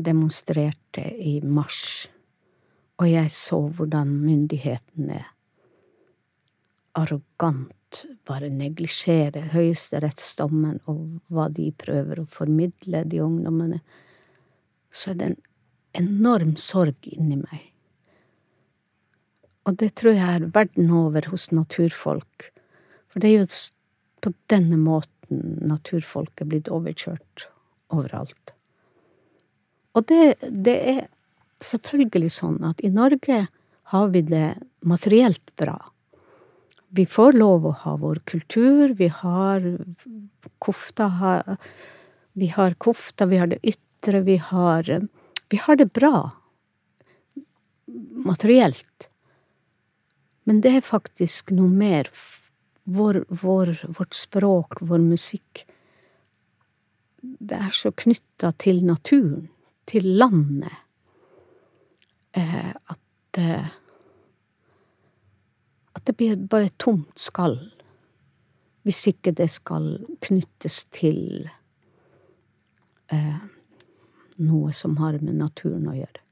demonstrerte 0.00 1.04
i 1.20 1.34
mars 1.44 2.08
og 3.02 3.08
jeg 3.10 3.30
så 3.34 3.58
hvordan 3.74 4.10
myndighetene 4.22 5.24
arrogant 6.94 8.04
bare 8.28 8.46
neglisjerer 8.52 9.50
høyesterettsdommen 9.52 10.78
og 10.90 11.00
hva 11.32 11.48
de 11.52 11.72
prøver 11.82 12.22
å 12.22 12.28
formidle 12.30 13.02
de 13.08 13.20
ungdommene, 13.24 13.80
så 14.92 15.12
er 15.12 15.18
det 15.18 15.28
en 15.32 15.40
enorm 15.98 16.54
sorg 16.60 17.08
inni 17.10 17.40
meg. 17.40 17.68
Og 19.66 19.78
det 19.82 19.92
tror 19.98 20.16
jeg 20.16 20.38
er 20.38 20.50
verden 20.54 20.90
over 20.94 21.26
hos 21.32 21.50
naturfolk. 21.54 22.48
For 23.10 23.22
det 23.22 23.32
er 23.32 23.42
jo 23.42 23.60
på 24.22 24.32
denne 24.50 24.78
måten 24.78 25.58
naturfolk 25.66 26.42
er 26.42 26.50
blitt 26.54 26.70
overkjørt 26.72 27.48
overalt. 27.92 28.54
Og 29.98 30.06
det, 30.08 30.36
det 30.48 30.78
er 30.94 31.02
selvfølgelig 31.64 32.32
sånn 32.34 32.60
at 32.66 32.80
i 32.84 32.90
Norge 32.92 33.46
har 33.92 34.12
vi 34.12 34.22
det 34.26 34.54
materielt 34.88 35.54
bra. 35.60 35.78
Vi 36.92 37.06
får 37.08 37.38
lov 37.40 37.66
å 37.66 37.72
ha 37.84 37.94
vår 37.96 38.20
kultur, 38.28 38.92
vi 38.98 39.08
har 39.08 39.64
kofta 40.60 41.08
Vi 42.32 42.46
har 42.48 42.74
kofta, 42.74 43.26
vi 43.26 43.36
har 43.36 43.46
det 43.46 43.58
ytre, 43.62 44.20
vi 44.20 44.36
har 44.36 45.08
Vi 45.48 45.56
har 45.56 45.76
det 45.76 45.92
bra 45.92 46.32
materielt. 48.24 49.08
Men 50.44 50.60
det 50.60 50.76
er 50.76 50.84
faktisk 50.84 51.52
noe 51.54 51.68
mer. 51.68 52.08
Vår, 52.84 53.24
vår, 53.28 53.76
vårt 53.98 54.14
språk, 54.14 54.80
vår 54.82 54.98
musikk 54.98 55.60
Det 57.22 57.54
er 57.54 57.70
så 57.70 57.92
knytta 57.94 58.50
til 58.58 58.80
naturen, 58.82 59.44
til 59.86 60.08
landet, 60.18 60.81
at 62.36 63.38
eh, 63.38 63.70
At 65.92 66.06
det 66.06 66.16
blir 66.16 66.36
bare 66.48 66.70
et 66.70 66.78
tomt 66.80 67.18
skall. 67.20 67.58
Hvis 68.82 69.06
ikke 69.06 69.34
det 69.36 69.50
skal 69.50 69.98
knyttes 70.24 70.84
til 70.90 71.50
eh, 73.12 73.42
noe 74.40 74.72
som 74.72 74.96
har 74.96 75.18
med 75.20 75.36
naturen 75.36 75.84
å 75.92 75.96
gjøre. 75.98 76.22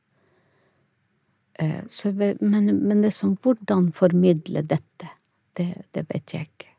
Eh, 1.61 1.83
så, 1.89 2.13
men, 2.41 2.73
men 2.81 3.03
det 3.05 3.13
som 3.15 3.37
hvordan 3.37 3.93
formidle 3.93 4.65
dette, 4.65 5.11
det, 5.57 5.69
det 5.93 6.07
vet 6.09 6.35
jeg 6.35 6.49
ikke. 6.49 6.73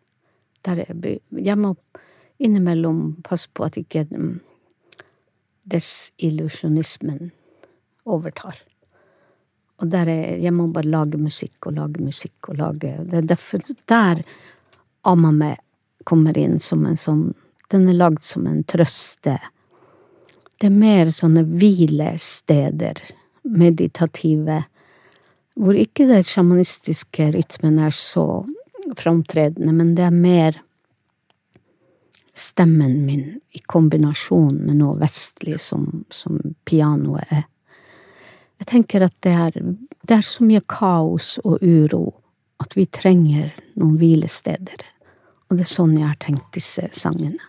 Jeg, 0.66 1.22
jeg 1.38 1.58
må 1.58 1.76
innimellom 2.42 3.22
passe 3.26 3.50
på 3.54 3.70
at 3.70 3.78
ikke 3.78 4.08
mm, 4.10 4.40
desillusjonismen 5.70 7.30
overtar. 8.10 8.58
Og 9.82 9.90
der 9.90 10.10
er, 10.10 10.38
jeg 10.42 10.54
må 10.54 10.68
bare 10.74 10.90
lage 10.90 11.18
musikk 11.18 11.68
og 11.68 11.78
lage 11.80 12.04
musikk 12.04 12.52
og 12.52 12.60
lage 12.60 12.94
Det 13.10 13.18
er 13.18 13.30
derfor 13.34 13.64
der 13.90 14.22
Amame 15.04 15.56
kommer 16.06 16.38
inn 16.38 16.60
som 16.62 16.86
en 16.86 17.00
sånn 17.00 17.32
Den 17.72 17.88
er 17.90 17.96
lagd 17.96 18.24
som 18.28 18.48
en 18.50 18.66
trøste. 18.68 19.38
Det 20.60 20.68
er 20.68 20.76
mer 20.76 21.08
sånne 21.16 21.46
hvilesteder, 21.48 23.00
meditative, 23.48 24.58
hvor 25.56 25.80
ikke 25.80 26.10
den 26.10 26.26
sjamanistiske 26.28 27.30
rytmen 27.32 27.80
er 27.80 27.96
så 27.96 28.26
framtredende, 29.00 29.72
men 29.72 29.96
det 29.96 30.04
er 30.04 30.12
mer 30.12 30.60
stemmen 32.36 33.06
min 33.08 33.24
i 33.56 33.64
kombinasjon 33.72 34.60
med 34.66 34.82
noe 34.82 35.00
vestlig 35.00 35.62
som, 35.64 36.04
som 36.12 36.42
pianoet 36.68 37.32
er. 37.32 37.48
Jeg 38.62 38.70
tenker 38.70 39.06
at 39.08 39.16
det 39.26 39.34
er, 39.34 39.56
det 40.06 40.18
er 40.18 40.26
så 40.26 40.46
mye 40.46 40.62
kaos 40.70 41.36
og 41.42 41.64
uro 41.66 42.04
at 42.62 42.76
vi 42.78 42.86
trenger 42.86 43.50
noen 43.80 43.96
hvilesteder. 43.98 44.84
Og 45.50 45.58
det 45.58 45.66
er 45.66 45.72
sånn 45.72 45.98
jeg 45.98 46.08
har 46.08 46.20
tenkt 46.22 46.52
disse 46.56 46.86
sangene. 46.94 47.42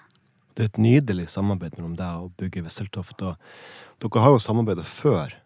Det 0.56 0.64
er 0.64 0.70
et 0.70 0.80
nydelig 0.80 1.28
samarbeid 1.32 1.76
mellom 1.78 1.94
deg 1.96 2.24
og 2.24 2.32
Bugge 2.40 2.64
Wesseltoft. 2.64 3.22
Og 3.24 3.36
dere 4.02 4.24
har 4.24 4.34
jo 4.34 4.40
samarbeidet 4.42 4.88
før 4.88 5.36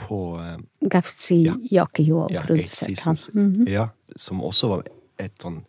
på 0.00 0.18
eh, 0.40 0.56
Gafsi 0.88 1.42
ja. 1.46 1.54
Jakejo 1.70 2.26
ja, 2.32 2.42
produsert 2.46 3.04
han. 3.04 3.16
Mm 3.34 3.52
-hmm. 3.54 3.68
Ja, 3.68 3.88
som 4.16 4.40
også 4.44 4.68
var 4.68 4.84
et 5.18 5.36
sånn 5.42 5.64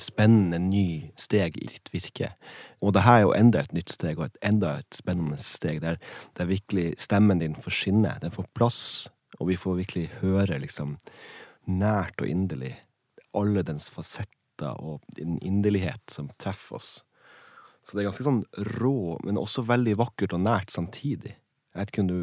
spennende 0.00 0.58
ny 0.58 1.12
steg 1.20 1.58
i 1.60 1.68
ditt 1.70 1.90
virke. 1.92 2.32
Og 2.82 2.94
det 2.96 3.04
her 3.06 3.20
er 3.20 3.24
jo 3.26 3.34
enda 3.36 3.62
et 3.62 3.74
nytt 3.76 3.92
steg, 3.94 4.18
og 4.18 4.28
et 4.28 4.40
enda 4.44 4.78
et 4.80 4.96
spennende 4.96 5.38
steg, 5.42 5.80
der, 5.84 6.00
der 6.38 6.50
virkelig 6.50 6.94
stemmen 7.02 7.42
din 7.42 7.56
får 7.56 7.78
skinne. 7.78 8.16
Den 8.22 8.34
får 8.34 8.50
plass, 8.56 8.82
og 9.38 9.50
vi 9.50 9.58
får 9.60 9.80
virkelig 9.82 10.08
høre 10.20 10.60
liksom 10.62 10.96
nært 11.70 12.20
og 12.20 12.28
inderlig 12.28 12.74
alle 13.34 13.64
dens 13.66 13.88
fasetter 13.90 14.78
og 14.78 15.02
den 15.16 15.38
inderlighet 15.42 16.12
som 16.12 16.28
treffer 16.38 16.78
oss. 16.78 16.90
Så 17.84 17.96
det 17.96 18.04
er 18.04 18.08
ganske 18.08 18.24
sånn 18.24 18.44
rå, 18.78 19.18
men 19.26 19.40
også 19.40 19.66
veldig 19.68 19.96
vakkert 20.00 20.36
og 20.36 20.44
nært 20.44 20.72
samtidig. 20.72 21.34
Jeg 21.74 21.80
vet 21.80 21.90
ikke 21.90 22.06
du, 22.06 22.18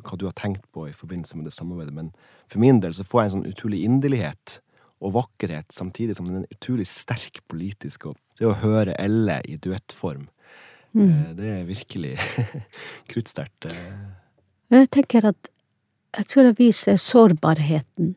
hva 0.00 0.16
du 0.16 0.24
har 0.26 0.34
tenkt 0.38 0.64
på 0.72 0.86
i 0.88 0.96
forbindelse 0.96 1.36
med 1.36 1.46
det 1.46 1.52
samarbeidet, 1.54 1.94
men 1.94 2.10
for 2.48 2.62
min 2.62 2.80
del 2.82 2.96
så 2.96 3.04
får 3.06 3.20
jeg 3.20 3.28
en 3.28 3.34
sånn 3.36 3.50
utrolig 3.52 3.82
inderlighet 3.86 4.56
og 5.00 5.14
vakkerhet, 5.16 5.70
samtidig 5.72 6.16
som 6.16 6.28
den 6.28 6.44
er 6.44 6.54
utrolig 6.56 6.86
sterk 6.88 7.40
politisk. 7.48 8.10
Og 8.10 8.18
det 8.38 8.48
å 8.48 8.56
høre 8.60 8.96
Elle 9.00 9.40
i 9.48 9.56
duettform, 9.56 10.28
mm. 10.92 11.06
Eh, 11.06 11.30
det 11.38 11.52
er 11.54 11.68
virkelig 11.68 12.16
kruttsterkt. 13.10 13.70
Eh. 13.70 13.94
Jeg 14.70 14.90
tenker 14.94 15.32
at 15.32 15.50
jeg 16.18 16.26
tror 16.26 16.48
jeg 16.48 16.58
viser 16.58 16.98
sårbarheten 16.98 18.14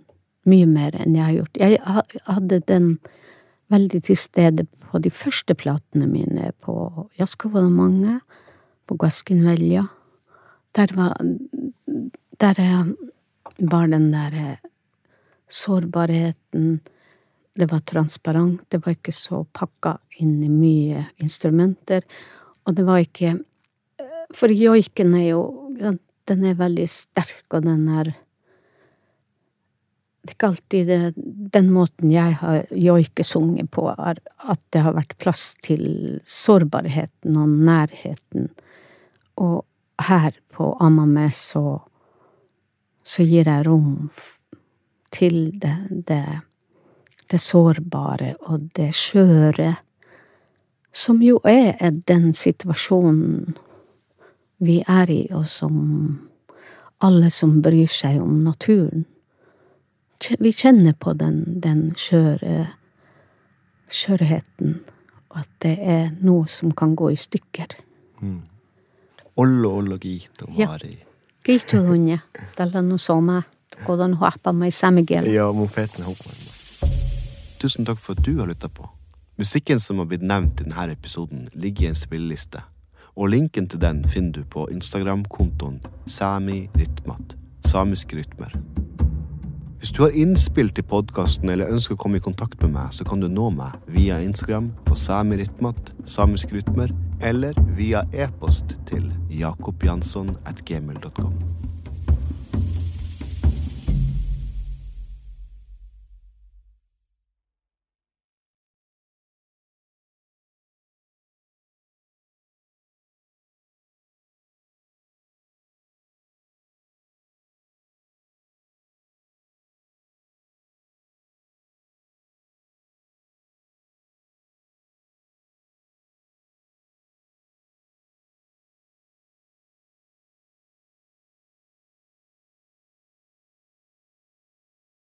mye 0.49 0.67
mer 0.67 0.95
enn 0.97 1.15
jeg 1.15 1.23
har 1.23 1.35
gjort. 1.37 1.59
Jeg 1.61 2.23
hadde 2.27 2.59
den 2.67 2.87
veldig 3.73 4.01
til 4.09 4.17
stede 4.19 4.65
på 4.83 5.01
de 5.01 5.11
første 5.13 5.55
platene 5.57 6.07
mine, 6.09 6.51
på 6.61 6.73
mange, 7.69 8.19
på 8.87 8.97
Guaskinvelja. 8.97 9.85
Der 10.75 10.93
var, 10.97 11.15
der 12.41 12.55
var 13.59 13.87
den 13.87 14.11
der 14.13 14.57
sårbarheten. 15.53 16.79
Det 17.53 17.65
var 17.71 17.79
transparent, 17.79 18.61
det 18.69 18.81
var 18.85 18.95
ikke 18.95 19.13
så 19.13 19.43
pakka 19.53 19.97
inn 20.23 20.39
i 20.43 20.49
mye 20.49 21.05
instrumenter. 21.21 22.01
Og 22.65 22.77
det 22.77 22.87
var 22.87 23.03
ikke 23.03 23.39
For 24.33 24.49
joiken 24.49 25.13
er 25.13 25.27
jo 25.27 25.41
Den 25.77 26.45
er 26.47 26.55
veldig 26.55 26.87
sterk, 26.89 27.45
og 27.51 27.65
den 27.67 27.87
er 27.89 28.13
Det 30.23 30.31
er 30.31 30.35
ikke 30.37 30.47
alltid 30.47 30.87
det, 30.87 31.13
den 31.53 31.69
måten 31.75 32.11
jeg 32.11 32.37
har 32.39 32.65
joikesunget 32.71 33.69
på, 33.75 33.89
er 33.91 34.21
at 34.39 34.61
det 34.71 34.81
har 34.81 34.95
vært 34.95 35.17
plass 35.19 35.53
til 35.59 36.21
sårbarheten 36.23 37.35
og 37.35 37.49
nærheten. 37.49 38.47
Og 39.35 39.65
her 39.99 40.31
på 40.55 40.77
Amame 40.79 41.27
så 41.35 41.81
så 43.03 43.25
gir 43.27 43.47
jeg 43.49 43.67
rom 43.67 44.07
til 45.13 45.51
det, 45.61 45.77
det, 46.07 46.25
det 47.31 47.41
sårbare 47.41 48.35
og 48.49 48.69
det 48.75 48.91
skjøre, 48.97 49.75
som 50.93 51.21
jo 51.25 51.39
er 51.49 51.77
den 52.07 52.33
situasjonen 52.37 53.55
vi 54.63 54.83
er 54.87 55.09
i, 55.09 55.23
og 55.33 55.45
som 55.49 55.79
alle 57.03 57.29
som 57.33 57.61
bryr 57.61 57.89
seg 57.89 58.21
om 58.21 58.43
naturen 58.45 59.05
Vi 60.39 60.53
kjenner 60.55 60.93
på 60.95 61.11
den, 61.19 61.59
den 61.59 61.89
skjøre 61.99 62.69
skjørheten, 63.91 64.77
og 65.29 65.39
at 65.41 65.49
det 65.65 65.73
er 65.83 66.05
noe 66.23 66.47
som 66.47 66.71
kan 66.71 66.95
gå 66.95 67.09
i 67.11 67.17
stykker. 67.19 67.75
Mm. 68.21 68.41
Ollo, 69.43 69.73
ollo, 69.81 69.97
gito, 69.99 70.47
mari. 70.47 70.93
Ja. 70.95 71.09
Gito, 71.43 71.81
hunje. 71.89 72.21
Tällä 72.55 72.81
no 72.81 72.97
soma. 72.97 73.41
Kodan 73.85 74.17
hoppa 74.21 74.53
meg 74.55 74.73
samigel. 74.73 75.27
Ja, 75.33 75.49
mofeten 75.55 76.05
hoppa. 76.05 76.33
Tusen 77.61 77.87
takk 77.87 78.01
for 78.03 78.17
at 78.17 78.25
du 78.25 78.37
har 78.39 78.49
lytta 78.49 78.69
på. 78.69 78.89
Musikken 79.39 79.79
som 79.79 79.97
har 79.97 80.05
blitt 80.05 80.21
nevnt 80.21 80.61
i 80.61 80.67
denne 80.67 80.91
episoden, 80.93 81.47
ligger 81.53 81.87
i 81.87 81.89
en 81.89 81.97
spilleliste, 81.97 82.61
og 83.15 83.31
linken 83.33 83.69
til 83.69 83.81
den 83.81 84.03
finner 84.05 84.31
du 84.31 84.43
på 84.45 84.67
Instagram-kontoen 84.69 85.79
Sami 86.05 86.67
Ritmat, 86.77 87.37
samiske 87.65 88.17
rytmer. 88.19 88.53
Hvis 89.83 89.91
du 89.91 90.03
har 90.03 90.13
innspill 90.15 90.69
til 90.69 90.85
podkasten 90.87 91.49
eller 91.49 91.73
ønsker 91.73 91.97
å 91.97 91.99
komme 91.99 92.21
i 92.21 92.23
kontakt 92.23 92.61
med 92.61 92.71
meg, 92.71 92.93
så 92.95 93.03
kan 93.03 93.19
du 93.19 93.27
nå 93.27 93.49
meg 93.51 93.73
via 93.91 94.21
Instagram 94.23 94.69
på 94.85 94.95
samirytmat, 94.95 95.91
samisk 96.05 96.13
samiske 96.15 96.55
rytmer, 96.55 96.93
eller 97.19 97.57
via 97.75 98.05
e-post 98.13 98.77
til 98.87 99.09
jakobjansson 99.27 100.37
at 100.45 100.63
gmail.com. 100.63 101.33